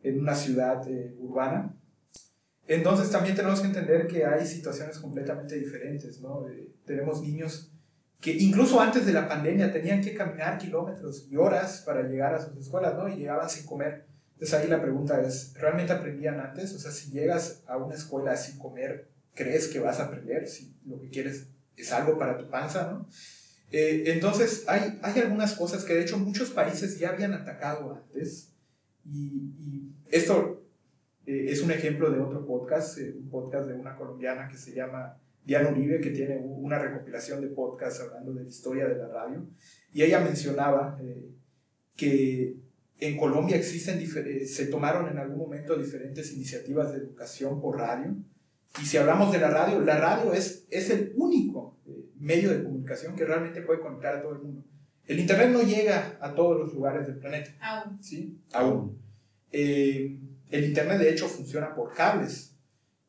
en 0.03 0.19
una 0.19 0.35
ciudad 0.35 0.85
eh, 0.89 1.15
urbana, 1.17 1.77
entonces 2.67 3.09
también 3.09 3.35
tenemos 3.35 3.61
que 3.61 3.67
entender 3.67 4.07
que 4.07 4.25
hay 4.25 4.45
situaciones 4.45 4.99
completamente 4.99 5.57
diferentes, 5.57 6.21
¿no? 6.21 6.47
Eh, 6.47 6.73
tenemos 6.85 7.21
niños 7.21 7.70
que 8.21 8.31
incluso 8.31 8.79
antes 8.79 9.05
de 9.05 9.13
la 9.13 9.27
pandemia 9.27 9.73
tenían 9.73 10.01
que 10.01 10.13
caminar 10.13 10.59
kilómetros 10.59 11.27
y 11.29 11.35
horas 11.35 11.81
para 11.85 12.03
llegar 12.03 12.35
a 12.35 12.41
sus 12.41 12.55
escuelas, 12.55 12.95
¿no? 12.95 13.09
Y 13.09 13.17
llegaban 13.17 13.49
sin 13.49 13.65
comer. 13.65 14.05
Entonces 14.33 14.53
ahí 14.59 14.67
la 14.67 14.81
pregunta 14.81 15.19
es, 15.21 15.53
¿realmente 15.55 15.91
aprendían 15.91 16.39
antes? 16.39 16.73
O 16.73 16.79
sea, 16.79 16.91
si 16.91 17.11
llegas 17.11 17.63
a 17.67 17.77
una 17.77 17.95
escuela 17.95 18.37
sin 18.37 18.59
comer, 18.59 19.09
¿crees 19.33 19.67
que 19.67 19.79
vas 19.79 19.99
a 19.99 20.05
aprender? 20.05 20.47
Si 20.47 20.75
lo 20.85 21.01
que 21.01 21.09
quieres 21.09 21.47
es 21.75 21.91
algo 21.91 22.17
para 22.19 22.37
tu 22.37 22.49
panza, 22.49 22.91
¿no? 22.91 23.07
Eh, 23.71 24.03
entonces 24.07 24.65
hay, 24.67 24.99
hay 25.01 25.19
algunas 25.19 25.53
cosas 25.53 25.83
que 25.83 25.93
de 25.93 26.01
hecho 26.01 26.17
muchos 26.17 26.51
países 26.51 26.99
ya 26.99 27.09
habían 27.09 27.33
atacado 27.33 27.95
antes 27.95 28.53
y, 29.05 29.53
y 29.57 29.95
esto 30.09 30.61
eh, 31.25 31.45
es 31.49 31.61
un 31.61 31.71
ejemplo 31.71 32.11
de 32.11 32.19
otro 32.19 32.45
podcast, 32.45 32.97
eh, 32.97 33.15
un 33.17 33.29
podcast 33.29 33.67
de 33.67 33.73
una 33.73 33.95
colombiana 33.95 34.47
que 34.47 34.57
se 34.57 34.73
llama 34.73 35.17
Diana 35.45 35.69
Uribe, 35.69 35.99
que 35.99 36.11
tiene 36.11 36.37
una 36.37 36.79
recopilación 36.79 37.41
de 37.41 37.47
podcasts 37.47 38.01
hablando 38.01 38.33
de 38.33 38.43
la 38.43 38.49
historia 38.49 38.87
de 38.87 38.97
la 38.97 39.07
radio, 39.07 39.47
y 39.93 40.03
ella 40.03 40.19
mencionaba 40.19 40.97
eh, 41.01 41.29
que 41.95 42.55
en 43.01 43.17
Colombia 43.17 43.57
existen, 43.57 43.99
eh, 43.99 44.45
se 44.45 44.67
tomaron 44.67 45.09
en 45.09 45.17
algún 45.17 45.39
momento 45.39 45.75
diferentes 45.75 46.33
iniciativas 46.33 46.91
de 46.91 46.99
educación 46.99 47.59
por 47.59 47.77
radio. 47.77 48.15
Y 48.81 48.85
si 48.85 48.97
hablamos 48.97 49.31
de 49.31 49.39
la 49.39 49.49
radio, 49.49 49.81
la 49.81 49.97
radio 49.97 50.33
es, 50.33 50.67
es 50.69 50.89
el 50.91 51.13
único 51.15 51.77
eh, 51.87 52.05
medio 52.19 52.51
de 52.51 52.63
comunicación 52.63 53.15
que 53.15 53.25
realmente 53.25 53.61
puede 53.63 53.81
conectar 53.81 54.15
a 54.15 54.21
todo 54.21 54.33
el 54.33 54.39
mundo. 54.39 54.63
El 55.07 55.19
Internet 55.19 55.49
no 55.49 55.63
llega 55.63 56.17
a 56.21 56.33
todos 56.35 56.59
los 56.59 56.73
lugares 56.73 57.07
del 57.07 57.17
planeta. 57.17 57.51
Aún. 57.59 58.01
¿sí? 58.01 58.39
Aún. 58.53 58.97
Eh, 59.51 60.19
el 60.51 60.63
Internet 60.63 60.99
de 60.99 61.09
hecho 61.09 61.27
funciona 61.27 61.73
por 61.73 61.93
cables. 61.93 62.50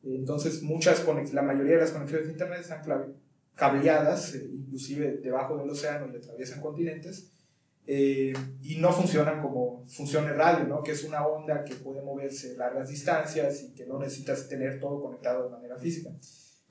Entonces 0.03 0.61
muchas 0.61 1.05
la 1.33 1.41
mayoría 1.41 1.75
de 1.75 1.81
las 1.81 1.91
conexiones 1.91 2.27
de 2.27 2.33
Internet 2.33 2.59
están 2.61 2.81
cableadas, 3.55 4.35
inclusive 4.35 5.19
debajo 5.23 5.57
del 5.57 5.69
océano 5.69 6.11
y 6.11 6.17
atraviesan 6.17 6.61
continentes. 6.61 7.29
Eh, 7.85 8.31
y 8.61 8.77
no 8.77 8.93
funcionan 8.93 9.41
como 9.41 9.85
funciona 9.89 10.29
el 10.29 10.37
radio, 10.37 10.65
¿no? 10.65 10.81
que 10.83 10.93
es 10.93 11.03
una 11.03 11.27
onda 11.27 11.65
que 11.65 11.75
puede 11.75 12.01
moverse 12.01 12.55
largas 12.55 12.87
distancias 12.87 13.61
y 13.61 13.73
que 13.73 13.85
no 13.85 13.99
necesitas 13.99 14.47
tener 14.47 14.79
todo 14.79 15.01
conectado 15.01 15.43
de 15.43 15.49
manera 15.49 15.77
física. 15.77 16.09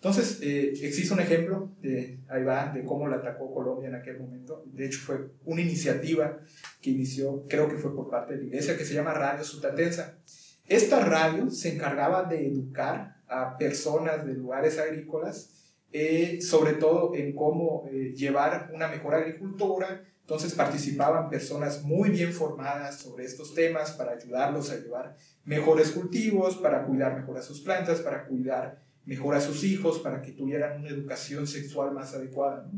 Entonces, 0.02 0.40
eh, 0.42 0.72
existe 0.82 1.14
un 1.14 1.20
ejemplo, 1.20 1.76
de, 1.80 2.18
ahí 2.28 2.42
va, 2.42 2.72
de 2.74 2.82
cómo 2.82 3.06
la 3.06 3.18
atacó 3.18 3.54
Colombia 3.54 3.88
en 3.88 3.94
aquel 3.94 4.18
momento. 4.18 4.64
De 4.66 4.86
hecho, 4.86 4.98
fue 4.98 5.30
una 5.44 5.60
iniciativa 5.60 6.40
que 6.80 6.90
inició, 6.90 7.46
creo 7.46 7.68
que 7.68 7.76
fue 7.76 7.94
por 7.94 8.10
parte 8.10 8.32
de 8.32 8.40
la 8.40 8.46
iglesia, 8.46 8.76
que 8.76 8.84
se 8.84 8.94
llama 8.94 9.14
Radio 9.14 9.44
Sutatensa. 9.44 10.18
Esta 10.66 10.98
radio 11.04 11.50
se 11.50 11.74
encargaba 11.74 12.24
de 12.24 12.48
educar 12.48 13.11
a 13.32 13.56
personas 13.56 14.26
de 14.26 14.34
lugares 14.34 14.78
agrícolas, 14.78 15.74
eh, 15.92 16.40
sobre 16.42 16.74
todo 16.74 17.14
en 17.14 17.34
cómo 17.34 17.88
llevar 18.14 18.70
una 18.72 18.88
mejor 18.88 19.14
agricultura, 19.14 20.04
entonces 20.22 20.54
participaban 20.54 21.28
personas 21.28 21.82
muy 21.82 22.10
bien 22.10 22.32
formadas 22.32 23.00
sobre 23.00 23.24
estos 23.24 23.54
temas 23.54 23.90
para 23.92 24.12
ayudarlos 24.12 24.70
a 24.70 24.76
llevar 24.76 25.16
mejores 25.44 25.90
cultivos, 25.90 26.56
para 26.56 26.86
cuidar 26.86 27.16
mejor 27.18 27.38
a 27.38 27.42
sus 27.42 27.60
plantas, 27.60 28.00
para 28.00 28.26
cuidar 28.26 28.82
mejor 29.04 29.34
a 29.34 29.40
sus 29.40 29.64
hijos, 29.64 29.98
para 29.98 30.22
que 30.22 30.32
tuvieran 30.32 30.80
una 30.80 30.90
educación 30.90 31.46
sexual 31.46 31.92
más 31.92 32.14
adecuada. 32.14 32.70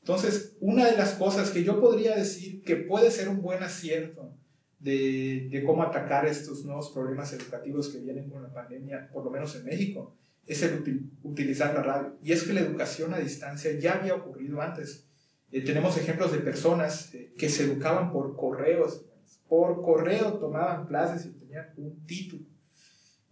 Entonces, 0.00 0.56
una 0.60 0.86
de 0.86 0.96
las 0.96 1.12
cosas 1.12 1.50
que 1.50 1.64
yo 1.64 1.80
podría 1.80 2.16
decir 2.16 2.62
que 2.62 2.76
puede 2.76 3.10
ser 3.10 3.28
un 3.28 3.42
buen 3.42 3.62
acierto 3.62 4.34
de, 4.78 5.48
de, 5.50 5.64
cómo 5.64 5.82
atacar 5.82 6.26
estos 6.26 6.64
nuevos 6.64 6.90
problemas 6.90 7.32
educativos 7.32 7.88
que 7.88 7.98
vienen 7.98 8.28
con 8.28 8.42
la 8.42 8.52
pandemia, 8.52 9.08
por 9.12 9.24
lo 9.24 9.30
menos 9.30 9.54
en 9.56 9.64
México, 9.64 10.16
es 10.46 10.62
el 10.62 11.10
utilizar 11.22 11.74
la 11.74 11.82
radio. 11.82 12.16
Y 12.22 12.32
es 12.32 12.44
que 12.44 12.52
la 12.52 12.60
educación 12.60 13.12
a 13.12 13.18
distancia 13.18 13.72
ya 13.78 13.94
había 13.94 14.14
ocurrido 14.14 14.60
antes. 14.60 15.06
Eh, 15.50 15.62
tenemos 15.62 15.96
ejemplos 15.96 16.32
de 16.32 16.38
personas 16.38 17.14
eh, 17.14 17.32
que 17.36 17.48
se 17.48 17.64
educaban 17.64 18.12
por 18.12 18.36
correos, 18.36 19.04
por 19.48 19.82
correo 19.82 20.34
tomaban 20.34 20.86
clases 20.86 21.26
y 21.26 21.30
tenían 21.30 21.72
un 21.76 22.04
título. 22.06 22.44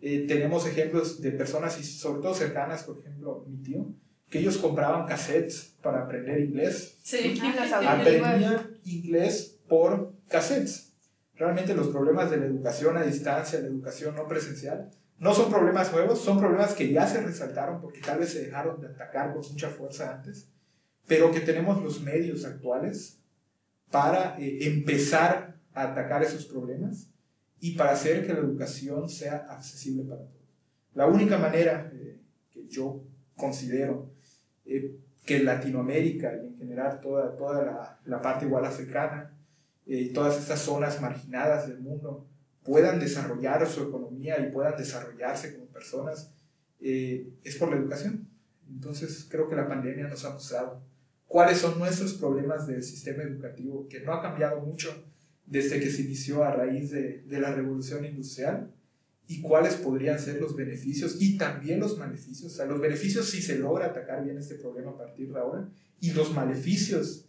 Eh, 0.00 0.26
tenemos 0.28 0.66
ejemplos 0.66 1.20
de 1.20 1.30
personas, 1.32 1.78
y 1.80 1.84
sobre 1.84 2.20
todo 2.20 2.34
cercanas, 2.34 2.82
por 2.82 2.98
ejemplo, 2.98 3.44
mi 3.48 3.62
tío, 3.62 3.86
que 4.28 4.40
ellos 4.40 4.58
compraban 4.58 5.06
cassettes 5.06 5.76
para 5.82 6.02
aprender 6.02 6.40
inglés. 6.40 6.98
Sí, 7.02 7.40
aprendían 7.70 8.78
inglés 8.84 9.60
por 9.68 10.12
cassettes. 10.28 10.93
Realmente 11.36 11.74
los 11.74 11.88
problemas 11.88 12.30
de 12.30 12.36
la 12.36 12.46
educación 12.46 12.96
a 12.96 13.02
distancia, 13.02 13.60
la 13.60 13.66
educación 13.66 14.14
no 14.14 14.28
presencial, 14.28 14.90
no 15.18 15.34
son 15.34 15.50
problemas 15.50 15.92
nuevos, 15.92 16.20
son 16.20 16.38
problemas 16.38 16.74
que 16.74 16.92
ya 16.92 17.06
se 17.06 17.20
resaltaron 17.20 17.80
porque 17.80 18.00
tal 18.00 18.18
vez 18.18 18.32
se 18.32 18.44
dejaron 18.44 18.80
de 18.80 18.88
atacar 18.88 19.32
con 19.32 19.42
mucha 19.42 19.68
fuerza 19.68 20.12
antes 20.12 20.48
pero 21.06 21.30
que 21.30 21.40
tenemos 21.40 21.82
los 21.82 22.00
medios 22.00 22.44
actuales 22.44 23.20
para 23.90 24.38
eh, 24.38 24.58
empezar 24.62 25.56
a 25.72 25.82
atacar 25.84 26.22
esos 26.22 26.46
problemas 26.46 27.08
y 27.60 27.76
para 27.76 27.92
hacer 27.92 28.26
que 28.26 28.32
la 28.32 28.40
educación 28.40 29.08
sea 29.08 29.46
accesible 29.48 30.04
para 30.04 30.22
todos. 30.22 30.32
La 30.94 31.06
única 31.06 31.38
manera 31.38 31.90
eh, 31.94 32.20
que 32.50 32.66
yo 32.66 33.04
considero 33.36 34.10
eh, 34.64 34.96
que 35.24 35.42
Latinoamérica 35.42 36.34
y 36.36 36.46
en 36.46 36.56
general 36.56 37.00
toda, 37.00 37.36
toda 37.36 37.64
la, 37.64 38.00
la 38.04 38.22
parte 38.22 38.46
igual 38.46 38.64
africana 38.64 39.33
y 39.86 40.10
todas 40.10 40.38
estas 40.38 40.60
zonas 40.60 41.00
marginadas 41.00 41.68
del 41.68 41.80
mundo 41.80 42.26
puedan 42.62 42.98
desarrollar 42.98 43.66
su 43.68 43.82
economía 43.82 44.38
y 44.40 44.50
puedan 44.50 44.76
desarrollarse 44.76 45.54
como 45.54 45.66
personas 45.66 46.30
es 46.80 47.56
por 47.58 47.70
la 47.70 47.76
educación. 47.76 48.28
Entonces 48.68 49.26
creo 49.28 49.48
que 49.48 49.56
la 49.56 49.68
pandemia 49.68 50.08
nos 50.08 50.24
ha 50.24 50.30
mostrado 50.30 50.82
cuáles 51.26 51.58
son 51.58 51.78
nuestros 51.78 52.14
problemas 52.14 52.66
del 52.66 52.82
sistema 52.82 53.22
educativo, 53.22 53.88
que 53.88 54.00
no 54.00 54.12
ha 54.12 54.22
cambiado 54.22 54.60
mucho 54.60 55.04
desde 55.46 55.80
que 55.80 55.90
se 55.90 56.02
inició 56.02 56.44
a 56.44 56.52
raíz 56.52 56.90
de, 56.90 57.22
de 57.26 57.40
la 57.40 57.52
revolución 57.54 58.04
industrial, 58.04 58.70
y 59.26 59.40
cuáles 59.40 59.74
podrían 59.76 60.18
ser 60.18 60.38
los 60.38 60.54
beneficios 60.54 61.16
y 61.18 61.38
también 61.38 61.80
los 61.80 61.96
maleficios. 61.98 62.52
O 62.52 62.56
sea, 62.56 62.66
los 62.66 62.78
beneficios 62.80 63.30
si 63.30 63.40
se 63.40 63.58
logra 63.58 63.86
atacar 63.86 64.22
bien 64.22 64.36
este 64.36 64.56
problema 64.56 64.90
a 64.90 64.98
partir 64.98 65.32
de 65.32 65.38
ahora, 65.38 65.68
y 66.00 66.12
los 66.12 66.34
maleficios 66.34 67.23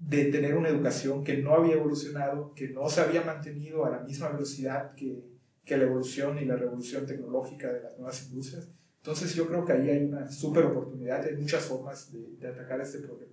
de 0.00 0.24
tener 0.26 0.56
una 0.56 0.70
educación 0.70 1.22
que 1.22 1.36
no 1.36 1.54
había 1.54 1.74
evolucionado, 1.74 2.54
que 2.54 2.68
no 2.68 2.88
se 2.88 3.02
había 3.02 3.22
mantenido 3.22 3.84
a 3.84 3.90
la 3.90 4.00
misma 4.00 4.30
velocidad 4.30 4.94
que, 4.94 5.22
que 5.64 5.76
la 5.76 5.84
evolución 5.84 6.38
y 6.38 6.46
la 6.46 6.56
revolución 6.56 7.06
tecnológica 7.06 7.70
de 7.70 7.82
las 7.82 7.96
nuevas 7.98 8.22
industrias. 8.28 8.68
Entonces 8.96 9.34
yo 9.34 9.46
creo 9.46 9.64
que 9.64 9.72
ahí 9.72 9.90
hay 9.90 10.04
una 10.04 10.30
súper 10.30 10.64
oportunidad, 10.64 11.24
hay 11.24 11.36
muchas 11.36 11.64
formas 11.64 12.10
de, 12.12 12.20
de, 12.38 12.48
atacar 12.48 12.80
este 12.80 12.98
problema. 12.98 13.32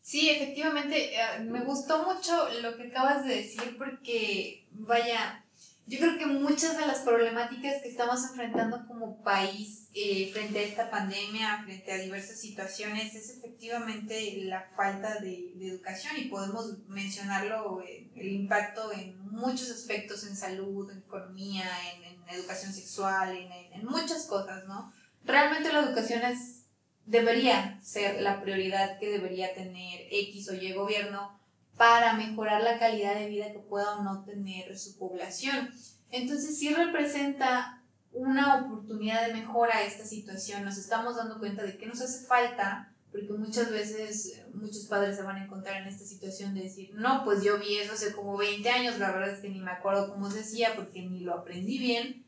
Sí, 0.00 0.30
efectivamente, 0.30 1.14
eh, 1.14 1.40
me 1.44 1.62
gustó 1.64 2.02
mucho 2.02 2.48
lo 2.62 2.76
que 2.76 2.84
acabas 2.84 3.26
de 3.26 3.36
decir 3.36 3.76
porque, 3.76 4.66
vaya, 4.70 5.44
yo 5.88 5.98
creo 5.98 6.18
que 6.18 6.26
muchas 6.26 6.76
de 6.76 6.86
las 6.86 6.98
problemáticas 6.98 7.80
que 7.82 7.88
estamos 7.88 8.22
enfrentando 8.22 8.86
como 8.86 9.22
país 9.22 9.88
eh, 9.94 10.30
frente 10.34 10.58
a 10.58 10.62
esta 10.62 10.90
pandemia, 10.90 11.62
frente 11.64 11.90
a 11.90 11.96
diversas 11.96 12.38
situaciones, 12.38 13.14
es 13.14 13.30
efectivamente 13.30 14.42
la 14.44 14.70
falta 14.76 15.18
de, 15.18 15.54
de 15.54 15.68
educación 15.68 16.12
y 16.18 16.26
podemos 16.26 16.86
mencionarlo, 16.88 17.80
eh, 17.80 18.10
el 18.14 18.32
impacto 18.32 18.92
en 18.92 19.18
muchos 19.30 19.70
aspectos, 19.70 20.26
en 20.26 20.36
salud, 20.36 20.90
en 20.90 20.98
economía, 20.98 21.64
en, 21.94 22.04
en 22.04 22.28
educación 22.28 22.74
sexual, 22.74 23.34
en, 23.34 23.50
en, 23.50 23.86
muchas 23.86 24.26
cosas, 24.26 24.66
¿no? 24.66 24.92
Realmente 25.24 25.72
la 25.72 25.80
educación 25.80 26.22
es, 26.22 26.66
debería 27.06 27.80
ser 27.82 28.20
la 28.20 28.42
prioridad 28.42 28.98
que 28.98 29.08
debería 29.08 29.54
tener 29.54 30.02
X 30.10 30.50
o 30.50 30.54
Y 30.54 30.70
gobierno 30.74 31.37
para 31.78 32.14
mejorar 32.14 32.62
la 32.62 32.78
calidad 32.78 33.14
de 33.14 33.28
vida 33.28 33.52
que 33.52 33.60
pueda 33.60 33.96
o 33.96 34.02
no 34.02 34.24
tener 34.24 34.76
su 34.76 34.98
población. 34.98 35.70
Entonces 36.10 36.58
sí 36.58 36.74
representa 36.74 37.82
una 38.12 38.56
oportunidad 38.56 39.26
de 39.26 39.34
mejora 39.34 39.84
esta 39.84 40.04
situación. 40.04 40.64
Nos 40.64 40.76
estamos 40.76 41.16
dando 41.16 41.38
cuenta 41.38 41.62
de 41.62 41.78
que 41.78 41.86
nos 41.86 42.00
hace 42.00 42.26
falta, 42.26 42.92
porque 43.12 43.32
muchas 43.32 43.70
veces 43.70 44.42
muchos 44.52 44.86
padres 44.86 45.16
se 45.16 45.22
van 45.22 45.36
a 45.36 45.44
encontrar 45.44 45.80
en 45.80 45.88
esta 45.88 46.04
situación 46.04 46.52
de 46.52 46.62
decir, 46.62 46.90
no, 46.94 47.24
pues 47.24 47.44
yo 47.44 47.60
vi 47.60 47.78
eso 47.78 47.92
hace 47.92 48.12
como 48.12 48.36
20 48.36 48.68
años, 48.68 48.98
la 48.98 49.12
verdad 49.12 49.30
es 49.30 49.40
que 49.40 49.48
ni 49.48 49.60
me 49.60 49.70
acuerdo 49.70 50.10
cómo 50.10 50.30
se 50.30 50.38
decía 50.38 50.72
porque 50.74 51.02
ni 51.02 51.20
lo 51.20 51.32
aprendí 51.32 51.78
bien. 51.78 52.24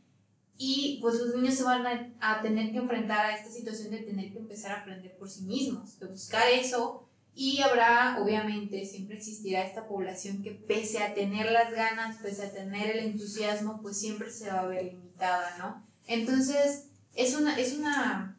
Y 0.62 0.98
pues 1.00 1.16
los 1.16 1.34
niños 1.34 1.54
se 1.54 1.64
van 1.64 2.14
a 2.20 2.42
tener 2.42 2.70
que 2.70 2.78
enfrentar 2.78 3.26
a 3.26 3.34
esta 3.34 3.50
situación 3.50 3.90
de 3.90 3.98
tener 3.98 4.30
que 4.30 4.38
empezar 4.38 4.72
a 4.72 4.82
aprender 4.82 5.16
por 5.16 5.28
sí 5.28 5.42
mismos, 5.42 5.98
de 5.98 6.06
buscar 6.06 6.46
eso 6.48 7.09
y 7.34 7.60
habrá, 7.62 8.18
obviamente, 8.20 8.84
siempre 8.84 9.16
existirá 9.16 9.64
esta 9.64 9.86
población 9.86 10.42
que 10.42 10.50
pese 10.50 11.02
a 11.02 11.14
tener 11.14 11.50
las 11.52 11.72
ganas, 11.72 12.18
pese 12.18 12.46
a 12.46 12.52
tener 12.52 12.96
el 12.96 13.10
entusiasmo, 13.10 13.80
pues 13.80 13.98
siempre 13.98 14.30
se 14.30 14.48
va 14.48 14.60
a 14.60 14.66
ver 14.66 14.84
limitada, 14.84 15.56
¿no? 15.58 15.86
Entonces, 16.06 16.88
es 17.14 17.34
una, 17.36 17.58
es 17.58 17.74
una, 17.74 18.36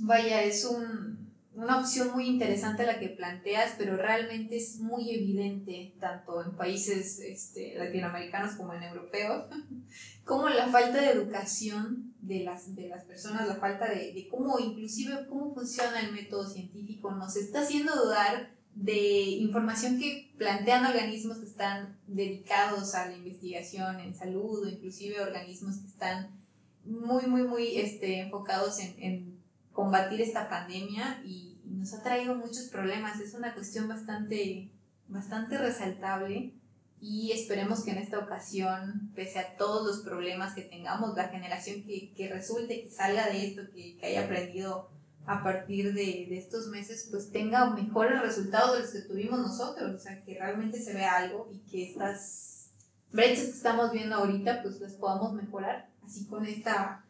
vaya, 0.00 0.42
es 0.42 0.64
un, 0.64 1.32
una 1.54 1.78
opción 1.80 2.12
muy 2.12 2.26
interesante 2.26 2.86
la 2.86 2.98
que 2.98 3.08
planteas, 3.08 3.74
pero 3.78 3.96
realmente 3.96 4.56
es 4.56 4.78
muy 4.78 5.10
evidente, 5.14 5.94
tanto 6.00 6.42
en 6.42 6.56
países 6.56 7.20
este, 7.20 7.74
latinoamericanos 7.76 8.56
como 8.56 8.74
en 8.74 8.82
europeos, 8.82 9.46
como 10.24 10.48
la 10.48 10.68
falta 10.68 11.00
de 11.00 11.10
educación 11.10 12.07
de 12.20 12.44
las, 12.44 12.74
de 12.74 12.88
las 12.88 13.04
personas, 13.04 13.46
la 13.46 13.56
falta 13.56 13.88
de, 13.88 14.12
de 14.12 14.28
cómo, 14.28 14.58
inclusive, 14.58 15.26
cómo 15.28 15.54
funciona 15.54 16.00
el 16.00 16.12
método 16.12 16.48
científico, 16.48 17.10
nos 17.12 17.36
está 17.36 17.60
haciendo 17.60 17.94
dudar 17.94 18.56
de 18.74 19.22
información 19.22 19.98
que 19.98 20.32
plantean 20.38 20.86
organismos 20.86 21.38
que 21.38 21.46
están 21.46 21.98
dedicados 22.06 22.94
a 22.94 23.08
la 23.08 23.16
investigación 23.16 23.98
en 24.00 24.14
salud 24.14 24.64
o 24.64 24.68
inclusive 24.68 25.20
organismos 25.20 25.78
que 25.78 25.88
están 25.88 26.38
muy, 26.84 27.26
muy, 27.26 27.42
muy 27.42 27.76
este, 27.76 28.20
enfocados 28.20 28.78
en, 28.78 28.94
en 29.02 29.38
combatir 29.72 30.20
esta 30.20 30.48
pandemia 30.48 31.22
y, 31.24 31.54
nos 31.68 31.92
ha 31.92 32.02
traído 32.02 32.34
muchos 32.34 32.68
problemas. 32.68 33.20
Es 33.20 33.34
una 33.34 33.54
cuestión 33.54 33.88
bastante, 33.88 34.72
bastante 35.06 35.58
resaltable 35.58 36.54
y 37.00 37.32
esperemos 37.32 37.84
que 37.84 37.92
en 37.92 37.98
esta 37.98 38.18
ocasión, 38.18 39.10
pese 39.14 39.38
a 39.38 39.56
todos 39.56 39.86
los 39.86 40.04
problemas 40.04 40.54
que 40.54 40.62
tengamos, 40.62 41.16
la 41.16 41.28
generación 41.28 41.84
que, 41.84 42.12
que 42.14 42.28
resulte, 42.28 42.82
que 42.82 42.90
salga 42.90 43.28
de 43.28 43.46
esto, 43.46 43.62
que, 43.72 43.96
que 43.96 44.06
haya 44.06 44.24
aprendido 44.24 44.90
a 45.26 45.42
partir 45.42 45.92
de, 45.92 46.26
de, 46.28 46.38
estos 46.38 46.68
meses, 46.68 47.08
pues 47.10 47.30
tenga 47.30 47.70
mejores 47.70 48.20
resultados 48.22 48.74
de 48.74 48.80
los 48.80 48.90
que 48.90 49.00
tuvimos 49.02 49.38
nosotros, 49.38 49.94
o 49.94 49.98
sea, 49.98 50.22
que 50.24 50.38
realmente 50.38 50.80
se 50.80 50.94
vea 50.94 51.16
algo 51.16 51.50
y 51.52 51.58
que 51.70 51.90
estas 51.90 52.70
brechas 53.12 53.44
que 53.44 53.50
estamos 53.50 53.92
viendo 53.92 54.16
ahorita, 54.16 54.62
pues 54.62 54.80
las 54.80 54.94
podamos 54.94 55.34
mejorar, 55.34 55.90
así 56.04 56.24
con 56.26 56.46
esta, 56.46 57.04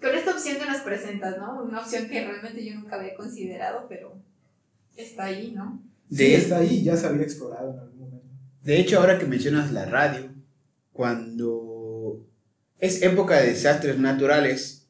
con 0.00 0.14
esta 0.14 0.30
opción 0.32 0.56
que 0.56 0.64
nos 0.64 0.80
presentas, 0.80 1.36
¿no? 1.38 1.62
Una 1.62 1.80
opción 1.80 2.08
que 2.08 2.24
realmente 2.24 2.64
yo 2.64 2.74
nunca 2.74 2.96
había 2.96 3.14
considerado, 3.14 3.86
pero 3.88 4.14
está 4.96 5.24
ahí, 5.24 5.52
¿no? 5.52 5.82
Sí, 6.10 6.34
está 6.34 6.58
ahí, 6.58 6.82
ya 6.82 6.96
se 6.96 7.06
había 7.06 7.22
explorado 7.22 7.70
en 7.72 7.78
algún 7.78 7.88
momento. 7.90 7.95
De 8.66 8.80
hecho, 8.80 8.98
ahora 8.98 9.16
que 9.16 9.26
mencionas 9.26 9.70
la 9.70 9.84
radio, 9.84 10.28
cuando 10.92 12.26
es 12.80 13.00
época 13.00 13.36
de 13.36 13.46
desastres 13.46 13.96
naturales, 13.96 14.88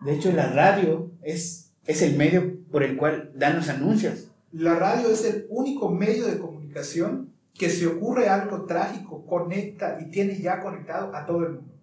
de 0.00 0.14
hecho 0.14 0.32
la 0.32 0.50
radio 0.50 1.12
es, 1.20 1.74
es 1.84 2.00
el 2.00 2.16
medio 2.16 2.56
por 2.70 2.82
el 2.82 2.96
cual 2.96 3.30
dan 3.34 3.56
los 3.56 3.68
anuncios. 3.68 4.30
La 4.50 4.76
radio 4.76 5.10
es 5.10 5.26
el 5.26 5.46
único 5.50 5.90
medio 5.90 6.26
de 6.26 6.38
comunicación 6.38 7.34
que 7.52 7.68
se 7.68 7.86
ocurre 7.86 8.30
algo 8.30 8.64
trágico, 8.64 9.26
conecta 9.26 9.98
y 10.00 10.10
tiene 10.10 10.40
ya 10.40 10.62
conectado 10.62 11.14
a 11.14 11.26
todo 11.26 11.44
el 11.44 11.52
mundo. 11.52 11.74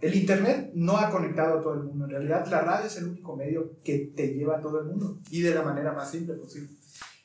El 0.00 0.14
Internet 0.14 0.70
no 0.72 0.96
ha 0.96 1.10
conectado 1.10 1.58
a 1.58 1.62
todo 1.62 1.74
el 1.74 1.82
mundo. 1.82 2.06
En 2.06 2.12
realidad, 2.12 2.46
la 2.46 2.62
radio 2.62 2.86
es 2.86 2.96
el 2.96 3.08
único 3.08 3.36
medio 3.36 3.72
que 3.84 4.12
te 4.16 4.28
lleva 4.28 4.56
a 4.56 4.60
todo 4.62 4.80
el 4.80 4.86
mundo 4.86 5.18
y 5.30 5.42
de 5.42 5.54
la 5.54 5.60
manera 5.60 5.92
más 5.92 6.10
simple 6.10 6.36
posible. 6.36 6.70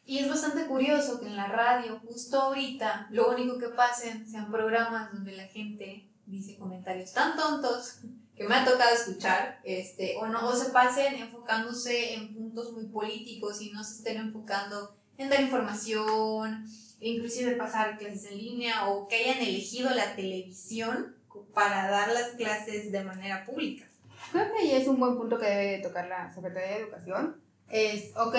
Y 0.05 0.19
es 0.19 0.29
bastante 0.29 0.65
curioso 0.65 1.19
que 1.19 1.27
en 1.27 1.35
la 1.35 1.47
radio, 1.47 1.99
justo 1.99 2.41
ahorita, 2.41 3.07
lo 3.11 3.31
único 3.31 3.57
que 3.57 3.69
pasen 3.69 4.27
sean 4.29 4.51
programas 4.51 5.13
donde 5.13 5.33
la 5.33 5.45
gente 5.45 6.09
dice 6.25 6.57
comentarios 6.57 7.13
tan 7.13 7.35
tontos 7.35 7.99
que 8.35 8.47
me 8.47 8.55
ha 8.55 8.65
tocado 8.65 8.93
escuchar, 8.95 9.59
este, 9.63 10.17
o 10.17 10.27
no, 10.27 10.47
o 10.47 10.55
se 10.55 10.71
pasen 10.71 11.15
enfocándose 11.15 12.15
en 12.15 12.33
puntos 12.33 12.73
muy 12.73 12.85
políticos 12.85 13.61
y 13.61 13.71
no 13.71 13.83
se 13.83 13.97
estén 13.97 14.17
enfocando 14.17 14.95
en 15.17 15.29
dar 15.29 15.41
información, 15.41 16.65
inclusive 16.99 17.55
pasar 17.55 17.97
clases 17.97 18.31
en 18.31 18.37
línea, 18.37 18.87
o 18.89 19.07
que 19.07 19.17
hayan 19.17 19.39
elegido 19.39 19.91
la 19.91 20.15
televisión 20.15 21.15
para 21.53 21.89
dar 21.91 22.11
las 22.11 22.29
clases 22.29 22.91
de 22.91 23.03
manera 23.03 23.45
pública. 23.45 23.87
Creo 24.31 24.51
que 24.51 24.59
ahí 24.59 24.71
es 24.71 24.87
un 24.87 24.99
buen 24.99 25.17
punto 25.17 25.37
que 25.37 25.45
debe 25.45 25.83
tocar 25.83 26.07
la 26.07 26.33
Secretaría 26.33 26.77
de 26.77 26.83
Educación. 26.83 27.41
Es, 27.69 28.15
ok, 28.15 28.35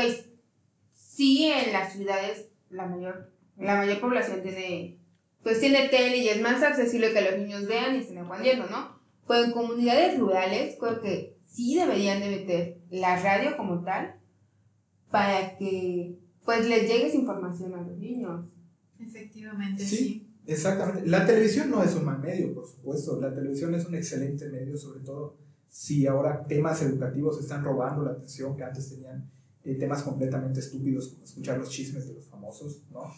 sí 1.14 1.44
en 1.46 1.72
las 1.72 1.92
ciudades 1.92 2.48
la 2.70 2.86
mayor, 2.86 3.30
la 3.58 3.76
mayor 3.76 4.00
población 4.00 4.42
tiene, 4.42 4.98
pues 5.42 5.60
tiene 5.60 5.88
tele 5.88 6.16
y 6.18 6.28
es 6.28 6.40
más 6.40 6.62
accesible 6.62 7.12
que 7.12 7.20
los 7.20 7.38
niños 7.38 7.66
vean 7.66 7.94
y 7.96 7.98
estén 7.98 8.18
aprendiendo, 8.18 8.66
¿no? 8.70 8.98
Pero 9.28 9.44
en 9.44 9.52
comunidades 9.52 10.18
rurales 10.18 10.76
creo 10.80 11.00
que 11.00 11.36
sí 11.46 11.76
deberían 11.76 12.20
de 12.20 12.30
meter 12.30 12.78
la 12.90 13.20
radio 13.22 13.56
como 13.56 13.82
tal 13.84 14.16
para 15.10 15.56
que 15.58 16.18
pues 16.44 16.66
les 16.66 16.82
llegue 16.82 17.06
esa 17.08 17.16
información 17.16 17.74
a 17.74 17.82
los 17.82 17.98
niños. 17.98 18.46
Efectivamente, 18.98 19.84
Sí. 19.84 19.96
sí. 19.96 20.28
Exactamente. 20.46 21.08
La 21.08 21.24
televisión 21.24 21.70
no 21.70 21.84
es 21.84 21.94
un 21.94 22.04
mal 22.04 22.18
medio, 22.18 22.52
por 22.52 22.66
supuesto. 22.66 23.20
La 23.20 23.32
televisión 23.32 23.72
es 23.76 23.86
un 23.86 23.94
excelente 23.94 24.48
medio, 24.48 24.76
sobre 24.76 25.00
todo 25.00 25.36
si 25.68 26.06
ahora 26.06 26.44
temas 26.46 26.82
educativos 26.82 27.38
están 27.40 27.62
robando 27.62 28.02
la 28.02 28.12
atención 28.12 28.56
que 28.56 28.64
antes 28.64 28.90
tenían 28.90 29.30
eh, 29.64 29.74
temas 29.74 30.02
completamente 30.02 30.60
estúpidos 30.60 31.08
como 31.08 31.24
escuchar 31.24 31.58
los 31.58 31.70
chismes 31.70 32.06
de 32.08 32.14
los 32.14 32.26
famosos, 32.26 32.82
¿no? 32.90 33.12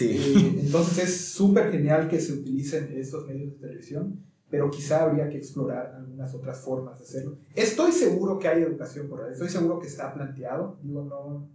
Eh, 0.00 0.60
entonces 0.60 1.04
es 1.04 1.20
súper 1.28 1.72
genial 1.72 2.08
que 2.08 2.20
se 2.20 2.32
utilicen 2.32 2.92
estos 2.96 3.26
medios 3.26 3.54
de 3.54 3.66
televisión, 3.66 4.22
pero 4.50 4.70
quizá 4.70 5.04
habría 5.04 5.28
que 5.28 5.38
explorar 5.38 5.94
algunas 5.96 6.34
otras 6.34 6.60
formas 6.60 6.98
de 6.98 7.04
hacerlo. 7.04 7.38
Estoy 7.54 7.92
seguro 7.92 8.38
que 8.38 8.48
hay 8.48 8.62
educación 8.62 9.08
por 9.08 9.24
ahí, 9.24 9.32
estoy 9.32 9.48
seguro 9.48 9.78
que 9.78 9.88
está 9.88 10.12
planteado, 10.12 10.78
digo, 10.82 11.04
no... 11.04 11.48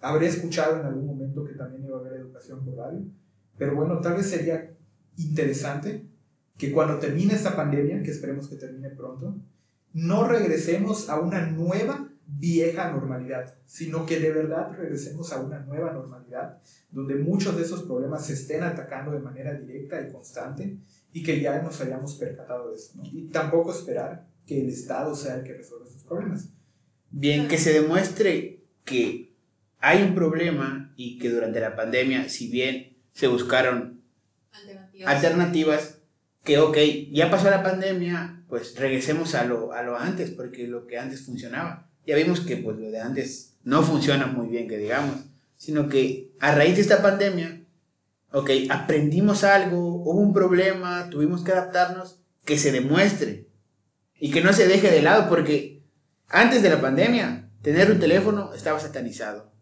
Habré 0.00 0.28
escuchado 0.28 0.78
en 0.78 0.86
algún 0.86 1.06
momento 1.06 1.44
que 1.44 1.54
también 1.54 1.84
iba 1.84 1.96
a 1.96 2.00
haber 2.00 2.20
educación 2.20 2.64
por 2.64 2.76
radio, 2.76 3.00
pero 3.56 3.74
bueno, 3.74 4.00
tal 4.00 4.14
vez 4.14 4.26
sería 4.26 4.76
interesante 5.16 6.06
que 6.56 6.70
cuando 6.70 6.98
termine 6.98 7.34
esta 7.34 7.56
pandemia, 7.56 8.02
que 8.02 8.12
esperemos 8.12 8.48
que 8.48 8.56
termine 8.56 8.90
pronto, 8.90 9.36
no 9.92 10.28
regresemos 10.28 11.08
a 11.08 11.18
una 11.18 11.46
nueva 11.46 12.07
vieja 12.30 12.90
normalidad, 12.90 13.54
sino 13.64 14.04
que 14.04 14.20
de 14.20 14.30
verdad 14.30 14.70
regresemos 14.76 15.32
a 15.32 15.40
una 15.40 15.60
nueva 15.60 15.92
normalidad 15.92 16.58
donde 16.90 17.14
muchos 17.14 17.56
de 17.56 17.62
esos 17.62 17.84
problemas 17.84 18.26
se 18.26 18.34
estén 18.34 18.62
atacando 18.62 19.12
de 19.12 19.20
manera 19.20 19.54
directa 19.54 20.00
y 20.00 20.12
constante 20.12 20.76
y 21.12 21.22
que 21.22 21.40
ya 21.40 21.62
nos 21.62 21.80
hayamos 21.80 22.14
percatado 22.16 22.70
de 22.70 22.76
eso. 22.76 22.92
¿no? 22.96 23.04
Y 23.04 23.28
tampoco 23.28 23.72
esperar 23.72 24.26
que 24.46 24.60
el 24.60 24.68
Estado 24.68 25.14
sea 25.14 25.36
el 25.36 25.44
que 25.44 25.54
resuelva 25.54 25.86
esos 25.88 26.04
problemas. 26.04 26.50
Bien, 27.10 27.48
que 27.48 27.56
se 27.56 27.72
demuestre 27.72 28.64
que 28.84 29.34
hay 29.78 30.02
un 30.02 30.14
problema 30.14 30.92
y 30.96 31.18
que 31.18 31.30
durante 31.30 31.60
la 31.60 31.76
pandemia, 31.76 32.28
si 32.28 32.50
bien 32.50 32.98
se 33.12 33.26
buscaron 33.26 34.02
Alternativas. 34.52 35.14
alternativas, 35.14 35.98
que 36.44 36.58
ok, 36.58 36.76
ya 37.10 37.30
pasó 37.30 37.50
la 37.50 37.62
pandemia, 37.62 38.44
pues 38.48 38.76
regresemos 38.76 39.34
a 39.34 39.44
lo, 39.44 39.72
a 39.72 39.82
lo 39.82 39.96
antes, 39.96 40.30
porque 40.30 40.66
lo 40.66 40.86
que 40.86 40.98
antes 40.98 41.24
funcionaba. 41.24 41.87
Ya 42.08 42.16
vimos 42.16 42.40
que 42.40 42.56
pues 42.56 42.78
lo 42.78 42.90
de 42.90 43.00
antes 43.00 43.58
no 43.64 43.82
funciona 43.82 44.26
muy 44.26 44.48
bien, 44.48 44.66
que 44.66 44.78
digamos, 44.78 45.26
sino 45.58 45.90
que 45.90 46.32
a 46.40 46.54
raíz 46.54 46.76
de 46.76 46.80
esta 46.80 47.02
pandemia, 47.02 47.66
ok, 48.32 48.48
aprendimos 48.70 49.44
algo, 49.44 49.96
hubo 49.96 50.18
un 50.18 50.32
problema, 50.32 51.10
tuvimos 51.10 51.44
que 51.44 51.52
adaptarnos, 51.52 52.22
que 52.46 52.56
se 52.56 52.72
demuestre 52.72 53.48
y 54.18 54.30
que 54.30 54.40
no 54.40 54.54
se 54.54 54.66
deje 54.66 54.90
de 54.90 55.02
lado, 55.02 55.28
porque 55.28 55.82
antes 56.28 56.62
de 56.62 56.70
la 56.70 56.80
pandemia, 56.80 57.50
tener 57.60 57.90
un 57.90 58.00
teléfono 58.00 58.54
estaba 58.54 58.80
satanizado. 58.80 59.52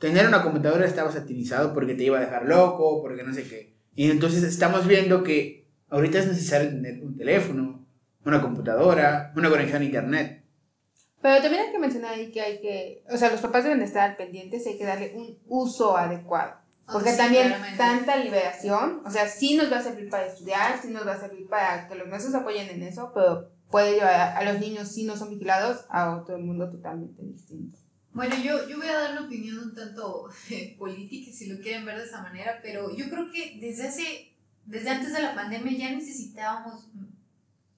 Tener 0.00 0.26
una 0.26 0.42
computadora 0.42 0.84
estaba 0.84 1.12
satanizado 1.12 1.74
porque 1.74 1.94
te 1.94 2.02
iba 2.02 2.18
a 2.18 2.22
dejar 2.22 2.46
loco, 2.46 3.00
porque 3.02 3.22
no 3.22 3.32
sé 3.32 3.44
qué. 3.44 3.76
Y 3.94 4.10
entonces 4.10 4.42
estamos 4.42 4.88
viendo 4.88 5.22
que 5.22 5.68
ahorita 5.90 6.18
es 6.18 6.26
necesario 6.26 6.70
tener 6.70 7.04
un 7.04 7.16
teléfono, 7.16 7.86
una 8.24 8.42
computadora, 8.42 9.32
una 9.36 9.48
conexión 9.48 9.82
a 9.82 9.84
internet. 9.84 10.47
Pero 11.20 11.42
también 11.42 11.64
hay 11.66 11.72
que 11.72 11.78
mencionar 11.78 12.14
ahí 12.14 12.30
que 12.30 12.40
hay 12.40 12.60
que, 12.60 13.02
o 13.10 13.16
sea, 13.16 13.30
los 13.30 13.40
papás 13.40 13.64
deben 13.64 13.80
de 13.80 13.86
estar 13.86 14.16
pendientes 14.16 14.64
y 14.64 14.70
hay 14.70 14.78
que 14.78 14.84
darle 14.84 15.12
un 15.16 15.38
uso 15.48 15.96
adecuado. 15.96 16.54
Porque 16.90 17.10
Ah, 17.10 17.12
Sí, 17.12 17.18
también 17.18 17.48
claramente. 17.48 17.76
tanta 17.78 18.16
liberación, 18.16 19.02
o 19.04 19.10
sea, 19.10 19.28
sí 19.28 19.56
nos 19.56 19.70
va 19.70 19.78
a 19.78 19.82
servir 19.82 20.08
para 20.08 20.26
estudiar, 20.26 20.80
sí 20.80 20.88
nos 20.88 21.06
va 21.06 21.14
a 21.14 21.20
servir 21.20 21.46
para 21.48 21.86
que 21.88 21.94
los 21.96 22.08
maestros 22.08 22.34
apoyen 22.34 22.68
en 22.70 22.82
eso, 22.82 23.10
pero 23.14 23.50
puede 23.70 23.94
llevar 23.96 24.14
a, 24.14 24.38
a 24.38 24.44
los 24.44 24.60
niños, 24.60 24.88
si 24.88 25.04
no 25.04 25.16
son 25.16 25.30
vigilados, 25.30 25.84
a 25.90 26.16
otro 26.16 26.38
mundo 26.38 26.70
totalmente 26.70 27.20
distinto. 27.22 27.78
Bueno, 28.12 28.34
yo, 28.36 28.66
yo 28.68 28.78
voy 28.78 28.86
a 28.88 28.98
dar 28.98 29.12
una 29.12 29.26
opinión 29.26 29.58
un 29.58 29.74
tanto 29.74 30.28
eh, 30.50 30.76
política, 30.78 31.30
si 31.32 31.46
lo 31.52 31.60
quieren 31.60 31.84
ver 31.84 31.98
de 31.98 32.04
esa 32.04 32.22
manera, 32.22 32.58
pero 32.62 32.94
yo 32.96 33.08
creo 33.10 33.30
que 33.30 33.58
desde 33.60 33.88
hace, 33.88 34.34
desde 34.64 34.88
antes 34.88 35.12
de 35.12 35.20
la 35.22 35.34
pandemia 35.34 35.76
ya 35.76 35.90
necesitábamos 35.94 36.88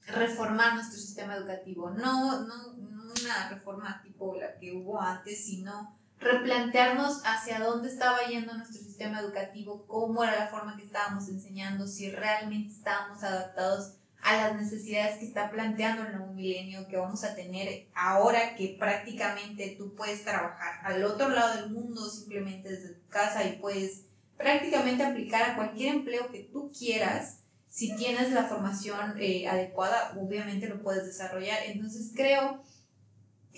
reformar 0.06 0.74
nuestro 0.74 0.98
sistema 0.98 1.36
educativo. 1.36 1.90
No, 1.90 2.46
no, 2.46 2.74
no 2.74 2.99
una 3.10 3.48
reforma 3.48 4.00
tipo 4.02 4.36
la 4.36 4.56
que 4.58 4.72
hubo 4.72 5.00
antes, 5.00 5.44
sino 5.44 5.96
replantearnos 6.18 7.22
hacia 7.24 7.60
dónde 7.60 7.88
estaba 7.88 8.26
yendo 8.28 8.54
nuestro 8.54 8.78
sistema 8.80 9.20
educativo, 9.20 9.86
cómo 9.86 10.22
era 10.22 10.36
la 10.36 10.48
forma 10.48 10.76
que 10.76 10.84
estábamos 10.84 11.28
enseñando, 11.28 11.86
si 11.86 12.10
realmente 12.10 12.72
estábamos 12.72 13.22
adaptados 13.22 13.94
a 14.22 14.36
las 14.36 14.56
necesidades 14.56 15.18
que 15.18 15.24
está 15.24 15.50
planteando 15.50 16.02
el 16.02 16.12
nuevo 16.16 16.32
milenio 16.34 16.86
que 16.88 16.98
vamos 16.98 17.24
a 17.24 17.34
tener 17.34 17.86
ahora 17.94 18.54
que 18.54 18.76
prácticamente 18.78 19.74
tú 19.78 19.94
puedes 19.94 20.24
trabajar 20.24 20.80
al 20.84 21.04
otro 21.04 21.30
lado 21.30 21.60
del 21.60 21.70
mundo 21.70 22.08
simplemente 22.08 22.68
desde 22.68 22.94
tu 22.94 23.08
casa 23.08 23.44
y 23.44 23.56
puedes 23.56 24.02
prácticamente 24.36 25.04
aplicar 25.04 25.42
a 25.50 25.56
cualquier 25.56 25.94
empleo 25.94 26.30
que 26.30 26.48
tú 26.52 26.70
quieras. 26.76 27.38
Si 27.68 27.94
tienes 27.96 28.32
la 28.32 28.44
formación 28.44 29.14
eh, 29.18 29.48
adecuada, 29.48 30.12
obviamente 30.18 30.68
lo 30.68 30.82
puedes 30.82 31.06
desarrollar. 31.06 31.60
Entonces 31.66 32.10
creo 32.14 32.62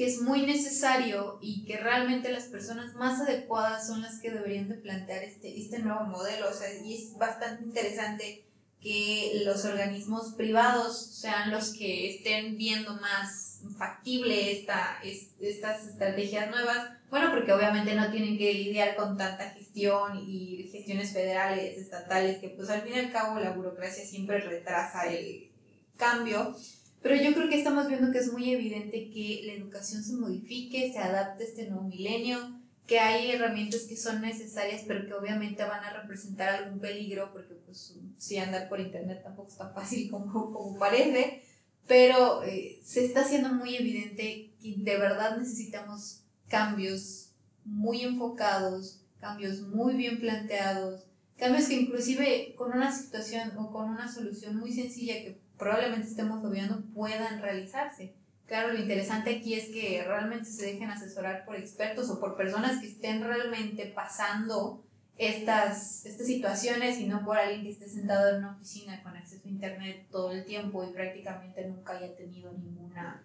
que 0.02 0.08
es 0.08 0.20
muy 0.20 0.42
necesario 0.44 1.38
y 1.40 1.64
que 1.64 1.76
realmente 1.76 2.32
las 2.32 2.46
personas 2.46 2.92
más 2.96 3.20
adecuadas 3.20 3.86
son 3.86 4.02
las 4.02 4.18
que 4.18 4.32
deberían 4.32 4.68
de 4.68 4.74
plantear 4.74 5.22
este, 5.22 5.56
este 5.56 5.78
nuevo 5.78 6.00
modelo. 6.06 6.48
O 6.50 6.52
sea, 6.52 6.66
y 6.74 6.92
es 6.94 7.16
bastante 7.16 7.62
interesante 7.62 8.44
que 8.80 9.42
los 9.44 9.64
organismos 9.64 10.34
privados 10.34 11.06
sean 11.20 11.52
los 11.52 11.72
que 11.72 12.10
estén 12.16 12.56
viendo 12.56 12.94
más 12.94 13.60
factible 13.78 14.50
esta, 14.50 14.98
es- 15.04 15.28
estas 15.40 15.86
estrategias 15.86 16.50
nuevas. 16.50 16.88
Bueno, 17.08 17.30
porque 17.30 17.52
obviamente 17.52 17.94
no 17.94 18.10
tienen 18.10 18.36
que 18.36 18.54
lidiar 18.54 18.96
con 18.96 19.16
tanta 19.16 19.50
gestión 19.50 20.18
y 20.28 20.68
gestiones 20.72 21.12
federales, 21.12 21.78
estatales, 21.78 22.40
que 22.40 22.48
pues 22.48 22.68
al 22.70 22.82
fin 22.82 22.94
y 22.96 22.98
al 22.98 23.12
cabo 23.12 23.38
la 23.38 23.52
burocracia 23.52 24.04
siempre 24.04 24.40
retrasa 24.40 25.06
el 25.06 25.48
cambio. 25.96 26.56
Pero 27.02 27.16
yo 27.16 27.34
creo 27.34 27.48
que 27.48 27.58
estamos 27.58 27.88
viendo 27.88 28.12
que 28.12 28.18
es 28.18 28.32
muy 28.32 28.52
evidente 28.52 29.10
que 29.10 29.42
la 29.44 29.54
educación 29.54 30.02
se 30.02 30.14
modifique, 30.14 30.92
se 30.92 30.98
adapte 30.98 31.42
a 31.42 31.46
este 31.46 31.66
nuevo 31.66 31.88
milenio, 31.88 32.38
que 32.86 33.00
hay 33.00 33.32
herramientas 33.32 33.82
que 33.82 33.96
son 33.96 34.20
necesarias, 34.20 34.82
pero 34.86 35.06
que 35.06 35.14
obviamente 35.14 35.64
van 35.64 35.84
a 35.84 35.92
representar 35.92 36.50
algún 36.50 36.78
peligro, 36.78 37.32
porque 37.32 37.54
pues 37.54 37.98
si 38.18 38.38
andar 38.38 38.68
por 38.68 38.80
internet 38.80 39.22
tampoco 39.22 39.48
es 39.48 39.58
tan 39.58 39.74
fácil 39.74 40.10
como, 40.10 40.52
como 40.52 40.78
parece, 40.78 41.42
pero 41.88 42.44
eh, 42.44 42.80
se 42.84 43.04
está 43.04 43.22
haciendo 43.22 43.48
muy 43.48 43.76
evidente 43.76 44.52
que 44.60 44.74
de 44.78 44.96
verdad 44.96 45.36
necesitamos 45.38 46.22
cambios 46.48 47.32
muy 47.64 48.02
enfocados, 48.02 49.04
cambios 49.18 49.62
muy 49.62 49.94
bien 49.94 50.20
planteados, 50.20 51.06
Cambios 51.42 51.66
que 51.66 51.74
inclusive 51.74 52.54
con 52.56 52.70
una 52.70 52.96
situación 52.96 53.52
o 53.58 53.72
con 53.72 53.90
una 53.90 54.06
solución 54.06 54.54
muy 54.56 54.72
sencilla 54.72 55.14
que 55.14 55.40
probablemente 55.62 56.08
estemos 56.08 56.44
obviando 56.44 56.82
puedan 56.92 57.40
realizarse. 57.40 58.14
Claro, 58.46 58.72
lo 58.72 58.80
interesante 58.80 59.36
aquí 59.36 59.54
es 59.54 59.68
que 59.68 60.02
realmente 60.06 60.50
se 60.50 60.66
dejen 60.66 60.90
asesorar 60.90 61.44
por 61.44 61.56
expertos 61.56 62.10
o 62.10 62.18
por 62.18 62.36
personas 62.36 62.80
que 62.80 62.88
estén 62.88 63.22
realmente 63.22 63.86
pasando 63.94 64.84
estas, 65.16 66.04
estas 66.04 66.26
situaciones 66.26 66.98
y 66.98 67.06
no 67.06 67.24
por 67.24 67.38
alguien 67.38 67.62
que 67.62 67.70
esté 67.70 67.88
sentado 67.88 68.30
en 68.30 68.38
una 68.38 68.56
oficina 68.56 69.02
con 69.02 69.16
acceso 69.16 69.46
a 69.46 69.50
internet 69.50 70.06
todo 70.10 70.32
el 70.32 70.44
tiempo 70.44 70.84
y 70.84 70.92
prácticamente 70.92 71.66
nunca 71.68 71.96
haya 71.96 72.14
tenido 72.16 72.52
ninguna 72.52 73.22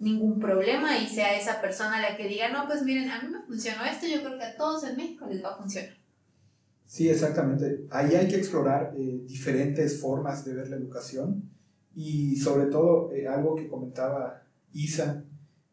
ningún 0.00 0.40
problema 0.40 0.98
y 0.98 1.06
sea 1.06 1.38
esa 1.38 1.60
persona 1.60 2.00
la 2.00 2.16
que 2.16 2.26
diga, 2.26 2.48
no, 2.48 2.66
pues 2.66 2.82
miren, 2.82 3.08
a 3.10 3.22
mí 3.22 3.28
me 3.28 3.42
funcionó 3.42 3.84
esto, 3.84 4.06
yo 4.06 4.22
creo 4.22 4.38
que 4.38 4.44
a 4.44 4.56
todos 4.56 4.84
en 4.84 4.96
México 4.96 5.26
les 5.26 5.42
va 5.42 5.50
a 5.50 5.56
funcionar. 5.56 5.96
Sí, 6.84 7.08
exactamente. 7.08 7.86
Ahí 7.90 8.14
hay 8.14 8.28
que 8.28 8.36
explorar 8.36 8.92
eh, 8.96 9.20
diferentes 9.24 10.00
formas 10.00 10.44
de 10.44 10.54
ver 10.54 10.68
la 10.68 10.76
educación 10.76 11.48
y 11.94 12.36
sobre 12.36 12.66
todo 12.66 13.12
eh, 13.12 13.28
algo 13.28 13.54
que 13.54 13.68
comentaba 13.68 14.42
Isa, 14.72 15.24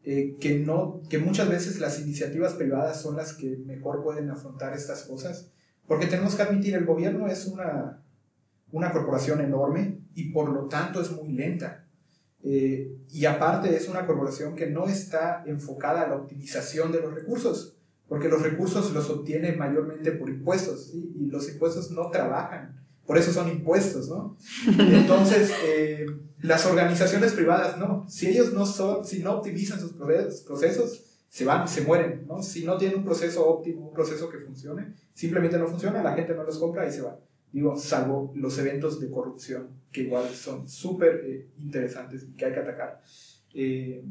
eh, 0.04 0.36
que, 0.40 0.58
no, 0.58 1.00
que 1.08 1.18
muchas 1.18 1.48
veces 1.48 1.78
las 1.78 2.00
iniciativas 2.00 2.54
privadas 2.54 3.00
son 3.00 3.16
las 3.16 3.34
que 3.34 3.56
mejor 3.66 4.02
pueden 4.02 4.30
afrontar 4.30 4.74
estas 4.74 5.04
cosas, 5.04 5.50
porque 5.86 6.06
tenemos 6.06 6.34
que 6.34 6.42
admitir, 6.42 6.74
el 6.74 6.86
gobierno 6.86 7.28
es 7.28 7.46
una, 7.46 8.02
una 8.70 8.92
corporación 8.92 9.40
enorme 9.40 10.00
y 10.14 10.30
por 10.32 10.48
lo 10.48 10.66
tanto 10.66 11.00
es 11.00 11.10
muy 11.12 11.32
lenta. 11.32 11.86
Eh, 12.44 12.96
y 13.10 13.24
aparte 13.26 13.76
es 13.76 13.88
una 13.88 14.04
corporación 14.04 14.56
que 14.56 14.66
no 14.66 14.88
está 14.88 15.44
enfocada 15.46 16.02
a 16.02 16.08
la 16.08 16.16
optimización 16.16 16.90
de 16.90 17.00
los 17.00 17.14
recursos, 17.14 17.76
porque 18.08 18.28
los 18.28 18.42
recursos 18.42 18.92
los 18.92 19.08
obtiene 19.10 19.52
mayormente 19.52 20.10
por 20.12 20.28
impuestos, 20.28 20.92
y 20.92 21.26
los 21.26 21.48
impuestos 21.48 21.92
no 21.92 22.10
trabajan, 22.10 22.81
por 23.06 23.18
eso 23.18 23.32
son 23.32 23.48
impuestos, 23.48 24.08
¿no? 24.08 24.36
Entonces, 24.78 25.52
eh, 25.66 26.06
las 26.40 26.66
organizaciones 26.66 27.32
privadas, 27.32 27.78
no, 27.78 28.06
si 28.08 28.28
ellos 28.28 28.52
no 28.52 28.66
son, 28.66 29.04
si 29.04 29.22
no 29.22 29.38
optimizan 29.38 29.80
sus 29.80 29.92
procesos, 29.92 31.04
se 31.28 31.44
van, 31.44 31.66
se 31.66 31.80
mueren, 31.82 32.26
¿no? 32.26 32.42
Si 32.42 32.64
no 32.64 32.76
tienen 32.76 32.98
un 32.98 33.04
proceso 33.04 33.46
óptimo, 33.46 33.88
un 33.88 33.94
proceso 33.94 34.28
que 34.28 34.38
funcione, 34.38 34.92
simplemente 35.14 35.58
no 35.58 35.66
funciona, 35.66 36.02
la 36.02 36.14
gente 36.14 36.34
no 36.34 36.44
los 36.44 36.58
compra 36.58 36.86
y 36.86 36.92
se 36.92 37.02
va. 37.02 37.18
Digo, 37.52 37.76
salvo 37.76 38.32
los 38.34 38.58
eventos 38.58 39.00
de 39.00 39.10
corrupción, 39.10 39.68
que 39.90 40.02
igual 40.02 40.28
son 40.30 40.68
súper 40.68 41.22
eh, 41.24 41.48
interesantes 41.58 42.24
y 42.24 42.32
que 42.32 42.46
hay 42.46 42.52
que 42.52 42.60
atacar. 42.60 43.00
Eh, 43.54 44.04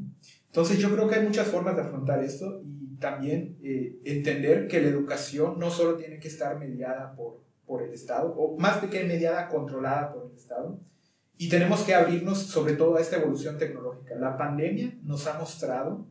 entonces 0.47 0.79
yo 0.79 0.91
creo 0.91 1.07
que 1.07 1.15
hay 1.15 1.23
muchas 1.23 1.47
formas 1.47 1.75
de 1.75 1.81
afrontar 1.81 2.23
esto 2.23 2.61
y 2.65 2.95
también 2.97 3.57
eh, 3.63 3.99
entender 4.03 4.67
que 4.67 4.81
la 4.81 4.89
educación 4.89 5.57
no 5.59 5.71
solo 5.71 5.95
tiene 5.97 6.19
que 6.19 6.27
estar 6.27 6.59
mediada 6.59 7.15
por, 7.15 7.41
por 7.71 7.83
el 7.83 7.93
Estado, 7.93 8.33
o 8.35 8.59
más 8.59 8.83
que 8.83 9.05
mediada, 9.05 9.47
controlada 9.47 10.11
por 10.11 10.29
el 10.29 10.35
Estado, 10.35 10.77
y 11.37 11.47
tenemos 11.47 11.83
que 11.83 11.93
abrirnos 11.93 12.39
sobre 12.39 12.73
todo 12.73 12.97
a 12.97 12.99
esta 12.99 13.15
evolución 13.15 13.57
tecnológica. 13.57 14.13
La 14.15 14.35
pandemia 14.37 14.99
nos 15.03 15.25
ha 15.25 15.39
mostrado 15.39 16.05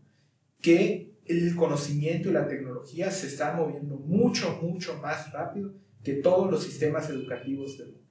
que 0.62 1.18
el 1.26 1.54
conocimiento 1.56 2.30
y 2.30 2.32
la 2.32 2.48
tecnología 2.48 3.10
se 3.10 3.26
están 3.26 3.58
moviendo 3.58 3.96
mucho, 3.96 4.58
mucho 4.62 4.96
más 5.02 5.30
rápido 5.34 5.74
que 6.02 6.14
todos 6.14 6.50
los 6.50 6.64
sistemas 6.64 7.10
educativos 7.10 7.76
del 7.76 7.88
mundo. 7.88 8.08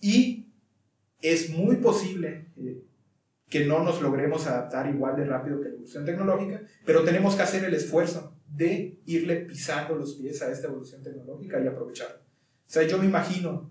Y 0.00 0.48
es 1.20 1.50
muy 1.50 1.76
posible 1.76 2.50
eh, 2.56 2.82
que 3.46 3.66
no 3.66 3.84
nos 3.84 4.00
logremos 4.00 4.46
adaptar 4.46 4.88
igual 4.88 5.16
de 5.16 5.26
rápido 5.26 5.58
que 5.58 5.64
la 5.68 5.74
evolución 5.74 6.06
tecnológica, 6.06 6.62
pero 6.86 7.04
tenemos 7.04 7.34
que 7.34 7.42
hacer 7.42 7.62
el 7.62 7.74
esfuerzo 7.74 8.34
de 8.48 9.02
irle 9.04 9.36
pisando 9.42 9.96
los 9.96 10.14
pies 10.14 10.40
a 10.40 10.50
esta 10.50 10.68
evolución 10.68 11.02
tecnológica 11.02 11.62
y 11.62 11.66
aprovecharla. 11.66 12.23
O 12.66 12.70
sea, 12.70 12.86
yo 12.86 12.98
me 12.98 13.06
imagino 13.06 13.70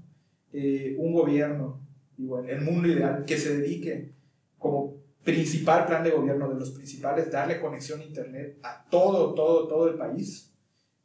eh, 0.52 0.96
un 0.98 1.14
gobierno, 1.14 1.82
igual, 2.18 2.50
el 2.50 2.62
mundo 2.62 2.88
ideal, 2.88 3.26
que 3.26 3.38
se 3.38 3.58
dedique 3.58 4.14
como 4.58 4.96
principal 5.24 5.86
plan 5.86 6.04
de 6.04 6.12
gobierno 6.12 6.50
de 6.50 6.60
los 6.60 6.72
principales, 6.72 7.32
darle 7.32 7.60
conexión 7.60 8.02
a 8.02 8.04
Internet 8.04 8.60
a 8.64 8.86
todo, 8.90 9.34
todo, 9.34 9.68
todo 9.68 9.90
el 9.90 9.96
país. 9.96 10.54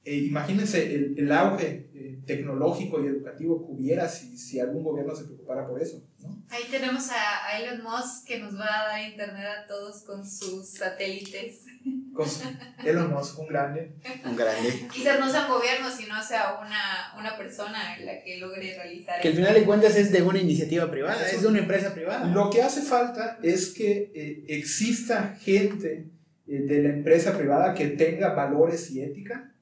E 0.05 0.17
imagínense 0.17 0.95
el, 0.95 1.19
el 1.19 1.33
auge 1.33 1.91
eh, 1.93 2.23
tecnológico 2.25 3.03
y 3.03 3.09
educativo 3.09 3.67
que 3.67 3.73
hubiera 3.73 4.09
si, 4.09 4.39
si 4.39 4.61
algún 4.61 4.83
gobierno 4.83 5.15
se 5.15 5.25
preocupara 5.25 5.67
por 5.67 5.83
eso. 5.83 6.03
¿no? 6.21 6.43
Ahí 6.49 6.65
tenemos 6.71 7.11
a, 7.11 7.59
Elon 7.59 7.83
Musk 7.83 8.27
que 8.27 8.39
nos 8.39 8.59
va 8.59 8.83
a 8.83 8.89
dar 8.89 9.11
internet 9.11 9.47
a 9.65 9.67
todos 9.67 10.03
con 10.05 10.25
sus 10.25 10.71
satélites. 10.71 11.65
Con 12.19 12.27
Elon 12.85 13.13
Musk, 13.13 13.39
un 13.39 13.47
grande. 13.47 13.93
Un 14.25 14.35
grande. 14.35 14.89
Quizás 14.93 15.21
no 15.21 15.31
sea 15.31 15.47
un 15.47 15.53
gobierno, 15.53 15.89
sino 15.89 16.21
sea 16.21 16.59
una, 16.59 17.15
una 17.17 17.39
persona 17.39 17.97
la 18.01 18.25
que 18.25 18.39
logre 18.39 18.75
realizar. 18.75 19.21
Que 19.21 19.29
al 19.29 19.35
final 19.35 19.55
de 19.55 19.63
cuentas 19.63 19.95
es 19.95 20.11
de 20.11 20.21
una 20.23 20.41
iniciativa 20.41 20.91
privada, 20.91 21.31
es 21.31 21.43
de 21.43 21.47
una 21.47 21.61
empresa 21.61 21.95
privada. 21.95 22.27
Lo 22.27 22.51
que 22.51 22.61
hace 22.61 22.83
falta 22.83 23.39
es 23.41 23.73
que 23.73 24.11
eh, 24.17 24.45
exista 24.49 25.37
gente 25.41 26.11
eh, 26.49 26.59
de 26.63 26.83
la 26.83 26.89
empresa 26.89 27.39
privada 27.39 27.73
que 27.73 27.87
tenga 27.87 28.35
valores 28.35 28.91
y 28.91 29.01
ética 29.01 29.55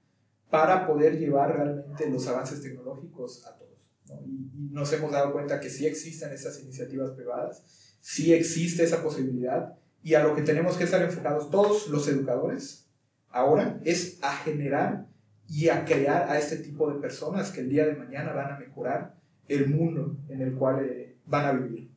para 0.48 0.86
poder 0.86 1.18
llevar 1.18 1.54
realmente 1.54 2.09
los 2.09 2.26
avances 2.26 2.62
tecnológicos 2.62 3.44
a 3.44 3.54
todos. 3.54 4.24
Y, 4.26 4.72
nos 4.72 4.90
hemos 4.94 5.12
dado 5.12 5.30
cuenta 5.30 5.61
que 5.61 5.68
sí 5.68 5.84
existen 5.86 6.32
esas 6.32 6.59
iniciativas 6.62 7.11
privadas, 7.11 7.98
sí 8.00 8.32
existe 8.32 8.82
esa 8.82 9.02
posibilidad 9.02 9.74
y 10.07 10.14
a 10.14 10.22
lo 10.22 10.36
que 10.36 10.42
tenemos 10.42 10.76
que 10.76 10.84
estar 10.84 11.02
enfocados 11.02 11.50
todos 11.50 11.88
los 11.88 12.07
educadores 12.07 12.88
ahora 13.28 13.80
es 13.84 14.20
a 14.22 14.36
generar 14.36 15.09
y 15.48 15.68
a 15.68 15.84
crear 15.84 16.30
a 16.30 16.38
este 16.38 16.59
tipo 16.59 16.88
de 16.92 17.00
personas 17.00 17.50
que 17.50 17.59
el 17.59 17.68
día 17.68 17.86
de 17.86 17.96
mañana 17.96 18.32
van 18.32 18.52
a 18.52 18.57
mejorar 18.57 19.16
el 19.48 19.68
mundo 19.68 20.16
en 20.28 20.42
el 20.42 20.54
cual 20.54 20.86
eh, 20.88 21.16
van 21.26 21.46
a 21.46 21.52
vivir. 21.54 21.90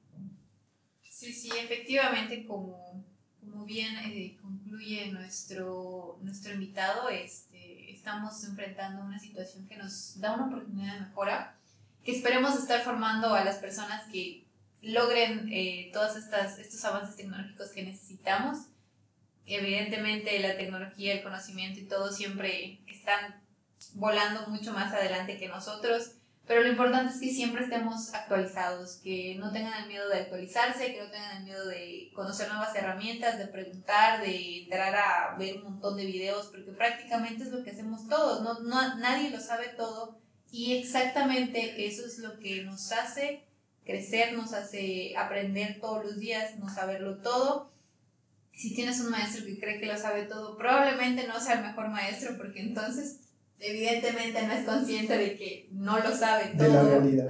Sí, 1.08 1.32
sí, 1.32 1.52
efectivamente, 1.56 2.48
como, 2.48 3.06
como 3.42 3.64
bien 3.66 3.96
eh, 3.98 4.36
concluye 4.42 5.12
nuestro, 5.12 6.18
nuestro 6.24 6.56
invitado, 6.56 7.10
este, 7.10 7.92
estamos 7.92 8.44
enfrentando 8.44 9.04
una 9.04 9.20
situación 9.20 9.68
que 9.68 9.78
nos 9.78 10.20
da 10.20 10.34
una 10.34 10.48
oportunidad 10.48 10.96
de 10.96 11.02
mejora 11.02 11.60
que 12.04 12.14
esperemos 12.14 12.58
estar 12.58 12.82
formando 12.82 13.36
a 13.36 13.44
las 13.44 13.58
personas 13.58 14.08
que 14.12 14.49
logren 14.82 15.50
eh, 15.52 15.90
todos 15.94 16.16
estos 16.16 16.86
avances 16.86 17.16
tecnológicos 17.16 17.72
que 17.72 17.84
necesitamos. 17.84 18.68
Evidentemente 19.46 20.38
la 20.40 20.56
tecnología, 20.56 21.14
el 21.14 21.24
conocimiento 21.24 21.80
y 21.80 21.88
todo 21.88 22.12
siempre 22.12 22.82
están 22.88 23.42
volando 23.94 24.48
mucho 24.48 24.74
más 24.74 24.94
adelante 24.94 25.38
que 25.38 25.48
nosotros, 25.48 26.12
pero 26.46 26.64
lo 26.64 26.70
importante 26.70 27.14
es 27.14 27.20
que 27.20 27.30
siempre 27.30 27.64
estemos 27.64 28.14
actualizados, 28.14 28.98
que 29.04 29.36
no 29.40 29.52
tengan 29.52 29.84
el 29.84 29.88
miedo 29.88 30.10
de 30.10 30.22
actualizarse, 30.22 30.94
que 30.94 31.00
no 31.00 31.12
tengan 31.12 31.38
el 31.38 31.44
miedo 31.44 31.68
de 31.68 32.12
conocer 32.16 32.48
nuevas 32.48 32.76
herramientas, 32.76 33.38
de 33.38 33.48
preguntar, 33.48 34.22
de 34.22 34.64
entrar 34.64 34.96
a 34.96 35.36
ver 35.38 35.58
un 35.58 35.64
montón 35.64 35.96
de 35.96 36.06
videos, 36.06 36.48
porque 36.48 36.72
prácticamente 36.72 37.44
es 37.44 37.52
lo 37.52 37.64
que 37.64 37.72
hacemos 37.72 38.08
todos, 38.08 38.42
no, 38.42 38.62
no 38.62 38.98
nadie 38.98 39.30
lo 39.30 39.40
sabe 39.40 39.70
todo 39.78 40.20
y 40.52 40.78
exactamente 40.78 41.86
eso 41.86 42.06
es 42.06 42.18
lo 42.18 42.40
que 42.40 42.64
nos 42.64 42.92
hace 42.92 43.49
crecer, 43.90 44.34
nos 44.34 44.54
hace 44.54 45.14
aprender 45.18 45.80
todos 45.82 46.06
los 46.06 46.20
días, 46.20 46.58
no 46.60 46.70
saberlo 46.70 47.18
todo. 47.18 47.72
Si 48.54 48.76
tienes 48.76 49.00
un 49.00 49.10
maestro 49.10 49.46
que 49.46 49.60
cree 49.60 49.80
que 49.80 49.88
lo 49.88 49.98
sabe 49.98 50.24
todo, 50.24 50.58
probablemente 50.58 51.28
no 51.28 51.40
sea 51.40 51.56
el 51.56 51.66
mejor 51.66 51.90
maestro 51.90 52.38
porque 52.38 52.62
entonces 52.62 53.22
evidentemente 53.60 54.46
no 54.46 54.54
es 54.54 54.66
consciente 54.66 55.18
de 55.18 55.36
que 55.36 55.70
no 55.72 55.98
lo 56.00 56.16
sabe 56.16 56.54
todo. 56.58 56.68
De 56.68 56.74
la 56.74 56.84
realidad. 56.84 57.30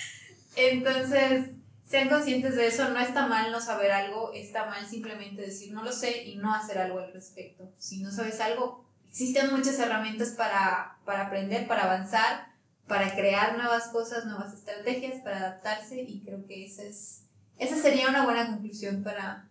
entonces, 0.56 1.50
sean 1.86 2.08
conscientes 2.08 2.56
de 2.56 2.66
eso, 2.66 2.88
no 2.90 2.98
está 2.98 3.26
mal 3.28 3.52
no 3.52 3.60
saber 3.60 3.92
algo, 3.92 4.32
está 4.32 4.66
mal 4.66 4.84
simplemente 4.86 5.42
decir 5.42 5.72
no 5.72 5.84
lo 5.84 5.92
sé 5.92 6.24
y 6.24 6.36
no 6.36 6.54
hacer 6.54 6.78
algo 6.78 6.98
al 6.98 7.12
respecto. 7.12 7.72
Si 7.78 8.02
no 8.02 8.10
sabes 8.10 8.40
algo, 8.40 8.84
existen 9.08 9.54
muchas 9.54 9.78
herramientas 9.78 10.30
para, 10.30 10.96
para 11.04 11.26
aprender, 11.26 11.68
para 11.68 11.84
avanzar, 11.84 12.53
para 12.86 13.14
crear 13.14 13.56
nuevas 13.56 13.88
cosas, 13.88 14.26
nuevas 14.26 14.54
estrategias, 14.54 15.22
para 15.22 15.38
adaptarse 15.38 16.02
y 16.02 16.22
creo 16.22 16.46
que 16.46 16.66
esa, 16.66 16.82
es, 16.82 17.24
esa 17.58 17.76
sería 17.76 18.08
una 18.08 18.24
buena 18.24 18.46
conclusión 18.46 19.02
para, 19.02 19.48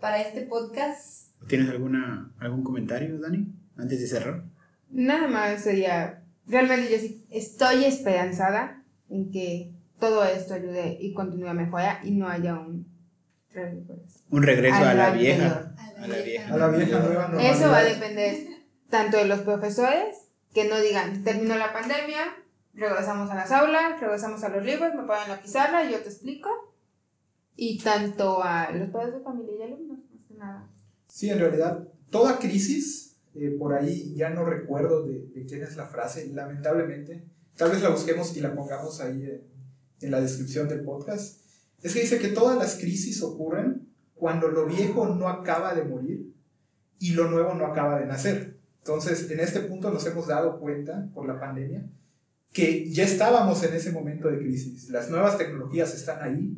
para 0.00 0.20
este 0.20 0.42
podcast. 0.42 1.30
¿Tienes 1.46 1.68
alguna, 1.70 2.32
algún 2.38 2.62
comentario, 2.62 3.18
Dani, 3.18 3.52
antes 3.76 4.00
de 4.00 4.06
cerrar? 4.06 4.44
Nada 4.90 5.28
más 5.28 5.62
sería, 5.62 6.22
realmente 6.46 6.90
yo 6.90 6.98
sí 6.98 7.26
estoy 7.30 7.84
esperanzada 7.84 8.82
en 9.08 9.30
que 9.30 9.72
todo 9.98 10.24
esto 10.24 10.54
ayude 10.54 10.98
y 11.00 11.14
continúe 11.14 11.48
a 11.48 11.54
mejorar 11.54 12.00
y 12.04 12.12
no 12.12 12.28
haya 12.28 12.54
un 12.54 12.94
un 14.30 14.42
regreso 14.42 14.76
a, 14.76 14.94
la, 14.94 15.10
vieja, 15.10 15.74
a 15.98 16.06
la 16.08 16.16
vieja. 16.18 16.54
A 16.54 16.56
la 16.56 16.68
vieja 16.68 16.98
nueva 16.98 17.28
normalidad. 17.28 17.56
Eso 17.56 17.70
va 17.70 17.78
a 17.78 17.84
depender 17.84 18.36
tanto 18.90 19.16
de 19.16 19.26
los 19.26 19.40
profesores, 19.40 20.23
que 20.54 20.68
no 20.68 20.80
digan, 20.80 21.24
terminó 21.24 21.56
la 21.56 21.72
pandemia, 21.72 22.36
regresamos 22.72 23.30
a 23.30 23.34
las 23.34 23.50
aulas, 23.50 24.00
regresamos 24.00 24.42
a 24.44 24.48
los 24.48 24.64
libros, 24.64 24.94
me 24.94 25.02
ponen 25.02 25.28
la 25.28 25.42
pizarra 25.42 25.90
yo 25.90 25.98
te 25.98 26.08
explico. 26.08 26.48
Y 27.56 27.78
tanto 27.78 28.42
a 28.42 28.70
los 28.72 28.88
padres 28.90 29.14
de 29.14 29.20
familia 29.20 29.54
y 29.58 29.62
alumnos, 29.62 29.98
más 30.10 30.24
que 30.26 30.34
nada. 30.34 30.68
Sí, 31.06 31.30
en 31.30 31.38
realidad, 31.38 31.88
toda 32.10 32.38
crisis, 32.38 33.16
eh, 33.34 33.54
por 33.58 33.74
ahí 33.74 34.14
ya 34.16 34.30
no 34.30 34.44
recuerdo 34.44 35.04
de, 35.04 35.26
de 35.26 35.44
quién 35.46 35.62
es 35.62 35.76
la 35.76 35.86
frase, 35.86 36.28
lamentablemente, 36.32 37.24
tal 37.56 37.70
vez 37.70 37.82
la 37.82 37.90
busquemos 37.90 38.36
y 38.36 38.40
la 38.40 38.54
pongamos 38.54 39.00
ahí 39.00 39.22
en, 39.24 39.42
en 40.00 40.10
la 40.10 40.20
descripción 40.20 40.68
del 40.68 40.82
podcast, 40.82 41.40
es 41.82 41.92
que 41.92 42.00
dice 42.00 42.18
que 42.18 42.28
todas 42.28 42.56
las 42.56 42.76
crisis 42.76 43.22
ocurren 43.22 43.88
cuando 44.14 44.48
lo 44.48 44.66
viejo 44.66 45.06
no 45.06 45.28
acaba 45.28 45.74
de 45.74 45.84
morir 45.84 46.34
y 46.98 47.12
lo 47.12 47.30
nuevo 47.30 47.54
no 47.54 47.66
acaba 47.66 48.00
de 48.00 48.06
nacer. 48.06 48.53
Entonces, 48.84 49.30
en 49.30 49.40
este 49.40 49.60
punto 49.60 49.90
nos 49.90 50.04
hemos 50.04 50.26
dado 50.26 50.60
cuenta 50.60 51.08
por 51.14 51.26
la 51.26 51.40
pandemia 51.40 51.86
que 52.52 52.90
ya 52.90 53.04
estábamos 53.04 53.62
en 53.64 53.72
ese 53.72 53.92
momento 53.92 54.28
de 54.28 54.38
crisis. 54.38 54.90
Las 54.90 55.08
nuevas 55.08 55.38
tecnologías 55.38 55.94
están 55.94 56.22
ahí, 56.22 56.54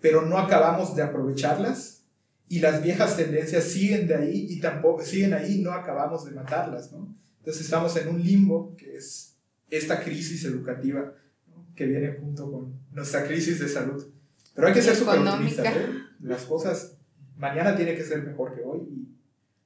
pero 0.00 0.22
no 0.22 0.38
acabamos 0.38 0.94
de 0.94 1.02
aprovecharlas 1.02 2.04
y 2.48 2.60
las 2.60 2.80
viejas 2.80 3.16
tendencias 3.16 3.64
siguen 3.64 4.06
de 4.06 4.14
ahí 4.14 4.46
y 4.50 4.60
tampoco 4.60 5.02
siguen 5.02 5.34
ahí 5.34 5.62
no 5.62 5.72
acabamos 5.72 6.24
de 6.24 6.30
matarlas, 6.30 6.92
¿no? 6.92 7.12
Entonces 7.40 7.64
estamos 7.64 7.96
en 7.96 8.06
un 8.06 8.22
limbo 8.22 8.76
que 8.76 8.94
es 8.94 9.34
esta 9.68 10.00
crisis 10.00 10.44
educativa 10.44 11.12
¿no? 11.48 11.66
que 11.74 11.86
viene 11.86 12.12
junto 12.12 12.52
con 12.52 12.72
nuestra 12.92 13.26
crisis 13.26 13.58
de 13.58 13.68
salud. 13.68 14.00
Pero 14.54 14.68
hay 14.68 14.74
que 14.74 14.82
ser 14.82 14.94
súper 14.94 15.18
optimistas, 15.18 15.66
¿eh? 15.66 15.88
Las 16.20 16.44
cosas 16.44 16.98
mañana 17.36 17.74
tiene 17.74 17.96
que 17.96 18.04
ser 18.04 18.22
mejor 18.22 18.54
que 18.54 18.62
hoy 18.62 18.78
y 18.88 19.08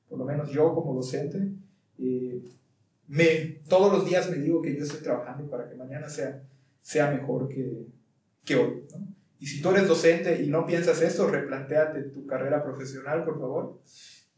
por 0.09 0.19
lo 0.19 0.25
menos 0.25 0.51
yo 0.51 0.75
como 0.75 0.95
docente 0.95 1.53
eh, 1.99 2.43
me, 3.07 3.61
todos 3.69 3.93
los 3.93 4.05
días 4.05 4.31
me 4.31 4.37
digo 4.37 4.63
que 4.63 4.77
yo 4.77 4.85
estoy 4.85 5.01
trabajando 5.01 5.49
para 5.51 5.69
que 5.69 5.75
mañana 5.75 6.09
sea, 6.09 6.43
sea 6.83 7.11
mejor 7.11 7.49
que, 7.49 7.87
que 8.45 8.57
hoy. 8.57 8.83
¿no? 8.93 9.19
Y 9.41 9.47
si 9.47 9.63
tú 9.63 9.71
eres 9.71 9.87
docente 9.87 10.43
y 10.43 10.49
no 10.49 10.67
piensas 10.67 11.01
esto, 11.01 11.29
replanteate 11.31 12.03
tu 12.05 12.27
carrera 12.27 12.63
profesional, 12.63 13.25
por 13.25 13.39
favor, 13.39 13.81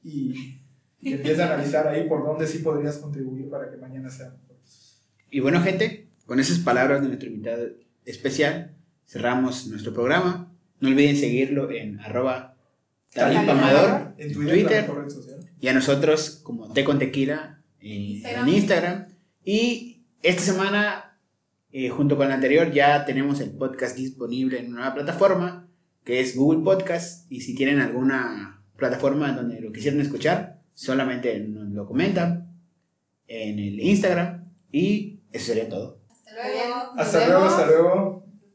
y, 0.02 0.60
y 1.00 1.14
empieza 1.14 1.44
a 1.44 1.54
analizar 1.54 1.88
ahí 1.88 2.06
por 2.06 2.24
dónde 2.24 2.46
sí 2.46 2.58
podrías 2.58 2.98
contribuir 2.98 3.48
para 3.48 3.70
que 3.70 3.78
mañana 3.78 4.10
sea 4.10 4.30
mejor. 4.30 4.56
Y 5.30 5.40
bueno, 5.40 5.62
gente, 5.62 6.08
con 6.26 6.38
esas 6.38 6.58
palabras 6.58 7.00
de 7.00 7.08
nuestro 7.08 7.28
invitado 7.28 7.68
especial, 8.04 8.76
cerramos 9.06 9.66
nuestro 9.68 9.94
programa. 9.94 10.52
No 10.80 10.88
olviden 10.88 11.16
seguirlo 11.16 11.70
en 11.70 12.00
arroba 12.00 12.49
talipamador 13.12 14.14
En 14.18 14.28
en 14.28 14.32
Twitter, 14.34 14.86
Twitter. 14.86 15.38
y 15.60 15.68
a 15.68 15.72
nosotros 15.74 16.40
como 16.42 16.72
Té 16.72 16.84
con 16.84 16.98
Tequila 16.98 17.60
en 17.80 18.02
Instagram. 18.02 18.48
en 18.48 18.54
Instagram. 18.54 19.06
Y 19.44 20.02
esta 20.22 20.42
semana, 20.42 21.18
eh, 21.72 21.88
junto 21.88 22.16
con 22.16 22.28
la 22.28 22.34
anterior, 22.34 22.70
ya 22.72 23.04
tenemos 23.04 23.40
el 23.40 23.50
podcast 23.50 23.96
disponible 23.96 24.58
en 24.58 24.66
una 24.68 24.80
nueva 24.80 24.94
plataforma 24.94 25.68
que 26.04 26.20
es 26.20 26.36
Google 26.36 26.62
Podcast. 26.64 27.30
Y 27.30 27.40
si 27.40 27.54
tienen 27.54 27.80
alguna 27.80 28.62
plataforma 28.76 29.32
donde 29.32 29.60
lo 29.60 29.72
quisieran 29.72 30.00
escuchar, 30.00 30.60
solamente 30.74 31.38
nos 31.40 31.68
lo 31.70 31.86
comentan 31.86 32.54
en 33.26 33.58
el 33.58 33.80
Instagram. 33.80 34.44
Y 34.72 35.20
eso 35.32 35.46
sería 35.46 35.68
todo. 35.68 36.00
Hasta 36.10 36.32
luego. 36.32 36.92
Hasta 36.96 37.26
luego, 37.26 37.44
hasta 37.44 37.66
luego. 37.66 38.19